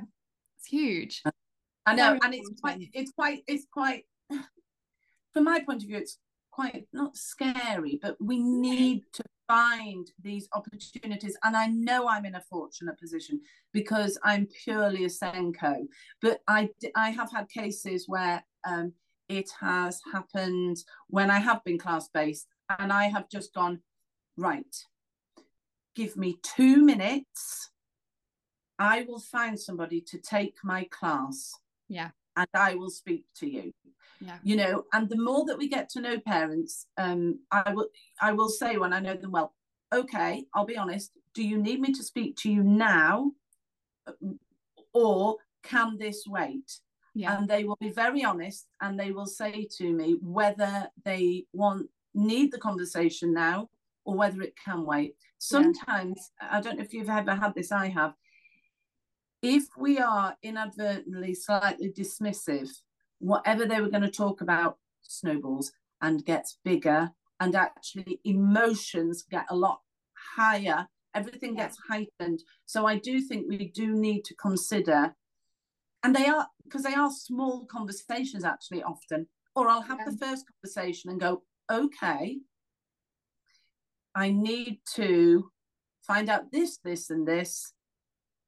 it's 0.58 0.68
huge. 0.68 1.22
I 1.86 1.96
know, 1.96 2.10
Very 2.10 2.20
and 2.24 2.34
it's 2.36 2.62
quite, 2.62 2.90
it's 2.94 3.12
quite, 3.12 3.44
it's 3.48 3.66
quite. 3.72 4.06
From 5.34 5.44
my 5.44 5.60
point 5.60 5.84
of 5.84 5.88
view, 5.88 5.98
it's 5.98 6.18
quite 6.52 6.88
not 6.92 7.16
scary, 7.16 8.00
but 8.02 8.18
we 8.20 8.42
need 8.42 9.04
to 9.14 9.24
find 9.50 10.12
these 10.22 10.48
opportunities. 10.54 11.36
And 11.44 11.58
I 11.58 11.66
know 11.66 12.08
I'm 12.08 12.26
in 12.26 12.36
a 12.36 12.42
fortunate 12.50 13.00
position 13.00 13.42
because 13.74 14.18
I'm 14.24 14.48
purely 14.64 15.06
a 15.06 15.10
SENCO, 15.10 15.88
but 16.22 16.40
I, 16.48 16.70
I 16.96 17.10
have 17.10 17.32
had 17.32 17.50
cases 17.50 18.06
where 18.08 18.46
um, 18.66 18.94
it 19.28 19.50
has 19.60 20.00
happened 20.14 20.78
when 21.08 21.32
I 21.32 21.40
have 21.40 21.64
been 21.64 21.80
class 21.80 22.08
based 22.14 22.48
and 22.78 22.94
I 22.94 23.06
have 23.06 23.28
just 23.30 23.54
gone, 23.54 23.80
right, 24.38 24.76
give 25.96 26.16
me 26.16 26.38
two 26.44 26.86
minutes. 26.86 27.72
I 28.78 29.06
will 29.08 29.20
find 29.20 29.60
somebody 29.60 30.00
to 30.02 30.20
take 30.20 30.56
my 30.64 30.88
class. 30.92 31.52
Yeah. 31.90 32.12
And 32.38 32.48
I 32.54 32.76
will 32.76 32.92
speak 32.92 33.26
to 33.38 33.50
you 33.50 33.74
yeah. 34.22 34.38
you 34.44 34.56
know 34.56 34.84
and 34.94 35.10
the 35.10 35.18
more 35.18 35.46
that 35.46 35.58
we 35.58 35.68
get 35.68 35.90
to 35.90 36.02
know 36.02 36.20
parents 36.20 36.88
um 36.98 37.40
i 37.52 37.72
will 37.74 37.88
i 38.22 38.32
will 38.32 38.50
say 38.50 38.78
when 38.78 38.94
i 38.94 39.00
know 39.00 39.16
them 39.16 39.32
well 39.32 39.54
okay 39.94 40.44
i'll 40.54 40.66
be 40.66 40.78
honest 40.78 41.12
do 41.34 41.44
you 41.44 41.58
need 41.58 41.80
me 41.80 41.94
to 41.94 42.04
speak 42.04 42.36
to 42.36 42.52
you 42.52 42.64
now 42.64 43.32
or 44.94 45.38
can 45.64 45.98
this 45.98 46.24
wait 46.28 46.80
yeah. 47.16 47.38
and 47.38 47.48
they 47.48 47.64
will 47.64 47.78
be 47.80 47.90
very 47.90 48.24
honest 48.24 48.68
and 48.82 49.00
they 49.00 49.12
will 49.12 49.26
say 49.26 49.68
to 49.78 49.92
me 49.92 50.18
whether 50.22 50.90
they 51.06 51.46
want 51.54 51.88
need 52.14 52.52
the 52.52 52.58
conversation 52.58 53.34
now 53.34 53.70
or 54.06 54.16
whether 54.16 54.42
it 54.42 54.54
can 54.64 54.86
wait 54.86 55.16
sometimes 55.38 56.32
yeah. 56.42 56.50
i 56.52 56.62
don't 56.62 56.78
know 56.78 56.84
if 56.84 56.94
you've 56.94 57.10
ever 57.10 57.36
had 57.36 57.54
this 57.54 57.72
i 57.72 57.88
have 57.88 58.14
if 59.42 59.66
we 59.78 60.00
are 60.00 60.36
inadvertently 60.44 61.34
slightly 61.34 61.92
dismissive, 61.92 62.70
whatever 63.20 63.66
they 63.66 63.82
were 63.82 63.90
going 63.90 64.04
to 64.04 64.12
talk 64.12 64.42
about 64.42 64.78
snowballs 65.02 65.72
and 66.02 66.26
gets 66.26 66.58
bigger, 66.64 67.12
and 67.40 67.56
actually 67.56 68.20
emotions 68.26 69.24
get 69.30 69.46
a 69.50 69.56
lot 69.56 69.80
higher. 70.36 70.88
Everything 71.16 71.56
gets 71.56 71.78
heightened. 71.90 72.42
So 72.66 72.86
I 72.86 72.98
do 72.98 73.22
think 73.22 73.48
we 73.48 73.70
do 73.70 73.94
need 73.96 74.24
to 74.26 74.36
consider, 74.36 75.16
and 76.04 76.16
they 76.16 76.28
are 76.28 76.48
because 76.64 76.84
they 76.84 76.94
are 76.94 77.12
small 77.12 77.66
conversations 77.66 78.44
actually 78.44 78.84
often. 78.84 79.28
Or 79.56 79.68
I'll 79.68 79.82
have 79.82 80.00
yeah. 80.00 80.12
the 80.12 80.18
first 80.18 80.46
conversation 80.48 81.10
and 81.10 81.20
go, 81.20 81.42
okay, 81.72 82.38
I 84.16 84.32
need 84.32 84.80
to 84.96 85.50
find 86.06 86.30
out 86.30 86.52
this, 86.52 86.78
this, 86.84 87.10
and 87.10 87.28
this 87.28 87.74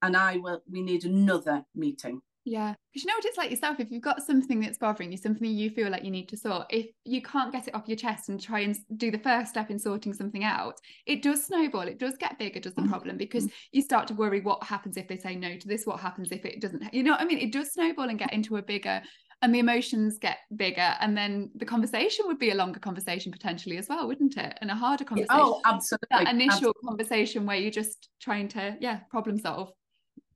and 0.01 0.17
I 0.17 0.37
will 0.37 0.61
we 0.69 0.81
need 0.81 1.05
another 1.05 1.65
meeting. 1.75 2.21
Yeah, 2.43 2.73
because 2.91 3.03
you 3.03 3.07
know 3.07 3.13
what 3.15 3.25
it's 3.25 3.37
like 3.37 3.51
yourself. 3.51 3.79
If 3.79 3.91
you've 3.91 4.01
got 4.01 4.23
something 4.23 4.59
that's 4.59 4.79
bothering 4.79 5.11
you, 5.11 5.17
something 5.17 5.47
you 5.47 5.69
feel 5.69 5.91
like 5.91 6.03
you 6.03 6.09
need 6.09 6.27
to 6.29 6.37
sort, 6.37 6.65
if 6.71 6.87
you 7.05 7.21
can't 7.21 7.51
get 7.51 7.67
it 7.67 7.75
off 7.75 7.87
your 7.87 7.97
chest 7.97 8.29
and 8.29 8.41
try 8.41 8.61
and 8.61 8.75
do 8.97 9.11
the 9.11 9.19
first 9.19 9.51
step 9.51 9.69
in 9.69 9.77
sorting 9.77 10.11
something 10.11 10.43
out, 10.43 10.79
it 11.05 11.21
does 11.21 11.45
snowball. 11.45 11.81
It 11.81 11.99
does 11.99 12.17
get 12.17 12.39
bigger, 12.39 12.59
does 12.59 12.73
the 12.73 12.81
mm-hmm. 12.81 12.89
problem? 12.89 13.17
Because 13.17 13.47
you 13.71 13.83
start 13.83 14.07
to 14.07 14.15
worry 14.15 14.41
what 14.41 14.63
happens 14.63 14.97
if 14.97 15.07
they 15.07 15.17
say 15.17 15.35
no 15.35 15.55
to 15.55 15.67
this. 15.67 15.85
What 15.85 15.99
happens 15.99 16.31
if 16.31 16.43
it 16.43 16.61
doesn't? 16.61 16.91
You 16.91 17.03
know 17.03 17.11
what 17.11 17.21
I 17.21 17.25
mean? 17.25 17.37
It 17.37 17.51
does 17.51 17.73
snowball 17.73 18.09
and 18.09 18.17
get 18.17 18.33
into 18.33 18.57
a 18.57 18.61
bigger, 18.63 19.03
and 19.43 19.53
the 19.53 19.59
emotions 19.59 20.17
get 20.19 20.37
bigger, 20.55 20.95
and 20.99 21.15
then 21.15 21.51
the 21.55 21.65
conversation 21.65 22.25
would 22.27 22.39
be 22.39 22.49
a 22.49 22.55
longer 22.55 22.79
conversation 22.79 23.31
potentially 23.31 23.77
as 23.77 23.87
well, 23.87 24.07
wouldn't 24.07 24.37
it? 24.37 24.57
And 24.61 24.71
a 24.71 24.75
harder 24.75 25.03
conversation. 25.03 25.29
Oh, 25.39 25.61
absolutely. 25.65 26.07
That 26.09 26.27
initial 26.27 26.53
absolutely. 26.53 26.87
conversation 26.87 27.45
where 27.45 27.57
you're 27.57 27.69
just 27.69 28.09
trying 28.19 28.47
to, 28.49 28.77
yeah, 28.79 29.01
problem 29.11 29.37
solve. 29.37 29.69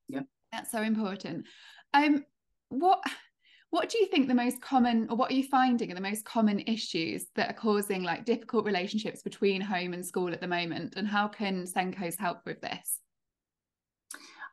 Yeah. 0.08 0.20
That's 0.52 0.70
so 0.70 0.82
important. 0.82 1.46
Um, 1.94 2.24
what 2.68 3.02
what 3.70 3.88
do 3.88 3.98
you 3.98 4.06
think 4.06 4.28
the 4.28 4.34
most 4.34 4.60
common 4.60 5.08
or 5.10 5.16
what 5.16 5.30
are 5.30 5.34
you 5.34 5.44
finding 5.44 5.90
are 5.90 5.94
the 5.94 6.00
most 6.00 6.24
common 6.24 6.60
issues 6.60 7.26
that 7.34 7.50
are 7.50 7.54
causing 7.54 8.02
like 8.02 8.24
difficult 8.24 8.64
relationships 8.64 9.22
between 9.22 9.60
home 9.60 9.92
and 9.92 10.06
school 10.06 10.32
at 10.32 10.40
the 10.40 10.46
moment? 10.46 10.94
And 10.96 11.06
how 11.06 11.28
can 11.28 11.64
SENCOs 11.64 12.18
help 12.18 12.38
with 12.46 12.60
this? 12.60 13.00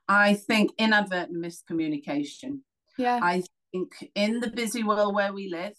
I 0.08 0.34
think 0.34 0.72
inadvertent 0.78 1.38
miscommunication. 1.38 2.60
Yeah. 2.98 3.20
I 3.22 3.44
think 3.72 4.12
in 4.16 4.40
the 4.40 4.50
busy 4.50 4.84
world 4.84 5.16
where 5.16 5.34
we 5.34 5.50
live 5.50 5.78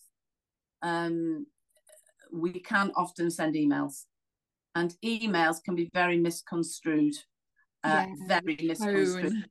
um 0.83 1.47
we 2.33 2.61
can 2.61 2.93
often 2.97 3.31
send 3.31 3.55
emails. 3.55 4.05
And 4.77 4.95
emails 5.05 5.63
can 5.63 5.77
be 5.77 5.89
very 5.95 6.19
misconstrued 6.19 7.15
uh, 7.85 8.07
yeah, 8.09 8.27
very 8.27 8.59
misconstrued 8.63 9.45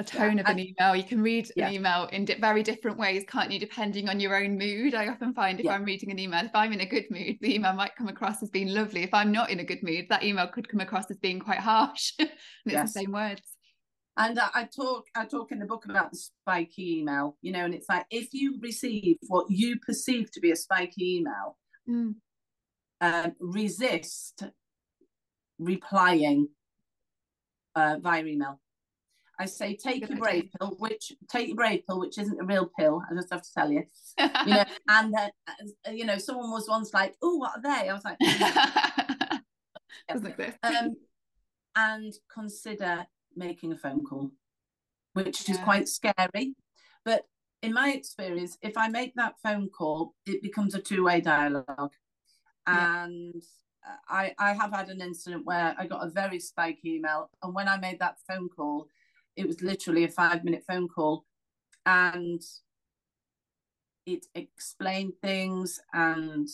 a 0.00 0.04
tone 0.04 0.36
yeah. 0.36 0.42
of 0.42 0.46
an 0.48 0.58
email. 0.58 0.96
You 0.96 1.04
can 1.04 1.20
read 1.20 1.48
yeah. 1.54 1.68
an 1.68 1.74
email 1.74 2.08
in 2.10 2.24
di- 2.24 2.34
very 2.40 2.62
different 2.62 2.98
ways, 2.98 3.22
can't 3.28 3.50
you, 3.52 3.60
depending 3.60 4.08
on 4.08 4.18
your 4.18 4.34
own 4.34 4.58
mood. 4.58 4.94
I 4.94 5.08
often 5.08 5.34
find 5.34 5.60
if 5.60 5.66
yeah. 5.66 5.72
I'm 5.72 5.84
reading 5.84 6.10
an 6.10 6.18
email, 6.18 6.44
if 6.44 6.54
I'm 6.54 6.72
in 6.72 6.80
a 6.80 6.86
good 6.86 7.04
mood, 7.10 7.36
the 7.40 7.54
email 7.54 7.74
might 7.74 7.94
come 7.96 8.08
across 8.08 8.42
as 8.42 8.48
being 8.48 8.68
lovely. 8.68 9.02
If 9.02 9.12
I'm 9.12 9.30
not 9.30 9.50
in 9.50 9.60
a 9.60 9.64
good 9.64 9.82
mood, 9.82 10.06
that 10.08 10.24
email 10.24 10.48
could 10.48 10.68
come 10.68 10.80
across 10.80 11.10
as 11.10 11.18
being 11.18 11.38
quite 11.38 11.58
harsh. 11.58 12.12
and 12.18 12.30
it's 12.64 12.72
yes. 12.72 12.92
the 12.92 13.00
same 13.00 13.12
words. 13.12 13.42
And 14.16 14.38
I 14.38 14.68
talk, 14.74 15.04
I 15.14 15.24
talk 15.24 15.52
in 15.52 15.60
the 15.60 15.66
book 15.66 15.84
about 15.84 16.10
the 16.12 16.18
spiky 16.18 16.98
email, 16.98 17.36
you 17.42 17.52
know, 17.52 17.64
and 17.64 17.74
it's 17.74 17.88
like 17.88 18.06
if 18.10 18.28
you 18.32 18.58
receive 18.60 19.16
what 19.28 19.46
you 19.48 19.78
perceive 19.78 20.30
to 20.32 20.40
be 20.40 20.50
a 20.50 20.56
spiky 20.56 21.16
email, 21.16 21.56
mm. 21.88 22.14
uh, 23.00 23.30
resist 23.38 24.42
replying 25.58 26.48
uh, 27.74 27.96
via 28.00 28.24
email 28.24 28.58
I 29.40 29.46
say 29.46 29.74
take 29.74 30.06
your 30.06 30.18
brave 30.18 30.50
pill, 30.58 30.76
which 30.78 31.12
take 31.26 31.48
your 31.48 31.56
brave 31.56 31.86
pill, 31.86 31.98
which 31.98 32.18
isn't 32.18 32.38
a 32.38 32.44
real 32.44 32.70
pill. 32.78 33.02
I 33.10 33.14
just 33.14 33.32
have 33.32 33.40
to 33.40 33.52
tell 33.54 33.72
you, 33.72 33.84
you 34.18 34.26
know. 34.54 34.64
And 34.86 35.14
then, 35.14 35.30
uh, 35.88 35.90
you 35.90 36.04
know, 36.04 36.18
someone 36.18 36.50
was 36.50 36.68
once 36.68 36.92
like, 36.92 37.14
"Oh, 37.22 37.36
what 37.36 37.52
are 37.56 37.62
they?" 37.62 37.88
I 37.88 37.94
was 37.94 38.04
like, 38.04 38.18
"Doesn't 40.08 40.26
exist." 40.38 40.58
Um, 40.62 40.94
and 41.74 42.12
consider 42.32 43.06
making 43.34 43.72
a 43.72 43.78
phone 43.78 44.04
call, 44.04 44.30
which 45.14 45.48
yeah. 45.48 45.54
is 45.54 45.60
quite 45.62 45.88
scary. 45.88 46.54
But 47.06 47.22
in 47.62 47.72
my 47.72 47.92
experience, 47.92 48.58
if 48.60 48.76
I 48.76 48.88
make 48.88 49.14
that 49.14 49.36
phone 49.42 49.70
call, 49.70 50.12
it 50.26 50.42
becomes 50.42 50.74
a 50.74 50.82
two-way 50.82 51.22
dialogue, 51.22 51.94
yeah. 52.68 53.04
and 53.04 53.42
I 54.06 54.34
I 54.38 54.52
have 54.52 54.72
had 54.74 54.90
an 54.90 55.00
incident 55.00 55.46
where 55.46 55.74
I 55.78 55.86
got 55.86 56.06
a 56.06 56.10
very 56.10 56.40
spiky 56.40 56.96
email, 56.96 57.30
and 57.42 57.54
when 57.54 57.68
I 57.68 57.78
made 57.78 58.00
that 58.00 58.18
phone 58.28 58.50
call 58.50 58.86
it 59.40 59.46
was 59.46 59.62
literally 59.62 60.04
a 60.04 60.08
five 60.08 60.44
minute 60.44 60.62
phone 60.68 60.86
call 60.86 61.24
and 61.86 62.42
it 64.04 64.26
explained 64.34 65.14
things 65.22 65.80
and 65.94 66.46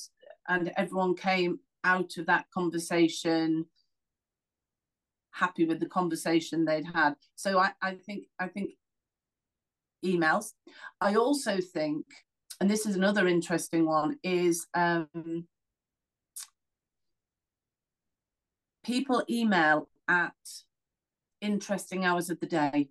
and 0.48 0.72
everyone 0.76 1.16
came 1.16 1.58
out 1.82 2.16
of 2.16 2.26
that 2.26 2.46
conversation 2.54 3.66
happy 5.32 5.66
with 5.66 5.80
the 5.80 5.86
conversation 5.86 6.64
they'd 6.64 6.86
had. 6.94 7.14
So 7.34 7.58
i 7.58 7.72
i 7.82 7.94
think 7.94 8.26
i 8.38 8.46
think 8.46 8.70
emails. 10.04 10.52
I 11.00 11.16
also 11.16 11.58
think 11.60 12.06
and 12.60 12.70
this 12.70 12.86
is 12.86 12.94
another 12.94 13.26
interesting 13.26 13.84
one 13.84 14.18
is 14.22 14.66
um 14.74 15.48
people 18.84 19.24
email 19.28 19.88
at 20.08 20.34
interesting 21.40 22.04
hours 22.04 22.30
of 22.30 22.40
the 22.40 22.46
day. 22.46 22.88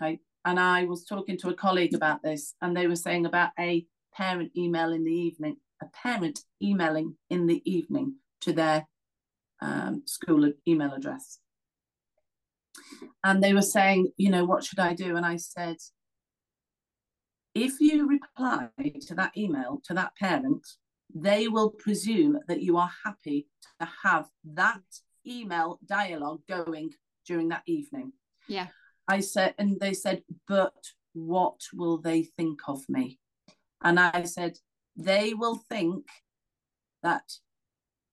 Okay. 0.00 0.20
And 0.44 0.60
I 0.60 0.84
was 0.84 1.04
talking 1.04 1.38
to 1.38 1.48
a 1.48 1.54
colleague 1.54 1.94
about 1.94 2.22
this, 2.22 2.54
and 2.60 2.76
they 2.76 2.86
were 2.86 2.96
saying 2.96 3.26
about 3.26 3.50
a 3.58 3.86
parent 4.14 4.52
email 4.56 4.92
in 4.92 5.04
the 5.04 5.12
evening, 5.12 5.56
a 5.82 5.86
parent 5.86 6.40
emailing 6.62 7.16
in 7.30 7.46
the 7.46 7.62
evening 7.70 8.16
to 8.42 8.52
their 8.52 8.86
um, 9.60 10.02
school 10.04 10.52
email 10.68 10.92
address. 10.92 11.38
And 13.22 13.42
they 13.42 13.54
were 13.54 13.62
saying, 13.62 14.12
you 14.16 14.30
know, 14.30 14.44
what 14.44 14.64
should 14.64 14.78
I 14.78 14.92
do? 14.94 15.16
And 15.16 15.24
I 15.24 15.36
said, 15.36 15.76
if 17.54 17.80
you 17.80 18.08
reply 18.08 18.68
to 19.06 19.14
that 19.14 19.36
email 19.36 19.80
to 19.84 19.94
that 19.94 20.16
parent, 20.16 20.66
they 21.14 21.48
will 21.48 21.70
presume 21.70 22.40
that 22.48 22.62
you 22.62 22.76
are 22.76 22.90
happy 23.04 23.46
to 23.80 23.88
have 24.02 24.28
that 24.44 24.82
email 25.26 25.78
dialogue 25.86 26.40
going 26.48 26.90
during 27.26 27.48
that 27.48 27.62
evening. 27.66 28.12
Yeah. 28.48 28.68
I 29.08 29.20
said, 29.20 29.54
and 29.58 29.78
they 29.80 29.92
said, 29.92 30.22
but 30.48 30.74
what 31.12 31.60
will 31.72 31.98
they 31.98 32.22
think 32.22 32.60
of 32.68 32.82
me? 32.88 33.18
And 33.82 34.00
I 34.00 34.24
said, 34.24 34.58
they 34.96 35.34
will 35.34 35.56
think 35.68 36.06
that 37.02 37.24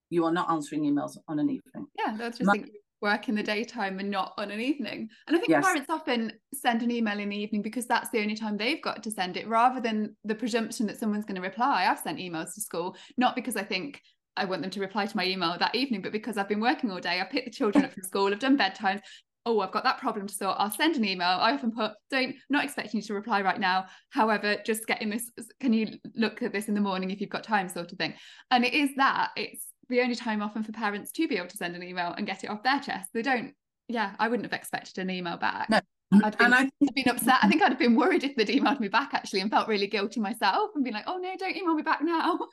you 0.10 0.26
are 0.26 0.32
not 0.32 0.52
answering 0.52 0.84
emails 0.84 1.18
on 1.28 1.40
an 1.40 1.50
evening. 1.50 1.88
Yeah, 1.98 2.16
that's 2.18 2.40
just 2.40 2.48
My- 2.48 2.66
work 3.02 3.30
in 3.30 3.36
the 3.36 3.42
daytime 3.42 3.98
and 4.00 4.12
not 4.12 4.34
on 4.38 4.52
an 4.52 4.60
evening. 4.60 5.10
And 5.26 5.36
I 5.36 5.40
think 5.40 5.50
yes. 5.50 5.66
parents 5.66 5.90
often 5.90 6.34
send 6.54 6.84
an 6.84 6.92
email 6.92 7.18
in 7.18 7.30
the 7.30 7.36
evening 7.36 7.64
because 7.64 7.88
that's 7.88 8.10
the 8.12 8.20
only 8.20 8.36
time 8.36 8.58
they've 8.58 8.82
got 8.82 9.02
to 9.02 9.10
send 9.10 9.38
it 9.38 9.48
rather 9.48 9.82
than 9.82 10.16
the 10.24 10.36
presumption 10.36 10.86
that 10.86 11.00
someone's 11.00 11.26
going 11.26 11.36
to 11.36 11.42
reply. 11.42 11.88
I've 11.90 11.98
sent 12.00 12.20
emails 12.20 12.54
to 12.54 12.62
school, 12.62 12.96
not 13.18 13.36
because 13.36 13.56
I 13.56 13.64
think 13.64 14.02
I 14.38 14.46
want 14.46 14.62
them 14.62 14.72
to 14.72 14.80
reply 14.80 15.06
to 15.06 15.18
my 15.18 15.26
email 15.26 15.56
that 15.58 15.76
evening, 15.76 16.02
but 16.02 16.12
because 16.12 16.38
I've 16.38 16.48
been 16.48 16.62
working 16.62 16.90
all 16.92 17.00
day, 17.00 17.20
I've 17.20 17.30
picked 17.30 17.46
the 17.46 17.52
children 17.52 17.86
up 17.86 17.94
from 17.94 18.04
school, 18.04 18.32
I've 18.32 18.40
done 18.40 18.58
bedtime. 18.58 19.02
Oh, 19.46 19.60
I've 19.60 19.72
got 19.72 19.84
that 19.84 19.98
problem 19.98 20.28
to 20.28 20.34
sort. 20.34 20.56
I'll 20.60 20.72
send 20.72 20.96
an 20.96 21.04
email. 21.04 21.28
I 21.28 21.52
often 21.54 21.72
put, 21.72 21.94
don't 22.12 22.36
not 22.50 22.64
expecting 22.64 23.00
you 23.00 23.08
to 23.08 23.14
reply 23.16 23.42
right 23.42 23.60
now. 23.60 23.86
However, 24.10 24.58
just 24.66 24.86
getting 24.86 25.10
this, 25.10 25.32
can 25.60 25.74
you 25.74 25.98
look 26.16 26.44
at 26.44 26.54
this 26.54 26.68
in 26.68 26.76
the 26.76 26.82
morning 26.82 27.10
if 27.10 27.20
you've 27.20 27.32
got 27.32 27.44
time, 27.44 27.68
sort 27.68 27.92
of 27.92 27.98
thing. 27.98 28.14
And 28.52 28.64
it 28.64 28.74
is 28.74 28.92
that 28.98 29.32
it's 29.36 29.66
the 29.90 30.02
only 30.02 30.16
time 30.16 30.44
often 30.44 30.64
for 30.64 30.72
parents 30.72 31.12
to 31.14 31.28
be 31.28 31.38
able 31.38 31.48
to 31.48 31.58
send 31.58 31.76
an 31.76 31.84
email 31.84 32.14
and 32.16 32.28
get 32.28 32.44
it 32.44 32.52
off 32.52 32.62
their 32.62 32.80
chest. 32.80 33.10
They 33.14 33.24
don't, 33.24 33.54
yeah, 33.88 34.16
I 34.20 34.28
wouldn't 34.28 34.46
have 34.50 34.58
expected 34.58 35.00
an 35.00 35.10
email 35.10 35.38
back. 35.38 35.70
No. 35.70 35.80
I'd 36.24 36.38
been, 36.38 36.46
and 36.46 36.56
I, 36.56 36.60
have 36.82 36.96
been 36.96 37.10
upset. 37.10 37.40
I 37.42 37.48
think 37.48 37.64
I'd 37.64 37.70
have 37.70 37.80
been 37.80 37.96
worried 37.96 38.24
if 38.24 38.36
they'd 38.36 38.48
emailed 38.48 38.80
me 38.80 38.90
back 38.90 39.14
actually 39.14 39.40
and 39.40 39.50
felt 39.50 39.68
really 39.68 39.88
guilty 39.88 40.20
myself 40.20 40.72
and 40.76 40.84
been 40.84 40.94
like, 40.94 41.06
oh 41.08 41.18
no, 41.18 41.36
don't 41.38 41.56
email 41.56 41.74
me 41.74 41.84
back 41.84 42.02
now. 42.04 42.40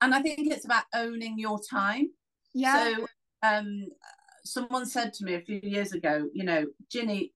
and 0.00 0.14
I 0.14 0.22
think 0.22 0.52
it's 0.52 0.64
about 0.64 0.84
owning 0.94 1.38
your 1.38 1.60
time. 1.60 2.10
Yeah. 2.54 2.94
So 2.94 3.06
um, 3.42 3.86
someone 4.44 4.86
said 4.86 5.12
to 5.14 5.24
me 5.24 5.34
a 5.34 5.40
few 5.40 5.60
years 5.62 5.92
ago, 5.92 6.28
you 6.32 6.44
know, 6.44 6.66
Ginny, 6.90 7.32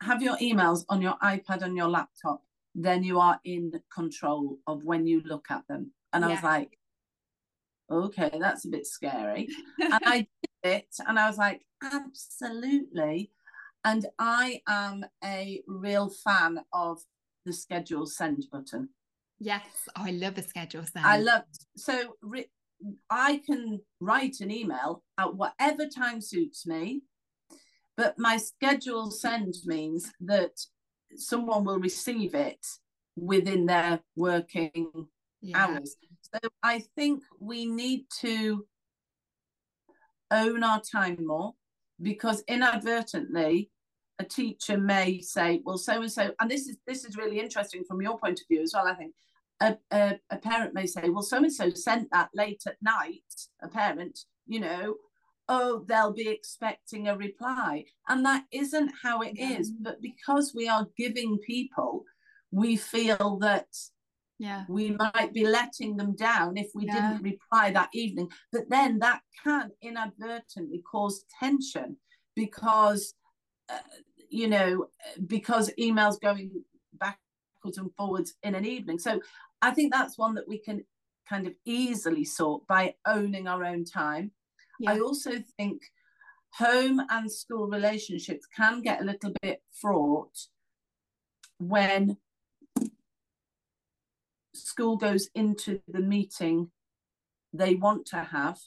have 0.00 0.22
your 0.22 0.36
emails 0.38 0.84
on 0.88 1.02
your 1.02 1.16
iPad 1.22 1.62
and 1.62 1.76
your 1.76 1.88
laptop, 1.88 2.42
then 2.74 3.02
you 3.02 3.18
are 3.18 3.40
in 3.44 3.72
control 3.92 4.58
of 4.66 4.84
when 4.84 5.06
you 5.06 5.22
look 5.24 5.50
at 5.50 5.66
them. 5.68 5.92
And 6.12 6.24
I 6.24 6.28
was 6.28 6.42
like, 6.42 6.78
okay, 7.90 8.30
that's 8.38 8.64
a 8.64 8.68
bit 8.68 8.86
scary. 8.86 9.48
and 9.80 9.98
I 10.04 10.26
did 10.62 10.72
it 10.72 10.94
and 11.06 11.18
I 11.18 11.28
was 11.28 11.38
like, 11.38 11.62
absolutely. 11.82 13.30
And 13.84 14.06
I 14.18 14.62
am 14.68 15.04
a 15.24 15.62
real 15.66 16.08
fan 16.08 16.60
of 16.72 17.00
the 17.44 17.52
schedule 17.52 18.06
send 18.06 18.46
button. 18.52 18.90
Yes, 19.44 19.88
oh, 19.96 20.04
I 20.04 20.12
love 20.12 20.38
a 20.38 20.42
schedule. 20.42 20.84
Then 20.94 21.04
I 21.04 21.18
love 21.18 21.42
so 21.76 22.14
I 23.10 23.42
can 23.44 23.80
write 23.98 24.36
an 24.40 24.52
email 24.52 25.02
at 25.18 25.34
whatever 25.34 25.86
time 25.88 26.20
suits 26.20 26.64
me, 26.64 27.02
but 27.96 28.16
my 28.18 28.36
schedule 28.36 29.10
send 29.10 29.54
means 29.64 30.12
that 30.20 30.52
someone 31.16 31.64
will 31.64 31.80
receive 31.80 32.36
it 32.36 32.64
within 33.16 33.66
their 33.66 34.00
working 34.14 34.86
yeah. 35.40 35.66
hours. 35.66 35.96
So 36.32 36.48
I 36.62 36.84
think 36.96 37.24
we 37.40 37.66
need 37.66 38.04
to 38.20 38.64
own 40.30 40.62
our 40.62 40.80
time 40.80 41.18
more 41.18 41.54
because 42.00 42.44
inadvertently 42.46 43.70
a 44.20 44.24
teacher 44.24 44.78
may 44.78 45.20
say, 45.20 45.60
well, 45.64 45.78
so 45.78 46.00
and 46.00 46.12
so, 46.12 46.30
and 46.38 46.48
this 46.48 46.68
is 46.68 46.76
this 46.86 47.04
is 47.04 47.16
really 47.16 47.40
interesting 47.40 47.82
from 47.82 48.00
your 48.00 48.20
point 48.20 48.40
of 48.40 48.46
view 48.48 48.62
as 48.62 48.72
well, 48.72 48.86
I 48.86 48.94
think. 48.94 49.12
A, 49.62 49.76
a, 49.92 50.18
a 50.30 50.36
parent 50.38 50.74
may 50.74 50.86
say, 50.86 51.08
well, 51.08 51.22
so 51.22 51.36
and 51.38 51.52
so 51.52 51.70
sent 51.70 52.10
that 52.10 52.30
late 52.34 52.62
at 52.66 52.76
night, 52.82 53.32
a 53.62 53.68
parent, 53.68 54.18
you 54.46 54.60
know, 54.60 54.96
oh, 55.48 55.84
they'll 55.86 56.12
be 56.12 56.28
expecting 56.28 57.08
a 57.08 57.16
reply. 57.16 57.84
And 58.08 58.24
that 58.26 58.44
isn't 58.52 58.92
how 59.02 59.22
it 59.22 59.38
is. 59.38 59.70
But 59.70 60.02
because 60.02 60.52
we 60.54 60.68
are 60.68 60.88
giving 60.96 61.38
people, 61.38 62.04
we 62.50 62.76
feel 62.76 63.38
that 63.40 63.66
yeah 64.42 64.64
we 64.68 64.90
might 64.90 65.32
be 65.32 65.46
letting 65.46 65.96
them 65.96 66.14
down 66.14 66.56
if 66.56 66.68
we 66.74 66.86
yeah. 66.86 66.94
didn't 66.94 67.22
reply 67.22 67.70
that 67.70 67.88
evening 67.92 68.28
but 68.50 68.68
then 68.68 68.98
that 68.98 69.20
can 69.42 69.70
inadvertently 69.82 70.82
cause 70.90 71.24
tension 71.38 71.96
because 72.34 73.14
uh, 73.68 73.78
you 74.28 74.48
know 74.48 74.86
because 75.26 75.70
emails 75.78 76.20
going 76.20 76.50
backwards 76.94 77.78
and 77.78 77.90
forwards 77.96 78.34
in 78.42 78.54
an 78.54 78.64
evening 78.64 78.98
so 78.98 79.20
i 79.62 79.70
think 79.70 79.92
that's 79.92 80.18
one 80.18 80.34
that 80.34 80.48
we 80.48 80.58
can 80.58 80.84
kind 81.28 81.46
of 81.46 81.54
easily 81.64 82.24
sort 82.24 82.66
by 82.66 82.94
owning 83.06 83.48
our 83.48 83.64
own 83.64 83.84
time 83.84 84.30
yeah. 84.80 84.92
I 84.92 85.00
also 85.00 85.32
think 85.56 85.82
home 86.54 87.00
and 87.08 87.30
school 87.30 87.68
relationships 87.68 88.46
can 88.54 88.82
get 88.82 89.00
a 89.00 89.04
little 89.04 89.32
bit 89.40 89.62
fraught 89.72 90.36
when 91.58 92.16
school 94.54 94.96
goes 94.96 95.28
into 95.34 95.80
the 95.88 96.00
meeting 96.00 96.70
they 97.52 97.74
want 97.74 98.06
to 98.06 98.16
have 98.18 98.58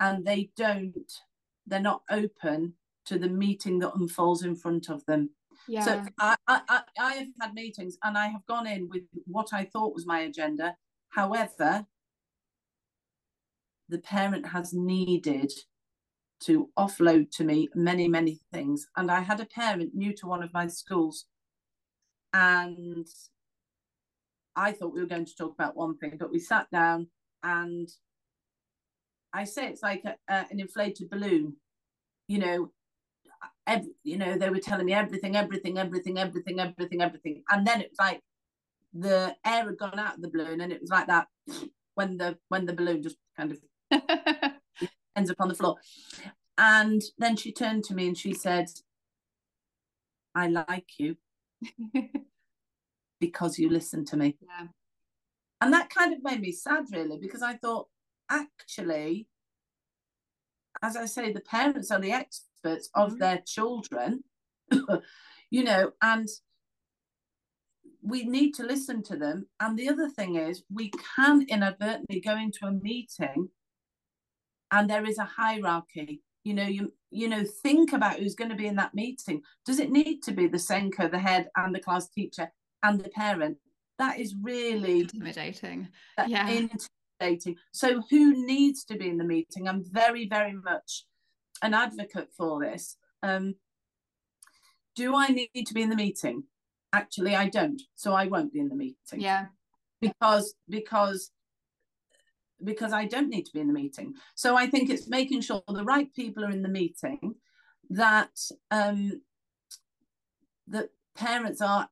and 0.00 0.24
they 0.24 0.50
don't 0.56 1.12
they're 1.66 1.80
not 1.80 2.02
open 2.10 2.74
to 3.06 3.18
the 3.18 3.28
meeting 3.28 3.78
that 3.80 3.94
unfolds 3.94 4.42
in 4.42 4.54
front 4.54 4.88
of 4.88 5.04
them 5.06 5.30
yeah. 5.68 5.84
so 5.84 6.04
I, 6.18 6.36
I 6.46 6.80
i 6.98 7.14
have 7.14 7.28
had 7.40 7.54
meetings 7.54 7.96
and 8.02 8.16
i 8.16 8.28
have 8.28 8.44
gone 8.46 8.66
in 8.66 8.88
with 8.88 9.02
what 9.26 9.48
i 9.52 9.64
thought 9.64 9.94
was 9.94 10.06
my 10.06 10.20
agenda 10.20 10.76
however 11.10 11.86
the 13.88 13.98
parent 13.98 14.48
has 14.48 14.72
needed 14.72 15.52
to 16.40 16.70
offload 16.78 17.30
to 17.30 17.44
me 17.44 17.68
many, 17.74 18.08
many 18.08 18.40
things. 18.52 18.86
And 18.96 19.10
I 19.10 19.20
had 19.20 19.40
a 19.40 19.46
parent 19.46 19.94
new 19.94 20.12
to 20.14 20.26
one 20.26 20.42
of 20.42 20.52
my 20.52 20.66
schools, 20.66 21.26
and 22.32 23.06
I 24.56 24.72
thought 24.72 24.92
we 24.92 25.00
were 25.00 25.06
going 25.06 25.26
to 25.26 25.36
talk 25.36 25.54
about 25.54 25.76
one 25.76 25.96
thing, 25.98 26.16
but 26.18 26.30
we 26.30 26.38
sat 26.38 26.70
down 26.70 27.08
and 27.42 27.88
I 29.32 29.44
say 29.44 29.66
it's 29.66 29.82
like 29.82 30.04
a, 30.04 30.16
a, 30.28 30.46
an 30.50 30.60
inflated 30.60 31.10
balloon, 31.10 31.56
you 32.28 32.38
know. 32.38 32.70
Every, 33.66 33.92
you 34.02 34.18
know, 34.18 34.36
they 34.36 34.50
were 34.50 34.58
telling 34.58 34.86
me 34.86 34.92
everything, 34.92 35.36
everything, 35.36 35.78
everything, 35.78 36.18
everything, 36.18 36.60
everything, 36.60 37.02
everything, 37.02 37.42
and 37.50 37.66
then 37.66 37.80
it 37.80 37.90
was 37.90 37.98
like 37.98 38.20
the 38.92 39.34
air 39.44 39.64
had 39.64 39.78
gone 39.78 39.98
out 39.98 40.16
of 40.16 40.22
the 40.22 40.30
balloon, 40.30 40.60
and 40.60 40.72
it 40.72 40.80
was 40.80 40.90
like 40.90 41.06
that 41.06 41.28
when 41.94 42.16
the 42.16 42.38
when 42.48 42.66
the 42.66 42.72
balloon 42.72 43.02
just 43.02 43.16
kind 43.36 43.52
of 43.52 43.58
ends 45.16 45.30
up 45.30 45.40
on 45.40 45.48
the 45.48 45.54
floor. 45.54 45.76
And 46.56 47.02
then 47.18 47.36
she 47.36 47.52
turned 47.52 47.84
to 47.84 47.94
me 47.94 48.06
and 48.06 48.16
she 48.16 48.32
said, 48.32 48.68
I 50.34 50.48
like 50.48 50.98
you 50.98 51.16
because 53.20 53.58
you 53.58 53.68
listen 53.68 54.04
to 54.06 54.16
me. 54.16 54.36
Yeah. 54.40 54.68
And 55.60 55.72
that 55.72 55.90
kind 55.90 56.12
of 56.12 56.22
made 56.22 56.40
me 56.40 56.52
sad, 56.52 56.84
really, 56.92 57.18
because 57.18 57.42
I 57.42 57.54
thought, 57.54 57.88
actually, 58.30 59.26
as 60.82 60.96
I 60.96 61.06
say, 61.06 61.32
the 61.32 61.40
parents 61.40 61.90
are 61.90 62.00
the 62.00 62.12
experts 62.64 62.90
of 62.94 63.10
mm-hmm. 63.10 63.18
their 63.18 63.42
children, 63.46 64.24
you 65.50 65.64
know, 65.64 65.92
and 66.02 66.28
we 68.02 68.24
need 68.24 68.52
to 68.52 68.64
listen 68.64 69.02
to 69.04 69.16
them. 69.16 69.46
And 69.60 69.78
the 69.78 69.88
other 69.88 70.08
thing 70.08 70.36
is, 70.36 70.62
we 70.72 70.90
can 71.16 71.46
inadvertently 71.48 72.20
go 72.20 72.36
into 72.36 72.66
a 72.66 72.72
meeting 72.72 73.48
and 74.70 74.90
there 74.90 75.06
is 75.06 75.18
a 75.18 75.24
hierarchy. 75.24 76.22
You 76.44 76.52
know 76.52 76.66
you 76.66 76.92
you 77.10 77.28
know 77.28 77.42
think 77.62 77.94
about 77.94 78.18
who's 78.18 78.34
going 78.34 78.50
to 78.50 78.56
be 78.56 78.66
in 78.66 78.76
that 78.76 78.94
meeting. 78.94 79.40
Does 79.64 79.80
it 79.80 79.90
need 79.90 80.22
to 80.24 80.32
be 80.32 80.46
the 80.46 80.58
SENCO, 80.58 81.10
the 81.10 81.18
head 81.18 81.48
and 81.56 81.74
the 81.74 81.80
class 81.80 82.10
teacher 82.10 82.52
and 82.82 83.00
the 83.00 83.08
parent? 83.08 83.56
That 83.98 84.18
is 84.18 84.34
really 84.42 85.00
intimidating. 85.00 85.88
yeah. 86.26 86.50
intimidating. 86.50 87.56
So 87.72 88.02
who 88.10 88.44
needs 88.44 88.84
to 88.86 88.96
be 88.96 89.08
in 89.08 89.16
the 89.16 89.24
meeting? 89.24 89.66
I'm 89.66 89.82
very 89.90 90.28
very 90.28 90.52
much 90.52 91.06
an 91.64 91.74
advocate 91.74 92.28
for 92.36 92.60
this 92.60 92.96
um 93.22 93.54
do 94.94 95.16
i 95.16 95.26
need 95.28 95.66
to 95.66 95.74
be 95.74 95.82
in 95.82 95.90
the 95.90 95.96
meeting 95.96 96.44
actually 96.92 97.34
i 97.34 97.48
don't 97.48 97.82
so 97.94 98.12
i 98.12 98.26
won't 98.26 98.52
be 98.52 98.60
in 98.60 98.68
the 98.68 98.76
meeting 98.76 99.20
yeah 99.20 99.46
because 100.00 100.54
because 100.68 101.32
because 102.62 102.92
I 102.92 103.04
don't 103.04 103.28
need 103.28 103.46
to 103.46 103.52
be 103.52 103.60
in 103.60 103.66
the 103.66 103.74
meeting. 103.74 104.14
So 104.34 104.56
I 104.56 104.66
think 104.66 104.90
it's 104.90 105.08
making 105.08 105.40
sure 105.42 105.62
the 105.68 105.84
right 105.84 106.12
people 106.14 106.44
are 106.44 106.50
in 106.50 106.62
the 106.62 106.68
meeting, 106.68 107.34
that 107.90 108.38
um, 108.70 109.20
that 110.68 110.88
parents 111.14 111.60
are 111.60 111.88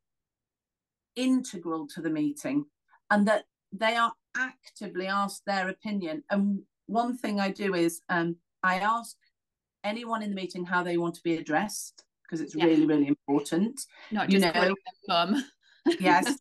integral 1.16 1.86
to 1.88 2.00
the 2.00 2.10
meeting, 2.10 2.66
and 3.10 3.26
that 3.28 3.44
they 3.72 3.96
are 3.96 4.12
actively 4.36 5.06
asked 5.06 5.42
their 5.46 5.68
opinion. 5.68 6.24
And 6.30 6.62
one 6.86 7.16
thing 7.16 7.40
I 7.40 7.50
do 7.50 7.74
is 7.74 8.00
um, 8.08 8.36
I 8.62 8.76
ask 8.76 9.16
anyone 9.84 10.22
in 10.22 10.30
the 10.30 10.36
meeting 10.36 10.64
how 10.64 10.82
they 10.82 10.96
want 10.96 11.14
to 11.14 11.22
be 11.22 11.36
addressed 11.36 12.04
because 12.24 12.40
it's 12.40 12.54
yeah. 12.54 12.64
really 12.64 12.86
really 12.86 13.08
important. 13.08 13.80
Not 14.10 14.28
just 14.28 14.44
you 14.54 14.62
know, 14.62 14.74
them 15.06 15.44
yes, 15.98 16.38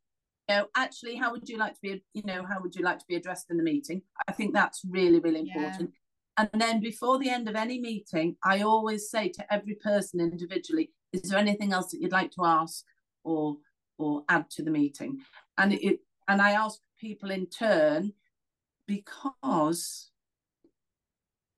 know, 0.51 0.67
actually, 0.75 1.15
how 1.15 1.31
would 1.31 1.47
you 1.47 1.57
like 1.57 1.73
to 1.73 1.81
be, 1.81 2.03
you 2.13 2.23
know, 2.25 2.43
how 2.45 2.59
would 2.61 2.75
you 2.75 2.83
like 2.83 2.99
to 2.99 3.05
be 3.07 3.15
addressed 3.15 3.49
in 3.49 3.57
the 3.57 3.63
meeting? 3.63 4.01
I 4.27 4.31
think 4.31 4.53
that's 4.53 4.81
really, 4.87 5.19
really 5.19 5.41
important. 5.41 5.91
Yeah. 5.91 6.47
And 6.53 6.61
then 6.61 6.79
before 6.79 7.19
the 7.19 7.29
end 7.29 7.47
of 7.49 7.55
any 7.55 7.79
meeting, 7.79 8.35
I 8.43 8.61
always 8.61 9.09
say 9.09 9.29
to 9.29 9.53
every 9.53 9.75
person 9.75 10.19
individually, 10.19 10.91
is 11.13 11.23
there 11.23 11.39
anything 11.39 11.73
else 11.73 11.91
that 11.91 12.01
you'd 12.01 12.11
like 12.11 12.31
to 12.31 12.45
ask 12.45 12.85
or 13.23 13.57
or 13.97 14.23
add 14.29 14.49
to 14.51 14.63
the 14.63 14.71
meeting? 14.71 15.19
And 15.57 15.73
it 15.73 15.99
and 16.27 16.41
I 16.41 16.51
ask 16.51 16.79
people 16.99 17.31
in 17.31 17.47
turn 17.47 18.13
because 18.87 20.09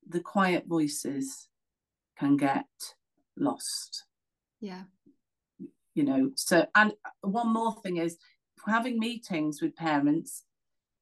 the 0.08 0.20
quiet 0.20 0.66
voices 0.68 1.48
can 2.18 2.38
get 2.38 2.66
lost. 3.38 4.06
Yeah. 4.60 4.84
You 5.96 6.04
know, 6.04 6.32
so 6.36 6.66
and 6.76 6.94
one 7.22 7.54
more 7.54 7.76
thing 7.82 7.98
is 7.98 8.18
having 8.66 9.00
meetings 9.00 9.62
with 9.62 9.76
parents, 9.76 10.44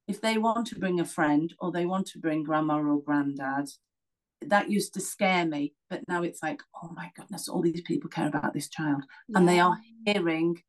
if 0.08 0.20
they 0.20 0.38
want 0.38 0.68
to 0.68 0.80
bring 0.80 1.00
a 1.00 1.06
friend 1.06 1.54
or 1.60 1.72
they 1.72 1.86
want 1.86 2.08
to 2.08 2.20
bring 2.20 2.44
grandma 2.44 2.80
or 2.82 3.02
granddad, 3.02 3.70
that 4.42 4.70
used 4.70 4.94
to 4.96 5.00
scare 5.00 5.46
me. 5.46 5.74
But 5.90 6.02
now 6.08 6.24
it's 6.24 6.42
like, 6.42 6.62
oh 6.82 6.92
my 6.96 7.12
goodness, 7.16 7.48
all 7.48 7.62
these 7.62 7.82
people 7.82 8.10
care 8.10 8.28
about 8.28 8.54
this 8.54 8.70
child. 8.70 9.04
Yeah. 9.28 9.38
And 9.38 9.48
they 9.48 9.60
are 9.60 9.78
hearing, 10.06 10.62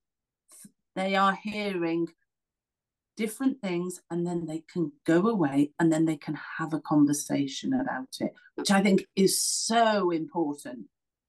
they 0.95 1.17
are 1.17 1.37
hearing 1.43 2.09
different 3.23 3.61
things 3.61 4.01
and 4.11 4.27
then 4.27 4.45
they 4.47 4.65
can 4.73 4.91
go 5.07 5.29
away 5.29 5.71
and 5.79 5.93
then 5.93 6.05
they 6.05 6.17
can 6.17 6.37
have 6.59 6.73
a 6.75 6.81
conversation 6.81 7.73
about 7.75 8.09
it 8.19 8.33
which 8.57 8.71
i 8.73 8.81
think 8.83 9.07
is 9.15 9.41
so 9.41 10.11
important 10.11 10.87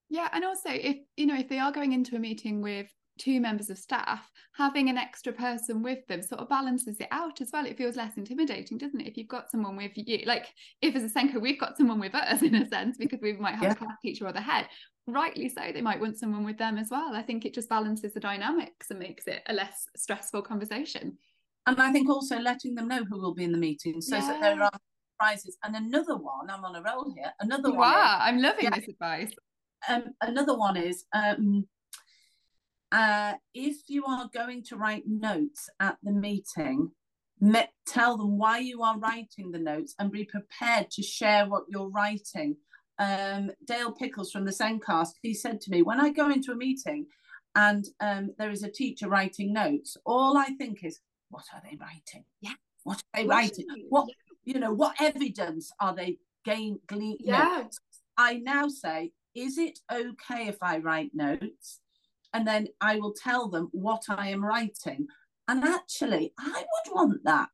yeah 0.10 0.28
and 0.34 0.44
also 0.44 0.70
if 0.70 0.98
you 1.18 1.28
know 1.28 1.38
if 1.38 1.48
they 1.50 1.60
are 1.60 1.72
going 1.72 1.94
into 1.94 2.16
a 2.16 2.20
meeting 2.20 2.62
with 2.62 2.88
two 3.18 3.40
members 3.40 3.70
of 3.70 3.78
staff, 3.78 4.32
having 4.54 4.90
an 4.90 4.98
extra 4.98 5.32
person 5.32 5.84
with 5.84 6.06
them 6.08 6.22
sort 6.22 6.42
of 6.42 6.50
balances 6.50 6.98
it 7.00 7.08
out 7.12 7.42
as 7.42 7.50
well. 7.54 7.66
It 7.66 7.78
feels 7.78 7.96
less 7.96 8.18
intimidating, 8.18 8.78
doesn't 8.78 9.00
it? 9.00 9.08
If 9.08 9.18
you've 9.18 9.28
got 9.28 9.52
someone 9.52 9.76
with 9.76 9.92
you, 9.96 10.24
like 10.26 10.48
if 10.82 10.96
as 10.96 11.04
a 11.04 11.10
SENCO, 11.10 11.40
we've 11.40 11.60
got 11.60 11.78
someone 11.78 12.00
with 12.00 12.16
us 12.16 12.42
in 12.42 12.56
a 12.56 12.68
sense 12.68 12.98
because 12.98 13.20
we 13.22 13.34
might 13.34 13.56
have 13.56 13.64
yeah. 13.64 13.72
a 13.72 13.76
class 13.76 13.98
teacher 14.02 14.28
or 14.28 14.34
the 14.34 14.42
head. 14.42 14.68
Rightly 15.06 15.50
so, 15.50 15.62
they 15.74 15.82
might 15.82 16.00
want 16.00 16.18
someone 16.18 16.46
with 16.46 16.58
them 16.58 16.78
as 16.78 16.90
well. 16.90 17.16
I 17.16 17.22
think 17.22 17.46
it 17.46 17.54
just 17.54 17.70
balances 17.70 18.14
the 18.14 18.20
dynamics 18.20 18.90
and 18.90 19.00
makes 19.00 19.28
it 19.28 19.44
a 19.48 19.54
less 19.54 19.86
stressful 19.96 20.44
conversation. 20.44 21.18
And 21.66 21.82
I 21.82 21.92
think 21.92 22.10
also 22.10 22.40
letting 22.40 22.76
them 22.76 22.88
know 22.88 23.04
who 23.06 23.20
will 23.22 23.34
be 23.34 23.46
in 23.46 23.52
the 23.52 23.58
meeting 23.58 24.02
so 24.02 24.18
yeah. 24.18 24.28
that 24.28 24.42
there 24.42 24.64
are 24.64 24.72
prizes. 25.20 25.58
And 25.64 25.76
another 25.76 26.18
one, 26.18 26.50
I'm 26.50 26.66
on 26.66 26.76
a 26.76 26.82
roll 26.82 27.14
here. 27.16 27.32
Another 27.40 27.70
you 27.70 27.76
one. 27.76 27.94
Is, 27.94 27.98
I'm 27.98 28.42
loving 28.42 28.66
yeah. 28.66 28.76
this 28.76 28.90
advice. 28.90 29.32
Um, 29.88 30.14
another 30.22 30.58
one 30.58 30.78
is 30.78 31.06
um, 31.14 31.68
uh, 32.92 33.34
if 33.54 33.78
you 33.88 34.06
are 34.06 34.30
going 34.34 34.64
to 34.64 34.78
write 34.78 35.04
notes 35.08 35.70
at 35.80 35.98
the 36.04 36.12
meeting, 36.12 36.92
tell 37.88 38.18
them 38.18 38.38
why 38.38 38.60
you 38.60 38.84
are 38.84 39.00
writing 39.00 39.52
the 39.52 39.60
notes 39.60 39.96
and 40.00 40.12
be 40.12 40.26
prepared 40.26 40.90
to 40.92 41.02
share 41.02 41.48
what 41.48 41.64
you're 41.70 41.90
writing. 41.90 42.58
um, 43.00 43.52
Dale 43.66 43.92
Pickles 43.92 44.32
from 44.32 44.46
the 44.46 44.52
SENDcast, 44.52 45.14
he 45.22 45.34
said 45.34 45.60
to 45.62 45.72
me, 45.72 45.82
when 45.82 46.00
I 46.00 46.10
go 46.10 46.30
into 46.30 46.52
a 46.52 46.56
meeting 46.56 47.08
and 47.56 47.86
um, 48.00 48.32
there 48.38 48.52
is 48.52 48.64
a 48.64 48.72
teacher 48.72 49.10
writing 49.10 49.54
notes, 49.54 49.98
all 50.06 50.38
I 50.38 50.50
think 50.58 50.84
is, 50.84 51.00
what 51.34 51.46
are 51.54 51.62
they 51.64 51.76
writing? 51.76 52.26
Yeah. 52.42 52.54
What 52.84 52.98
are 52.98 53.22
they 53.22 53.28
writing? 53.28 53.66
What 53.90 54.08
you 54.44 54.60
know? 54.60 54.72
What 54.72 54.96
evidence 55.02 55.72
are 55.80 55.96
they 55.96 56.18
gain? 56.46 56.80
Glean, 56.88 57.18
yeah. 57.20 57.44
Know? 57.44 57.70
I 58.18 58.36
now 58.36 58.68
say, 58.68 59.12
is 59.34 59.58
it 59.58 59.80
okay 59.92 60.48
if 60.48 60.58
I 60.62 60.78
write 60.78 61.12
notes? 61.14 61.80
And 62.34 62.48
then 62.48 62.68
I 62.82 63.00
will 63.00 63.14
tell 63.14 63.50
them 63.50 63.70
what 63.72 64.04
I 64.10 64.30
am 64.30 64.46
writing. 64.46 65.08
And 65.48 65.64
actually, 65.64 66.34
I 66.40 66.64
would 66.72 66.96
want 66.96 67.24
that. 67.26 67.50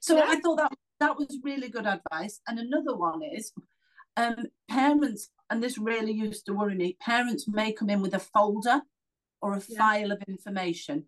So 0.00 0.16
yeah. 0.16 0.26
I 0.28 0.40
thought 0.40 0.58
that 0.58 0.72
that 1.00 1.16
was 1.16 1.38
really 1.42 1.68
good 1.68 1.86
advice. 1.86 2.40
And 2.46 2.58
another 2.58 2.96
one 2.96 3.22
is 3.22 3.52
um, 4.16 4.36
parents, 4.68 5.30
and 5.50 5.62
this 5.62 5.78
really 5.78 6.12
used 6.12 6.46
to 6.46 6.54
worry 6.54 6.74
me, 6.74 6.96
parents 7.00 7.48
may 7.48 7.72
come 7.72 7.90
in 7.90 8.02
with 8.02 8.14
a 8.14 8.18
folder 8.18 8.82
or 9.40 9.54
a 9.54 9.62
yeah. 9.68 9.78
file 9.78 10.12
of 10.12 10.22
information. 10.28 11.04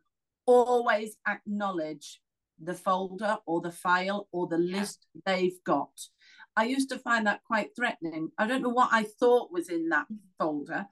Always 0.47 1.17
acknowledge 1.27 2.21
the 2.61 2.75
folder 2.75 3.39
or 3.47 3.61
the 3.61 3.73
file 3.73 4.29
or 4.33 4.47
the 4.47 4.59
list 4.59 5.07
they've 5.27 5.63
got. 5.65 5.91
I 6.57 6.65
used 6.65 6.89
to 6.91 6.99
find 6.99 7.27
that 7.27 7.43
quite 7.45 7.75
threatening. 7.75 8.31
I 8.39 8.47
don't 8.47 8.63
know 8.63 8.69
what 8.69 8.91
I 8.93 9.05
thought 9.05 9.53
was 9.53 9.69
in 9.69 9.89
that 9.89 10.07
mm. 10.13 10.19
folder, 10.39 10.87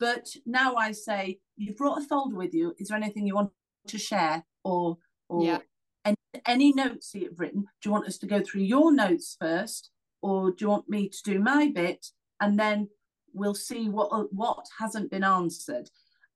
but 0.00 0.26
now 0.44 0.74
I 0.74 0.92
say, 0.92 1.38
you've 1.56 1.76
brought 1.76 2.02
a 2.02 2.04
folder 2.06 2.36
with 2.36 2.54
you. 2.54 2.74
Is 2.78 2.88
there 2.88 2.96
anything 2.96 3.26
you 3.26 3.34
want 3.34 3.50
to 3.88 3.98
share 3.98 4.44
or 4.64 4.98
or 5.28 5.44
yeah. 5.44 5.58
any, 6.04 6.16
any 6.44 6.72
notes 6.72 7.14
you've 7.14 7.38
written? 7.38 7.62
Do 7.62 7.88
you 7.88 7.92
want 7.92 8.06
us 8.06 8.18
to 8.18 8.26
go 8.26 8.42
through 8.42 8.62
your 8.62 8.92
notes 8.92 9.36
first, 9.40 9.90
or 10.22 10.50
do 10.50 10.64
you 10.64 10.68
want 10.68 10.88
me 10.88 11.08
to 11.08 11.18
do 11.24 11.38
my 11.38 11.70
bit 11.74 12.06
and 12.40 12.58
then 12.58 12.88
we'll 13.32 13.54
see 13.54 13.88
what 13.88 14.32
what 14.32 14.66
hasn't 14.78 15.10
been 15.10 15.24
answered? 15.24 15.88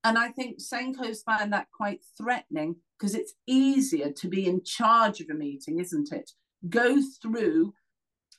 And 0.05 0.17
I 0.17 0.29
think 0.29 0.59
SENCOs 0.61 1.25
find 1.25 1.53
that 1.53 1.69
quite 1.73 2.01
threatening 2.17 2.77
because 2.99 3.15
it's 3.15 3.35
easier 3.47 4.11
to 4.13 4.29
be 4.29 4.47
in 4.47 4.63
charge 4.65 5.21
of 5.21 5.29
a 5.31 5.35
meeting, 5.35 5.79
isn't 5.79 6.13
it? 6.13 6.31
Go 6.69 6.99
through 7.21 7.75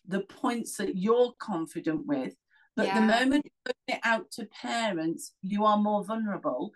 the 0.07 0.21
points 0.21 0.77
that 0.77 0.97
you're 0.97 1.33
confident 1.39 2.05
with. 2.07 2.35
But 2.75 2.87
yeah. 2.87 2.99
the 2.99 3.05
moment 3.05 3.45
you 3.45 3.51
put 3.65 3.75
it 3.87 3.99
out 4.03 4.31
to 4.31 4.47
parents, 4.61 5.33
you 5.41 5.65
are 5.65 5.77
more 5.77 6.03
vulnerable. 6.03 6.71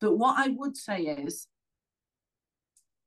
But 0.00 0.16
what 0.16 0.38
I 0.38 0.48
would 0.48 0.76
say 0.76 1.02
is 1.02 1.46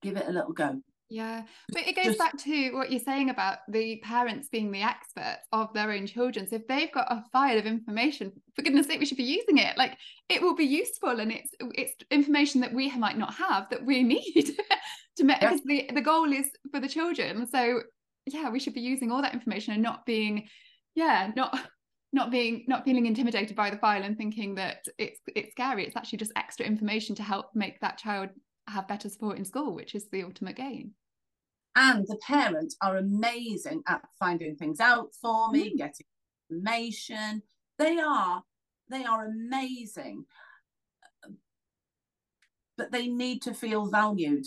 give 0.01 0.17
it 0.17 0.27
a 0.27 0.31
little 0.31 0.53
go. 0.53 0.81
Yeah, 1.09 1.43
but 1.71 1.87
it 1.87 1.95
goes 1.95 2.05
Just, 2.05 2.17
back 2.17 2.35
to 2.43 2.71
what 2.71 2.91
you're 2.91 2.99
saying 2.99 3.29
about 3.29 3.59
the 3.67 3.97
parents 4.03 4.49
being 4.49 4.71
the 4.71 4.81
experts 4.81 5.45
of 5.51 5.71
their 5.73 5.91
own 5.91 6.07
children. 6.07 6.47
So 6.47 6.55
if 6.55 6.67
they've 6.67 6.91
got 6.91 7.11
a 7.11 7.23
file 7.31 7.59
of 7.59 7.67
information, 7.67 8.31
for 8.55 8.63
goodness 8.63 8.87
sake, 8.87 8.99
we 8.99 9.05
should 9.05 9.17
be 9.17 9.23
using 9.23 9.59
it. 9.59 9.77
Like 9.77 9.97
it 10.29 10.41
will 10.41 10.55
be 10.55 10.65
useful, 10.65 11.19
and 11.19 11.31
it's 11.31 11.51
it's 11.59 11.93
information 12.09 12.61
that 12.61 12.73
we 12.73 12.95
might 12.97 13.17
not 13.17 13.35
have 13.35 13.69
that 13.69 13.85
we 13.85 14.01
need 14.03 14.55
to 15.17 15.23
make 15.23 15.41
yeah. 15.41 15.49
because 15.51 15.63
the 15.65 15.89
the 15.93 16.01
goal 16.01 16.31
is 16.31 16.49
for 16.71 16.79
the 16.79 16.89
children. 16.89 17.47
So 17.47 17.81
yeah, 18.25 18.49
we 18.49 18.59
should 18.59 18.73
be 18.73 18.81
using 18.81 19.11
all 19.11 19.21
that 19.21 19.33
information 19.33 19.73
and 19.73 19.83
not 19.83 20.05
being, 20.07 20.47
yeah, 20.95 21.31
not 21.35 21.55
not 22.13 22.31
being 22.31 22.65
not 22.67 22.83
feeling 22.83 23.05
intimidated 23.05 23.55
by 23.55 23.69
the 23.69 23.77
file 23.77 24.03
and 24.03 24.17
thinking 24.17 24.55
that 24.55 24.85
it's 24.97 25.19
it's 25.35 25.51
scary. 25.51 25.85
It's 25.85 25.95
actually 25.95 26.17
just 26.17 26.31
extra 26.35 26.65
information 26.65 27.13
to 27.15 27.23
help 27.23 27.47
make 27.53 27.79
that 27.81 27.99
child 27.99 28.29
have 28.67 28.87
better 28.87 29.09
support 29.09 29.37
in 29.37 29.45
school, 29.45 29.73
which 29.73 29.95
is 29.95 30.07
the 30.09 30.23
ultimate 30.23 30.55
gain. 30.55 30.91
And 31.75 32.05
the 32.07 32.17
parents 32.17 32.77
are 32.81 32.97
amazing 32.97 33.83
at 33.87 34.01
finding 34.17 34.55
things 34.55 34.79
out 34.79 35.09
for 35.21 35.51
me, 35.51 35.73
mm. 35.73 35.77
getting 35.77 36.05
information. 36.49 37.41
They 37.77 37.99
are, 37.99 38.43
they 38.89 39.03
are 39.03 39.25
amazing. 39.25 40.25
But 42.77 42.91
they 42.91 43.07
need 43.07 43.41
to 43.43 43.53
feel 43.53 43.87
valued. 43.87 44.45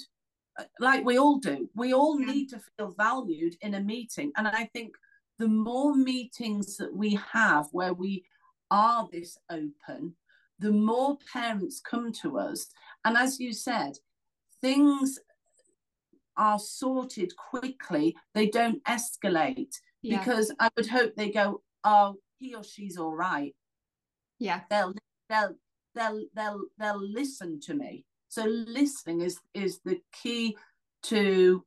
Like 0.80 1.04
we 1.04 1.18
all 1.18 1.38
do. 1.38 1.68
We 1.74 1.92
all 1.92 2.18
yeah. 2.18 2.26
need 2.26 2.48
to 2.50 2.60
feel 2.76 2.94
valued 2.96 3.56
in 3.60 3.74
a 3.74 3.80
meeting. 3.80 4.32
And 4.36 4.48
I 4.48 4.64
think 4.72 4.94
the 5.38 5.48
more 5.48 5.94
meetings 5.94 6.76
that 6.78 6.94
we 6.94 7.18
have 7.32 7.68
where 7.72 7.94
we 7.94 8.24
are 8.70 9.08
this 9.12 9.38
open, 9.50 10.14
the 10.58 10.72
more 10.72 11.18
parents 11.32 11.80
come 11.80 12.12
to 12.12 12.38
us. 12.38 12.66
And 13.04 13.16
as 13.16 13.38
you 13.38 13.52
said, 13.52 13.98
things 14.60 15.18
are 16.36 16.58
sorted 16.58 17.32
quickly, 17.36 18.16
they 18.34 18.46
don't 18.46 18.82
escalate 18.84 19.74
yeah. 20.02 20.18
because 20.18 20.52
I 20.60 20.70
would 20.76 20.86
hope 20.86 21.14
they 21.16 21.30
go, 21.30 21.62
oh, 21.84 22.16
he 22.38 22.54
or 22.54 22.62
she's 22.62 22.96
all 22.96 23.14
right. 23.14 23.54
Yeah. 24.38 24.60
They'll 24.70 24.94
they'll 25.28 25.56
they'll 25.94 26.24
they'll 26.34 26.64
they'll 26.78 27.02
listen 27.02 27.60
to 27.62 27.74
me. 27.74 28.04
So 28.28 28.44
listening 28.44 29.22
is 29.22 29.38
is 29.54 29.80
the 29.84 30.00
key 30.12 30.56
to 31.04 31.64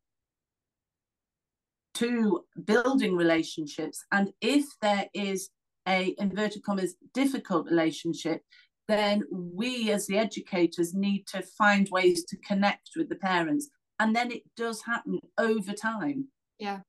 to 1.96 2.46
building 2.64 3.16
relationships. 3.16 4.04
And 4.12 4.32
if 4.42 4.66
there 4.82 5.08
is 5.14 5.50
a 5.88 6.16
inverted 6.18 6.64
commas 6.64 6.96
difficult 7.14 7.66
relationship, 7.66 8.42
then 8.92 9.24
we 9.32 9.92
as 9.92 10.08
the 10.08 10.18
educators 10.18 10.94
need 10.94 11.26
to 11.28 11.42
find 11.58 11.88
ways 11.90 12.26
to 12.26 12.38
connect 12.38 12.90
with 12.96 13.10
the 13.10 13.16
parents. 13.16 13.70
And 14.00 14.16
then 14.16 14.32
it 14.32 14.44
does 14.58 14.82
happen 14.82 15.20
over 15.38 15.74
time. 15.74 16.28
Yeah 16.60 16.80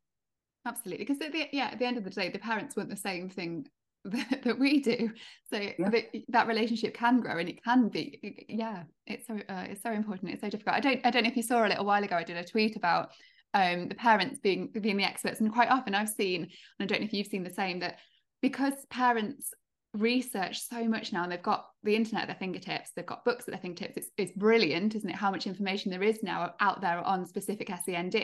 absolutely. 0.67 1.05
Because 1.05 1.21
at 1.23 1.33
the, 1.33 1.49
yeah 1.53 1.71
at 1.73 1.79
the 1.79 1.85
end 1.85 1.99
of 1.99 2.05
the 2.05 2.11
day 2.11 2.29
the 2.29 2.39
parents 2.39 2.77
want 2.77 2.89
the 2.89 2.97
same 2.97 3.29
thing 3.29 3.67
that, 4.05 4.43
that 4.43 4.59
we 4.59 4.81
do. 4.81 5.11
So 5.53 5.59
yeah. 5.61 5.91
the, 5.91 6.25
that 6.29 6.49
relationship 6.49 6.95
can 6.95 7.21
grow 7.21 7.39
and 7.39 7.49
it 7.49 7.63
can 7.63 7.89
be 7.89 8.47
yeah 8.49 8.85
it's 9.07 9.27
so 9.27 9.35
uh, 9.49 9.67
it's 9.69 9.83
so 9.83 9.93
important. 9.93 10.33
It's 10.33 10.43
so 10.43 10.51
difficult. 10.51 10.77
I 10.77 10.81
don't 10.81 11.01
i 11.05 11.11
don't 11.11 11.25
know 11.25 11.31
if 11.31 11.37
you 11.37 11.43
saw 11.43 11.67
a 11.67 11.69
little 11.69 11.85
while 11.85 12.03
ago 12.03 12.17
i 12.17 12.25
did 12.25 12.37
a 12.37 12.45
tweet 12.45 12.77
about 12.77 13.11
um 13.55 13.89
the 13.89 13.95
parents 13.95 14.41
being 14.41 14.71
being 14.81 14.97
the 14.97 15.05
experts. 15.05 15.41
And 15.41 15.53
quite 15.53 15.71
often 15.71 15.95
i've 15.95 16.09
seen 16.09 16.43
and 16.43 16.51
i 16.81 16.85
don't 16.87 17.01
know 17.01 17.07
if 17.07 17.13
you've 17.13 17.29
seen 17.29 17.45
the 17.45 17.51
same 17.51 17.81
that 17.81 17.99
because 18.41 18.75
parents 18.91 19.53
research 19.95 20.61
so 20.67 20.89
much 20.89 21.13
now 21.13 21.23
and 21.23 21.33
they've 21.33 21.43
got 21.43 21.67
the 21.83 21.95
internet 21.95 22.23
at 22.23 22.29
their 22.29 22.37
fingertips 22.37 22.91
they've 22.97 23.07
got 23.07 23.25
books 23.25 23.47
at 23.47 23.53
their 23.53 23.61
fingertips. 23.61 23.97
It's, 23.97 24.11
it's 24.17 24.33
brilliant 24.33 24.95
isn't 24.95 25.09
it 25.09 25.17
how 25.17 25.31
much 25.31 25.47
information 25.47 25.91
there 25.91 26.03
is 26.03 26.23
now 26.23 26.55
out 26.61 26.81
there 26.81 26.99
on 26.99 27.27
specific 27.27 27.71
send 27.85 28.15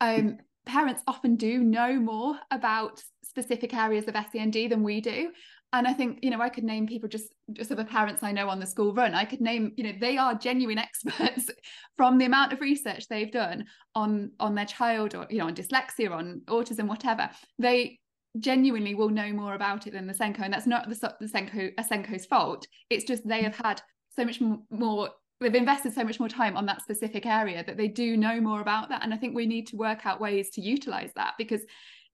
um, 0.00 0.38
parents 0.66 1.02
often 1.06 1.36
do 1.36 1.60
know 1.60 1.94
more 1.94 2.38
about 2.50 3.00
specific 3.24 3.74
areas 3.74 4.06
of 4.08 4.14
send 4.32 4.54
than 4.54 4.82
we 4.82 5.00
do. 5.00 5.30
And 5.72 5.86
i 5.86 5.92
think 5.92 6.20
you 6.22 6.30
know 6.30 6.40
i 6.40 6.48
could 6.48 6.64
name 6.64 6.86
people 6.86 7.10
just 7.10 7.34
just 7.52 7.70
of 7.70 7.76
the 7.76 7.84
parents 7.84 8.22
i 8.22 8.32
know 8.32 8.48
on 8.48 8.58
the 8.58 8.66
school 8.66 8.94
run. 8.94 9.14
I 9.14 9.26
could 9.26 9.42
name 9.42 9.72
you 9.76 9.84
know 9.84 9.92
they 10.00 10.16
are 10.16 10.34
genuine 10.34 10.78
experts 10.88 11.50
from 11.96 12.18
the 12.18 12.24
amount 12.24 12.52
of 12.54 12.60
research 12.60 13.06
they've 13.06 13.30
done 13.30 13.66
on 13.94 14.32
on 14.40 14.54
their 14.54 14.64
child 14.64 15.14
or 15.14 15.26
you 15.28 15.38
know 15.38 15.46
on 15.46 15.54
dyslexia 15.54 16.10
on 16.10 16.40
autism 16.46 16.86
whatever. 16.86 17.30
They 17.58 18.00
genuinely 18.38 18.94
will 18.94 19.08
know 19.08 19.32
more 19.32 19.54
about 19.54 19.86
it 19.86 19.92
than 19.92 20.06
the 20.06 20.14
SENCO, 20.14 20.42
and 20.42 20.52
that's 20.52 20.66
not 20.66 20.88
the, 20.88 21.14
the 21.20 21.26
SENCO 21.26 21.72
a 21.78 21.82
SENCO's 21.82 22.26
fault. 22.26 22.66
It's 22.90 23.04
just 23.04 23.26
they 23.26 23.42
have 23.42 23.56
had 23.56 23.80
so 24.14 24.24
much 24.24 24.40
more. 24.70 25.10
They've 25.40 25.54
invested 25.54 25.94
so 25.94 26.02
much 26.02 26.18
more 26.18 26.28
time 26.28 26.56
on 26.56 26.66
that 26.66 26.82
specific 26.82 27.24
area 27.24 27.62
that 27.64 27.76
they 27.76 27.86
do 27.86 28.16
know 28.16 28.40
more 28.40 28.60
about 28.60 28.88
that, 28.88 29.02
and 29.02 29.14
I 29.14 29.16
think 29.16 29.34
we 29.34 29.46
need 29.46 29.68
to 29.68 29.76
work 29.76 30.04
out 30.04 30.20
ways 30.20 30.50
to 30.50 30.60
utilize 30.60 31.12
that 31.14 31.34
because 31.38 31.62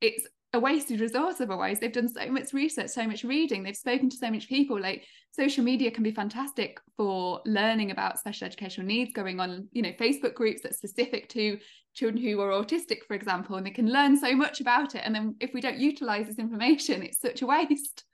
it's 0.00 0.26
a 0.54 0.60
wasted 0.60 1.00
resource 1.00 1.40
otherwise 1.40 1.80
they've 1.80 1.92
done 1.92 2.08
so 2.08 2.30
much 2.30 2.52
research 2.52 2.88
so 2.88 3.06
much 3.06 3.24
reading 3.24 3.64
they've 3.64 3.76
spoken 3.76 4.08
to 4.08 4.16
so 4.16 4.30
much 4.30 4.48
people 4.48 4.80
like 4.80 5.04
social 5.32 5.64
media 5.64 5.90
can 5.90 6.04
be 6.04 6.12
fantastic 6.12 6.78
for 6.96 7.40
learning 7.44 7.90
about 7.90 8.20
special 8.20 8.46
educational 8.46 8.86
needs 8.86 9.12
going 9.12 9.40
on 9.40 9.66
you 9.72 9.82
know 9.82 9.92
facebook 10.00 10.32
groups 10.34 10.62
that's 10.62 10.76
specific 10.76 11.28
to 11.28 11.58
children 11.94 12.22
who 12.22 12.40
are 12.40 12.50
autistic 12.50 13.04
for 13.06 13.14
example 13.14 13.56
and 13.56 13.66
they 13.66 13.70
can 13.70 13.90
learn 13.90 14.16
so 14.16 14.34
much 14.34 14.60
about 14.60 14.94
it 14.94 15.02
and 15.04 15.14
then 15.14 15.34
if 15.40 15.54
we 15.54 15.60
don't 15.60 15.78
utilize 15.78 16.26
this 16.26 16.38
information 16.38 17.02
it's 17.02 17.20
such 17.20 17.42
a 17.42 17.46
waste 17.46 18.04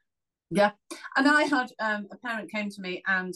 yeah 0.51 0.71
and 1.17 1.29
i 1.29 1.43
had 1.45 1.71
um, 1.81 2.07
a 2.13 2.17
parent 2.17 2.51
came 2.51 2.69
to 2.71 2.81
me 2.81 3.03
and 3.07 3.35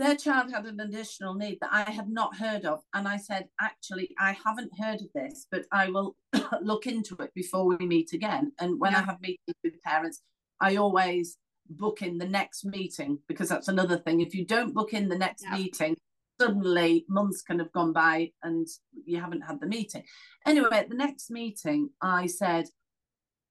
their 0.00 0.16
child 0.16 0.50
had 0.50 0.64
an 0.64 0.80
additional 0.80 1.34
need 1.34 1.58
that 1.60 1.68
I 1.70 1.82
had 1.90 2.08
not 2.08 2.34
heard 2.34 2.64
of. 2.64 2.80
And 2.94 3.06
I 3.06 3.18
said, 3.18 3.48
actually, 3.60 4.14
I 4.18 4.32
haven't 4.32 4.70
heard 4.80 5.02
of 5.02 5.08
this, 5.14 5.46
but 5.50 5.66
I 5.70 5.90
will 5.90 6.16
look 6.62 6.86
into 6.86 7.14
it 7.16 7.32
before 7.34 7.66
we 7.66 7.76
meet 7.86 8.14
again. 8.14 8.52
And 8.58 8.80
when 8.80 8.92
yeah. 8.92 9.00
I 9.00 9.02
have 9.02 9.20
meetings 9.20 9.56
with 9.62 9.80
parents, 9.82 10.22
I 10.58 10.76
always 10.76 11.36
book 11.68 12.00
in 12.00 12.16
the 12.16 12.26
next 12.26 12.64
meeting 12.64 13.18
because 13.28 13.50
that's 13.50 13.68
another 13.68 13.98
thing. 13.98 14.22
If 14.22 14.34
you 14.34 14.46
don't 14.46 14.72
book 14.72 14.94
in 14.94 15.10
the 15.10 15.18
next 15.18 15.44
yeah. 15.44 15.58
meeting, 15.58 15.96
suddenly 16.40 17.04
months 17.08 17.42
can 17.42 17.58
have 17.58 17.72
gone 17.72 17.92
by 17.92 18.32
and 18.42 18.66
you 19.04 19.20
haven't 19.20 19.42
had 19.42 19.60
the 19.60 19.66
meeting. 19.66 20.02
Anyway, 20.46 20.68
at 20.72 20.88
the 20.88 20.96
next 20.96 21.30
meeting, 21.30 21.90
I 22.00 22.26
said, 22.26 22.66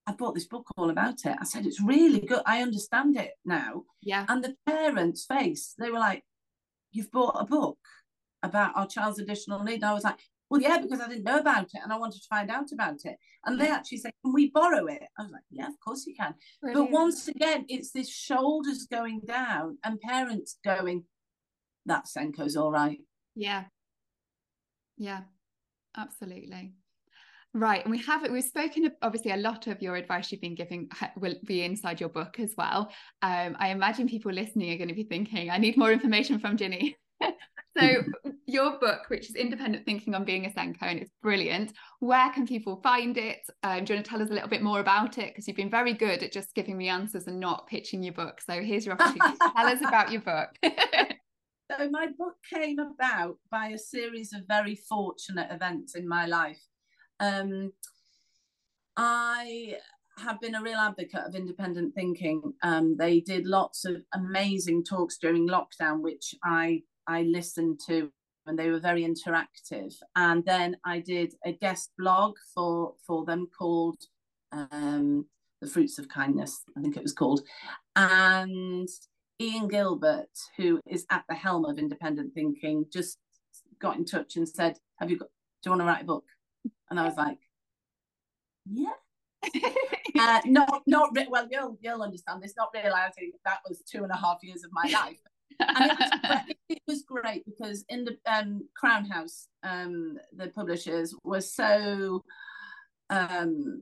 I 0.08 0.14
bought 0.14 0.34
this 0.34 0.48
book 0.48 0.66
all 0.76 0.90
about 0.90 1.26
it. 1.26 1.38
I 1.40 1.44
said, 1.44 1.68
it's 1.68 1.82
really 1.82 2.22
good. 2.22 2.42
I 2.46 2.62
understand 2.64 3.16
it 3.16 3.32
now. 3.46 3.84
Yeah. 4.02 4.26
And 4.28 4.44
the 4.44 4.56
parents' 4.66 5.26
face, 5.26 5.76
they 5.78 5.92
were 5.92 6.00
like, 6.00 6.24
you've 6.92 7.12
bought 7.12 7.36
a 7.40 7.46
book 7.46 7.78
about 8.42 8.76
our 8.76 8.88
child's 8.88 9.20
additional 9.20 9.64
need. 9.64 9.76
And 9.76 9.86
I 9.86 9.94
was 9.94 10.04
like, 10.04 10.18
well, 10.50 10.62
yeah, 10.62 10.80
because 10.82 11.00
I 11.00 11.08
didn't 11.08 11.26
know 11.26 11.38
about 11.38 11.66
it 11.66 11.82
and 11.84 11.94
I 11.94 11.98
wanted 12.00 12.22
to 12.22 12.28
find 12.28 12.50
out 12.50 12.72
about 12.72 13.02
it. 13.04 13.18
And 13.46 13.62
they 13.62 13.70
actually 13.70 14.00
said, 14.00 14.14
can 14.24 14.34
we 14.34 14.50
borrow 14.50 14.88
it? 14.88 15.04
I 15.18 15.22
was 15.22 15.32
like, 15.32 15.44
yeah, 15.52 15.68
of 15.68 15.80
course 15.86 16.08
you 16.08 16.16
can. 16.16 16.34
Brilliant. 16.60 16.90
But 16.90 16.92
once 16.92 17.28
again, 17.28 17.66
it's 17.70 17.92
this 17.92 18.10
shoulders 18.10 18.88
going 18.92 19.22
down 19.28 19.78
and 19.84 20.02
parents 20.02 20.58
going, 20.66 21.04
that 21.90 22.06
SENCO's 22.06 22.56
all 22.56 22.72
right. 22.72 23.00
Yeah. 23.36 23.66
Yeah, 24.98 25.22
absolutely. 25.98 26.74
Right, 27.54 27.84
and 27.84 27.90
we 27.90 27.98
have 28.04 28.24
it. 28.24 28.32
We've 28.32 28.44
spoken 28.44 28.92
obviously 29.02 29.32
a 29.32 29.38
lot 29.38 29.66
of 29.66 29.82
your 29.82 29.96
advice 29.96 30.32
you've 30.32 30.42
been 30.42 30.54
giving 30.54 30.88
will 31.18 31.34
be 31.46 31.64
inside 31.64 32.00
your 32.00 32.10
book 32.10 32.40
as 32.40 32.54
well. 32.56 32.92
Um, 33.24 33.56
I 33.60 33.70
imagine 33.70 34.08
people 34.08 34.32
listening 34.32 34.72
are 34.72 34.78
going 34.78 34.90
to 34.90 34.94
be 34.94 35.04
thinking, 35.04 35.50
"I 35.50 35.58
need 35.58 35.76
more 35.76 35.92
information 35.92 36.38
from 36.38 36.58
Ginny." 36.58 36.96
so, 37.80 38.04
your 38.46 38.78
book, 38.78 39.06
which 39.08 39.30
is 39.30 39.36
Independent 39.36 39.84
Thinking 39.84 40.14
on 40.14 40.26
Being 40.26 40.46
a 40.46 40.50
SENCO, 40.52 40.84
and 40.84 41.00
it's 41.00 41.12
brilliant. 41.24 41.74
Where 42.02 42.30
can 42.30 42.46
people 42.46 42.82
find 42.84 43.18
it? 43.18 43.40
Um, 43.64 43.84
do 43.84 43.94
you 43.94 43.98
want 43.98 44.06
to 44.06 44.12
tell 44.12 44.22
us 44.22 44.30
a 44.30 44.34
little 44.34 44.50
bit 44.50 44.62
more 44.62 44.80
about 44.80 45.18
it? 45.18 45.30
Because 45.30 45.48
you've 45.48 45.58
been 45.58 45.72
very 45.72 45.94
good 45.94 46.22
at 46.22 46.32
just 46.32 46.54
giving 46.54 46.78
me 46.78 46.88
answers 46.88 47.26
and 47.26 47.40
not 47.40 47.66
pitching 47.66 48.04
your 48.04 48.14
book. 48.14 48.42
So, 48.42 48.62
here's 48.62 48.86
your 48.86 48.94
opportunity. 48.94 49.38
tell 49.40 49.66
us 49.66 49.80
about 49.82 50.12
your 50.12 50.22
book. 50.22 50.50
so, 51.72 51.90
my 51.90 52.08
book 52.18 52.36
came 52.52 52.80
about 52.80 53.38
by 53.52 53.68
a 53.68 53.78
series 53.78 54.34
of 54.34 54.48
very 54.48 54.76
fortunate 54.76 55.52
events 55.52 55.96
in 55.96 56.08
my 56.08 56.26
life. 56.26 56.62
Um, 57.20 57.74
I 58.98 59.78
have 60.18 60.42
been 60.42 60.56
a 60.56 60.62
real 60.62 60.78
advocate 60.78 61.26
of 61.26 61.36
independent 61.36 61.94
thinking. 61.96 62.42
Um, 62.64 62.98
they 62.98 63.20
did 63.20 63.46
lots 63.46 63.86
of 63.86 63.98
amazing 64.14 64.84
talks 64.84 65.18
during 65.18 65.48
lockdown, 65.48 66.02
which 66.02 66.34
I 66.44 66.84
I 67.08 67.24
listened 67.24 67.80
to, 67.88 68.12
and 68.46 68.58
they 68.58 68.70
were 68.70 68.80
very 68.80 69.04
interactive. 69.04 69.96
And 70.16 70.44
then 70.46 70.78
I 70.86 71.00
did 71.00 71.34
a 71.46 71.54
guest 71.54 71.92
blog 71.98 72.36
for 72.54 72.96
for 73.06 73.26
them 73.26 73.48
called 73.58 74.02
um, 74.52 75.26
"The 75.62 75.68
Fruits 75.68 76.00
of 76.00 76.10
Kindness," 76.10 76.64
I 76.78 76.82
think 76.82 76.98
it 76.98 77.04
was 77.04 77.14
called, 77.14 77.42
and 77.96 78.90
Ian 79.42 79.68
Gilbert, 79.68 80.30
who 80.58 80.80
is 80.88 81.06
at 81.10 81.24
the 81.30 81.36
helm 81.36 81.66
of 81.66 81.78
independent 81.78 82.34
thinking, 82.34 82.86
just 82.92 83.18
got 83.80 83.98
in 83.98 84.06
touch 84.06 84.36
and 84.36 84.48
said, 84.48 84.78
"Have 84.98 85.10
you 85.10 85.18
got? 85.18 85.30
Do 85.64 85.70
you 85.70 85.72
want 85.72 85.82
to 85.82 85.86
write 85.86 86.04
a 86.04 86.06
book?" 86.06 86.26
And 86.90 87.00
I 87.00 87.06
was 87.06 87.16
like, 87.16 87.38
yeah. 88.72 88.92
uh, 90.20 90.42
not 90.46 90.84
not 90.86 91.18
well 91.30 91.48
you'll 91.50 91.78
you'll 91.80 92.04
understand 92.04 92.44
this 92.44 92.54
not 92.58 92.70
realizing 92.74 93.32
that 93.46 93.60
was 93.68 93.82
two 93.90 94.04
and 94.04 94.12
a 94.12 94.18
half 94.18 94.38
years 94.44 94.66
of 94.66 94.72
my 94.74 94.84
life 94.92 95.18
and 95.62 95.92
it 95.92 95.98
was, 95.98 96.42
it 96.70 96.82
was 96.88 97.04
great 97.04 97.46
because 97.46 97.86
in 97.88 98.04
the 98.04 98.18
um, 98.26 98.68
crown 98.76 99.06
house 99.06 99.48
um, 99.64 100.18
the 100.36 100.50
publishers 100.50 101.16
were 101.24 101.42
so 101.42 102.22
um, 103.10 103.82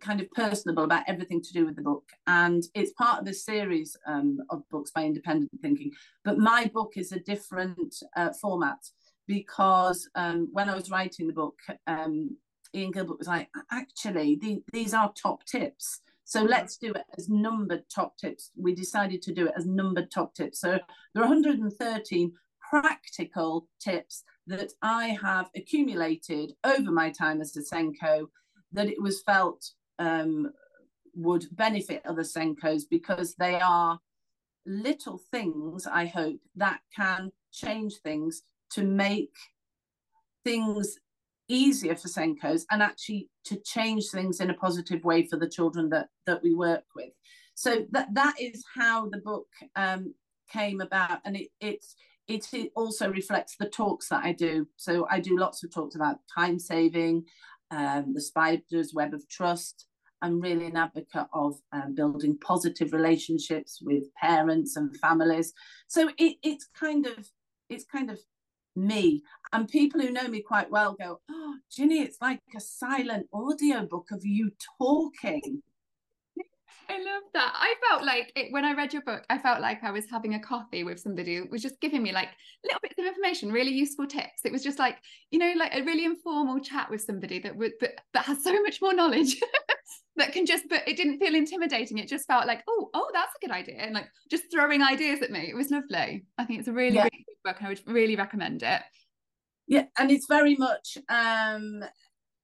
kind 0.00 0.20
of 0.20 0.30
personable 0.32 0.84
about 0.84 1.04
everything 1.06 1.42
to 1.42 1.52
do 1.52 1.64
with 1.66 1.76
the 1.76 1.82
book 1.82 2.04
and 2.26 2.64
it's 2.74 2.92
part 2.92 3.20
of 3.20 3.28
a 3.28 3.34
series 3.34 3.96
um, 4.06 4.38
of 4.50 4.62
books 4.70 4.90
by 4.90 5.04
independent 5.04 5.50
thinking 5.60 5.90
but 6.24 6.38
my 6.38 6.70
book 6.72 6.92
is 6.96 7.12
a 7.12 7.20
different 7.20 7.94
uh, 8.16 8.30
format 8.40 8.78
because 9.26 10.08
um, 10.14 10.48
when 10.52 10.68
i 10.68 10.74
was 10.74 10.90
writing 10.90 11.26
the 11.26 11.32
book 11.32 11.58
um, 11.86 12.36
Ian 12.74 12.90
Gilbert 12.90 13.18
was 13.18 13.28
like, 13.28 13.48
actually, 13.72 14.36
the, 14.36 14.62
these 14.72 14.94
are 14.94 15.12
top 15.14 15.44
tips. 15.44 16.00
So 16.24 16.42
let's 16.42 16.76
do 16.76 16.92
it 16.92 17.04
as 17.16 17.28
numbered 17.28 17.84
top 17.88 18.16
tips. 18.18 18.50
We 18.56 18.74
decided 18.74 19.22
to 19.22 19.32
do 19.32 19.46
it 19.46 19.54
as 19.56 19.66
numbered 19.66 20.10
top 20.10 20.34
tips. 20.34 20.60
So 20.60 20.78
there 21.14 21.24
are 21.24 21.28
113 21.28 22.32
practical 22.70 23.66
tips 23.80 24.24
that 24.46 24.72
I 24.82 25.18
have 25.22 25.48
accumulated 25.56 26.52
over 26.64 26.90
my 26.90 27.10
time 27.10 27.40
as 27.40 27.56
a 27.56 27.62
SENCO 27.62 28.28
that 28.72 28.88
it 28.88 29.00
was 29.00 29.22
felt 29.22 29.70
um, 29.98 30.52
would 31.14 31.46
benefit 31.52 32.02
other 32.06 32.22
SENCOs 32.22 32.82
because 32.88 33.34
they 33.34 33.58
are 33.60 33.98
little 34.66 35.20
things, 35.30 35.86
I 35.86 36.06
hope, 36.06 36.40
that 36.56 36.80
can 36.94 37.32
change 37.52 37.94
things 38.02 38.42
to 38.72 38.84
make 38.84 39.32
things 40.44 40.98
easier 41.48 41.96
for 41.96 42.08
SENCOs 42.08 42.64
and 42.70 42.82
actually 42.82 43.28
to 43.44 43.56
change 43.56 44.10
things 44.10 44.40
in 44.40 44.50
a 44.50 44.54
positive 44.54 45.02
way 45.02 45.26
for 45.26 45.36
the 45.36 45.48
children 45.48 45.88
that 45.90 46.08
that 46.26 46.42
we 46.42 46.54
work 46.54 46.84
with. 46.94 47.12
So 47.54 47.86
that 47.90 48.14
that 48.14 48.34
is 48.40 48.62
how 48.74 49.08
the 49.08 49.18
book 49.18 49.48
um, 49.74 50.14
came 50.52 50.80
about, 50.80 51.20
and 51.24 51.36
it 51.36 51.48
it's 51.60 51.96
it, 52.28 52.46
it 52.52 52.72
also 52.76 53.10
reflects 53.10 53.56
the 53.58 53.68
talks 53.68 54.08
that 54.08 54.22
I 54.22 54.32
do. 54.32 54.68
So 54.76 55.06
I 55.10 55.20
do 55.20 55.38
lots 55.38 55.64
of 55.64 55.72
talks 55.72 55.94
about 55.94 56.18
time 56.32 56.58
saving, 56.58 57.24
um, 57.70 58.14
the 58.14 58.20
spider's 58.20 58.94
web 58.94 59.14
of 59.14 59.28
trust. 59.28 59.86
I'm 60.20 60.40
really 60.40 60.66
an 60.66 60.76
advocate 60.76 61.28
of 61.32 61.60
um, 61.72 61.94
building 61.94 62.38
positive 62.38 62.92
relationships 62.92 63.80
with 63.80 64.12
parents 64.14 64.76
and 64.76 64.96
families. 64.96 65.52
So 65.86 66.10
it, 66.18 66.36
it's 66.42 66.68
kind 66.78 67.06
of 67.06 67.28
it's 67.68 67.84
kind 67.84 68.10
of 68.10 68.18
me. 68.74 69.22
And 69.52 69.68
people 69.68 70.00
who 70.00 70.10
know 70.10 70.28
me 70.28 70.40
quite 70.40 70.70
well 70.70 70.96
go, 70.98 71.20
Oh, 71.30 71.56
Ginny, 71.70 72.00
it's 72.00 72.18
like 72.20 72.40
a 72.56 72.60
silent 72.60 73.26
audio 73.32 73.86
book 73.86 74.08
of 74.10 74.24
you 74.24 74.52
talking. 74.78 75.62
I 76.90 76.96
love 76.96 77.22
that. 77.34 77.52
I 77.54 77.74
felt 77.88 78.04
like 78.04 78.32
it, 78.34 78.50
when 78.50 78.64
I 78.64 78.72
read 78.72 78.92
your 78.94 79.02
book, 79.02 79.24
I 79.28 79.36
felt 79.36 79.60
like 79.60 79.84
I 79.84 79.90
was 79.90 80.06
having 80.10 80.34
a 80.34 80.40
coffee 80.40 80.84
with 80.84 80.98
somebody 80.98 81.36
who 81.36 81.46
was 81.50 81.62
just 81.62 81.80
giving 81.80 82.02
me 82.02 82.12
like 82.12 82.28
little 82.64 82.80
bits 82.82 82.98
of 82.98 83.04
information, 83.04 83.52
really 83.52 83.72
useful 83.72 84.06
tips. 84.06 84.44
It 84.44 84.52
was 84.52 84.62
just 84.62 84.78
like, 84.78 84.96
you 85.30 85.38
know, 85.38 85.52
like 85.56 85.74
a 85.74 85.82
really 85.82 86.06
informal 86.06 86.60
chat 86.60 86.90
with 86.90 87.02
somebody 87.02 87.40
that 87.40 87.54
would 87.56 87.72
that, 87.80 88.00
that 88.14 88.24
has 88.24 88.42
so 88.42 88.54
much 88.62 88.80
more 88.80 88.94
knowledge 88.94 89.36
that 90.16 90.32
can 90.32 90.46
just 90.46 90.64
but 90.70 90.86
it 90.88 90.96
didn't 90.96 91.18
feel 91.18 91.34
intimidating. 91.34 91.98
It 91.98 92.08
just 92.08 92.26
felt 92.26 92.46
like, 92.46 92.62
oh, 92.66 92.88
oh, 92.94 93.10
that's 93.12 93.34
a 93.36 93.46
good 93.46 93.54
idea. 93.54 93.76
And 93.76 93.94
like 93.94 94.08
just 94.30 94.44
throwing 94.50 94.82
ideas 94.82 95.20
at 95.20 95.30
me. 95.30 95.40
It 95.40 95.56
was 95.56 95.70
lovely. 95.70 96.24
I 96.38 96.44
think 96.44 96.60
it's 96.60 96.68
a 96.68 96.72
really, 96.72 96.96
yeah. 96.96 97.02
really 97.02 97.24
good 97.26 97.42
book 97.44 97.56
and 97.58 97.66
I 97.66 97.70
would 97.70 97.82
really 97.86 98.16
recommend 98.16 98.62
it. 98.62 98.80
Yeah, 99.66 99.84
and 99.98 100.10
it's 100.10 100.26
very 100.26 100.56
much 100.56 100.96
um 101.10 101.84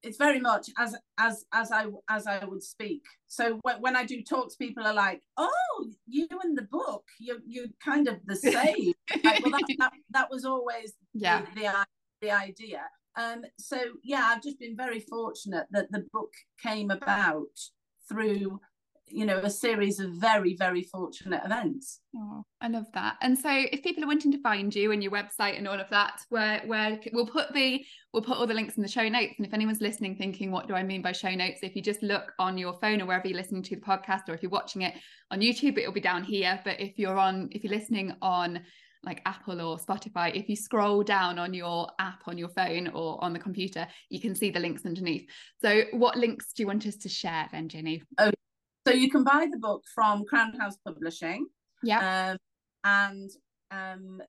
it's 0.05 0.17
very 0.17 0.39
much 0.39 0.69
as 0.77 0.95
as 1.17 1.45
as 1.53 1.71
I 1.71 1.87
as 2.09 2.27
I 2.27 2.45
would 2.45 2.63
speak. 2.63 3.03
So 3.27 3.59
when, 3.63 3.81
when 3.81 3.95
I 3.95 4.05
do 4.05 4.21
talks, 4.21 4.55
people 4.55 4.85
are 4.85 4.93
like, 4.93 5.21
"Oh, 5.37 5.91
you 6.05 6.27
in 6.43 6.55
the 6.55 6.67
book, 6.71 7.03
you 7.19 7.39
you 7.45 7.67
kind 7.83 8.07
of 8.07 8.17
the 8.25 8.35
same." 8.35 8.93
like, 9.23 9.43
well, 9.43 9.51
that, 9.51 9.75
that, 9.79 9.91
that 10.11 10.29
was 10.29 10.45
always 10.45 10.93
yeah 11.13 11.41
the, 11.55 11.61
the, 11.61 11.85
the 12.21 12.31
idea. 12.31 12.81
Um, 13.17 13.43
so 13.57 13.77
yeah, 14.03 14.29
I've 14.31 14.43
just 14.43 14.59
been 14.59 14.77
very 14.77 14.99
fortunate 14.99 15.67
that 15.71 15.91
the 15.91 16.05
book 16.13 16.33
came 16.61 16.91
about 16.91 17.57
through 18.07 18.59
you 19.07 19.25
know 19.25 19.37
a 19.37 19.49
series 19.49 19.99
of 19.99 20.11
very 20.13 20.55
very 20.55 20.81
fortunate 20.83 21.41
events. 21.45 21.99
Oh, 22.15 22.43
i 22.61 22.67
love 22.67 22.87
that. 22.93 23.17
And 23.21 23.37
so 23.37 23.49
if 23.49 23.83
people 23.83 24.03
are 24.03 24.07
wanting 24.07 24.31
to 24.31 24.41
find 24.41 24.73
you 24.73 24.91
and 24.91 25.03
your 25.03 25.11
website 25.11 25.57
and 25.57 25.67
all 25.67 25.79
of 25.79 25.89
that 25.89 26.21
where 26.29 26.61
where 26.65 26.99
we'll 27.13 27.27
put 27.27 27.53
the 27.53 27.85
we'll 28.13 28.23
put 28.23 28.37
all 28.37 28.47
the 28.47 28.53
links 28.53 28.77
in 28.77 28.83
the 28.83 28.89
show 28.89 29.07
notes. 29.07 29.33
And 29.37 29.45
if 29.45 29.53
anyone's 29.53 29.81
listening 29.81 30.15
thinking 30.15 30.51
what 30.51 30.67
do 30.67 30.73
i 30.73 30.83
mean 30.83 31.01
by 31.01 31.11
show 31.11 31.33
notes? 31.33 31.59
if 31.61 31.75
you 31.75 31.81
just 31.81 32.01
look 32.03 32.33
on 32.39 32.57
your 32.57 32.73
phone 32.79 33.01
or 33.01 33.05
wherever 33.05 33.27
you're 33.27 33.37
listening 33.37 33.63
to 33.63 33.75
the 33.75 33.81
podcast 33.81 34.27
or 34.27 34.33
if 34.33 34.41
you're 34.41 34.49
watching 34.49 34.81
it 34.81 34.95
on 35.31 35.39
youtube 35.39 35.77
it'll 35.77 35.91
be 35.91 35.99
down 36.01 36.23
here. 36.23 36.59
But 36.63 36.79
if 36.79 36.97
you're 36.97 37.17
on 37.17 37.49
if 37.51 37.63
you're 37.63 37.73
listening 37.73 38.13
on 38.21 38.61
like 39.05 39.21
Apple 39.25 39.61
or 39.61 39.77
Spotify, 39.77 40.35
if 40.35 40.49
you 40.49 40.55
scroll 40.55 41.03
down 41.03 41.37
on 41.37 41.53
your 41.53 41.87
app 41.99 42.23
on 42.27 42.37
your 42.37 42.49
phone 42.49 42.87
or 42.87 43.23
on 43.23 43.33
the 43.33 43.39
computer, 43.39 43.87
you 44.09 44.19
can 44.19 44.33
see 44.35 44.49
the 44.49 44.59
links 44.59 44.85
underneath. 44.85 45.29
So, 45.61 45.83
what 45.91 46.17
links 46.17 46.53
do 46.53 46.63
you 46.63 46.67
want 46.67 46.85
us 46.87 46.95
to 46.97 47.09
share 47.09 47.47
then, 47.51 47.69
Ginny? 47.69 48.01
Oh, 48.17 48.31
so 48.87 48.93
you 48.93 49.09
can 49.09 49.23
buy 49.23 49.47
the 49.51 49.57
book 49.57 49.83
from 49.93 50.25
Crown 50.25 50.53
House 50.53 50.77
Publishing. 50.85 51.47
Yeah. 51.83 52.31
Um, 52.31 52.37
and 52.83 53.31
um, 53.71 54.21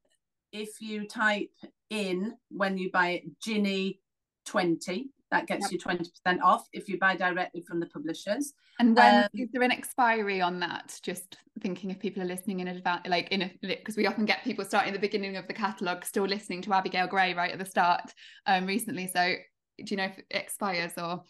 if 0.52 0.80
you 0.80 1.06
type 1.06 1.50
in 1.90 2.34
when 2.50 2.78
you 2.78 2.90
buy 2.90 3.08
it, 3.08 3.40
Ginny 3.40 4.00
20, 4.46 5.10
that 5.30 5.46
gets 5.46 5.70
yep. 5.70 5.72
you 5.72 5.78
20% 5.78 6.40
off 6.42 6.66
if 6.72 6.88
you 6.88 6.98
buy 6.98 7.16
directly 7.16 7.60
from 7.60 7.80
the 7.80 7.86
publishers. 7.86 8.52
And 8.78 8.96
when 8.96 9.24
um, 9.24 9.28
is 9.34 9.48
there 9.52 9.62
an 9.62 9.72
expiry 9.72 10.40
on 10.40 10.60
that? 10.60 10.98
Just 11.02 11.36
thinking 11.60 11.90
if 11.90 11.98
people 11.98 12.22
are 12.22 12.26
listening 12.26 12.60
in 12.60 12.68
advance, 12.68 13.02
like 13.08 13.28
in 13.32 13.42
a 13.42 13.50
because 13.62 13.96
we 13.96 14.06
often 14.06 14.24
get 14.24 14.44
people 14.44 14.64
starting 14.64 14.90
at 14.90 14.94
the 14.94 15.06
beginning 15.06 15.36
of 15.36 15.46
the 15.48 15.54
catalogue 15.54 16.04
still 16.04 16.26
listening 16.26 16.62
to 16.62 16.74
Abigail 16.74 17.06
Gray 17.06 17.34
right 17.34 17.50
at 17.50 17.58
the 17.58 17.64
start 17.64 18.12
um 18.46 18.66
recently. 18.66 19.10
So 19.12 19.34
do 19.78 19.84
you 19.88 19.96
know 19.96 20.04
if 20.04 20.18
it 20.18 20.26
expires 20.30 20.92
or 20.96 21.22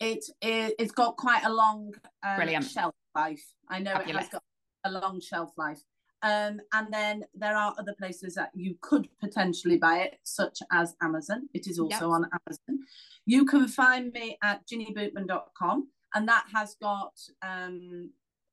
it, 0.00 0.24
it 0.40 0.74
has 0.80 0.92
got 0.92 1.16
quite 1.16 1.44
a 1.44 1.52
long 1.52 1.92
um, 2.26 2.62
shelf 2.62 2.94
life. 3.14 3.44
I 3.68 3.78
know 3.78 3.92
Fabulous. 3.92 4.14
it 4.14 4.18
has 4.18 4.28
got 4.28 4.42
a 4.84 4.90
long 4.90 5.20
shelf 5.20 5.52
life. 5.56 5.80
Um, 6.22 6.60
and 6.72 6.88
then 6.90 7.24
there 7.34 7.56
are 7.56 7.74
other 7.78 7.94
places 7.98 8.34
that 8.34 8.50
you 8.54 8.76
could 8.80 9.08
potentially 9.20 9.78
buy 9.78 10.00
it, 10.00 10.18
such 10.22 10.58
as 10.70 10.94
Amazon. 11.02 11.48
It 11.54 11.66
is 11.66 11.78
also 11.78 11.94
yep. 11.94 12.02
on 12.02 12.24
Amazon. 12.24 12.86
You 13.26 13.44
can 13.44 13.68
find 13.68 14.12
me 14.12 14.36
at 14.42 14.66
ginnybootman.com, 14.66 15.88
and 16.14 16.28
that 16.28 16.44
has 16.52 16.76
got 16.80 17.12
um, 17.42 18.10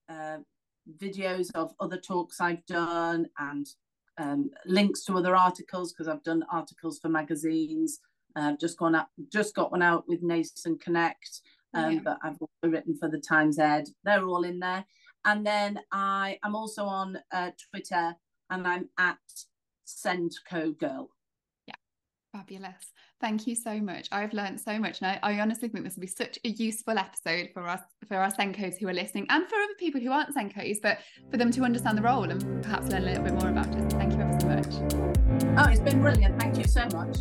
uh, 0.08 0.38
videos 0.98 1.50
of 1.56 1.74
other 1.80 1.98
talks 1.98 2.40
I've 2.40 2.66
done 2.66 3.28
and 3.38 3.68
um, 4.18 4.50
links 4.66 5.04
to 5.06 5.18
other 5.18 5.36
articles 5.36 5.92
because 5.92 6.08
I've 6.08 6.24
done 6.24 6.44
articles 6.52 7.00
for 7.00 7.10
magazines 7.10 8.00
I've 8.44 8.60
just 8.60 8.78
gone 8.78 8.96
up, 8.96 9.10
just 9.32 9.56
got 9.56 9.72
one 9.72 9.82
out 9.82 10.08
with 10.08 10.24
nasen 10.24 10.80
Connect, 10.80 11.42
um, 11.74 11.92
yeah. 11.92 12.00
but 12.04 12.18
I've 12.24 12.38
also 12.40 12.72
written 12.72 12.98
for 12.98 13.10
the 13.10 13.20
Times 13.20 13.60
Ed. 13.60 13.88
They're 14.04 14.26
all 14.26 14.44
in 14.44 14.60
there. 14.60 14.86
And 15.26 15.46
then 15.46 15.80
I 15.92 16.40
am 16.44 16.56
also 16.56 16.86
on 16.86 17.18
uh, 17.32 17.52
Twitter 17.72 18.16
and 18.50 18.68
I'm 18.68 18.90
at 18.98 19.18
Sendco 19.86 20.78
Girl. 20.78 21.10
Yeah, 21.68 21.76
fabulous. 22.32 22.94
Thank 23.20 23.48
you 23.48 23.56
so 23.56 23.80
much. 23.80 24.08
I've 24.12 24.34
learned 24.34 24.62
so 24.62 24.78
much, 24.78 25.02
and 25.02 25.12
I, 25.12 25.20
I, 25.24 25.40
honestly 25.40 25.70
think 25.70 25.84
this 25.84 25.96
will 25.96 26.02
be 26.02 26.08
such 26.08 26.38
a 26.46 26.50
useful 26.50 27.00
episode 27.00 27.50
for 27.52 27.68
us, 27.68 27.82
for 28.08 28.16
our 28.16 28.32
SENCOs 28.32 28.78
who 28.78 28.88
are 28.88 28.94
listening, 28.94 29.26
and 29.30 29.48
for 29.48 29.56
other 29.56 29.74
people 29.80 30.00
who 30.00 30.12
aren't 30.12 30.36
SENCOs, 30.36 30.78
but 30.84 31.00
for 31.32 31.38
them 31.38 31.50
to 31.52 31.64
understand 31.64 31.98
the 31.98 32.04
role 32.04 32.30
and 32.30 32.64
perhaps 32.64 32.90
learn 32.90 33.02
a 33.02 33.06
little 33.06 33.24
bit 33.24 33.34
more 33.34 33.50
about 33.50 33.76
it. 33.76 33.92
Thank 33.94 34.14
you 34.14 34.22
ever 34.22 34.40
so 34.40 34.48
much. 34.48 35.58
Oh, 35.58 35.70
it's 35.72 35.80
been 35.80 36.00
brilliant. 36.00 36.40
Thank 36.40 36.60
you 36.60 36.66
so 36.66 36.86
much. 36.94 37.18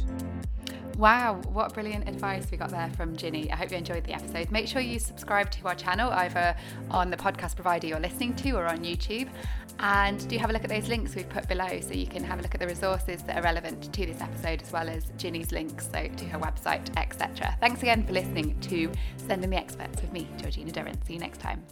Wow, 0.97 1.43
what 1.53 1.75
brilliant 1.75 2.09
advice 2.09 2.51
we 2.51 2.57
got 2.57 2.71
there 2.71 2.91
from 2.97 3.17
Ginny. 3.17 3.53
I 3.53 3.57
hope 3.57 3.71
you 3.71 3.77
enjoyed 3.77 4.05
the 4.05 4.15
episode. 4.15 4.51
Make 4.51 4.67
sure 4.67 4.81
you 4.81 4.99
subscribe 4.99 5.51
to 5.51 5.69
our 5.69 5.75
channel 5.75 6.11
either 6.11 6.57
on 6.91 7.11
the 7.11 7.19
podcast 7.19 7.55
provider 7.55 7.87
you're 7.87 8.01
listening 8.01 8.35
to 8.37 8.53
or 8.53 8.65
on 8.65 8.79
YouTube. 8.79 9.29
And 9.79 10.27
do 10.27 10.39
have 10.39 10.49
a 10.49 10.55
look 10.55 10.65
at 10.65 10.71
those 10.71 10.89
links 10.89 11.15
we've 11.15 11.29
put 11.29 11.47
below 11.49 11.81
so 11.83 11.93
you 11.93 12.07
can 12.07 12.25
have 12.25 12.39
a 12.39 12.43
look 12.43 12.55
at 12.55 12.61
the 12.61 12.67
resources 12.67 13.23
that 13.25 13.37
are 13.37 13.43
relevant 13.43 13.93
to 13.93 14.07
this 14.07 14.23
episode 14.23 14.63
as 14.63 14.73
well 14.73 14.89
as 14.89 15.13
Ginny's 15.19 15.53
links 15.53 15.87
so 15.93 16.09
to 16.09 16.25
her 16.25 16.39
website, 16.39 16.89
etc. 16.97 17.55
Thanks 17.61 17.83
again 17.83 18.07
for 18.07 18.15
listening 18.15 18.59
to 18.61 18.91
SEND 19.19 19.45
in 19.45 19.51
the 19.51 19.57
Experts 19.59 20.01
with 20.01 20.15
me, 20.15 20.27
Georgina 20.39 20.73
Durrant. 20.73 21.07
See 21.07 21.13
you 21.13 21.21
next 21.21 21.43
time. 21.43 21.63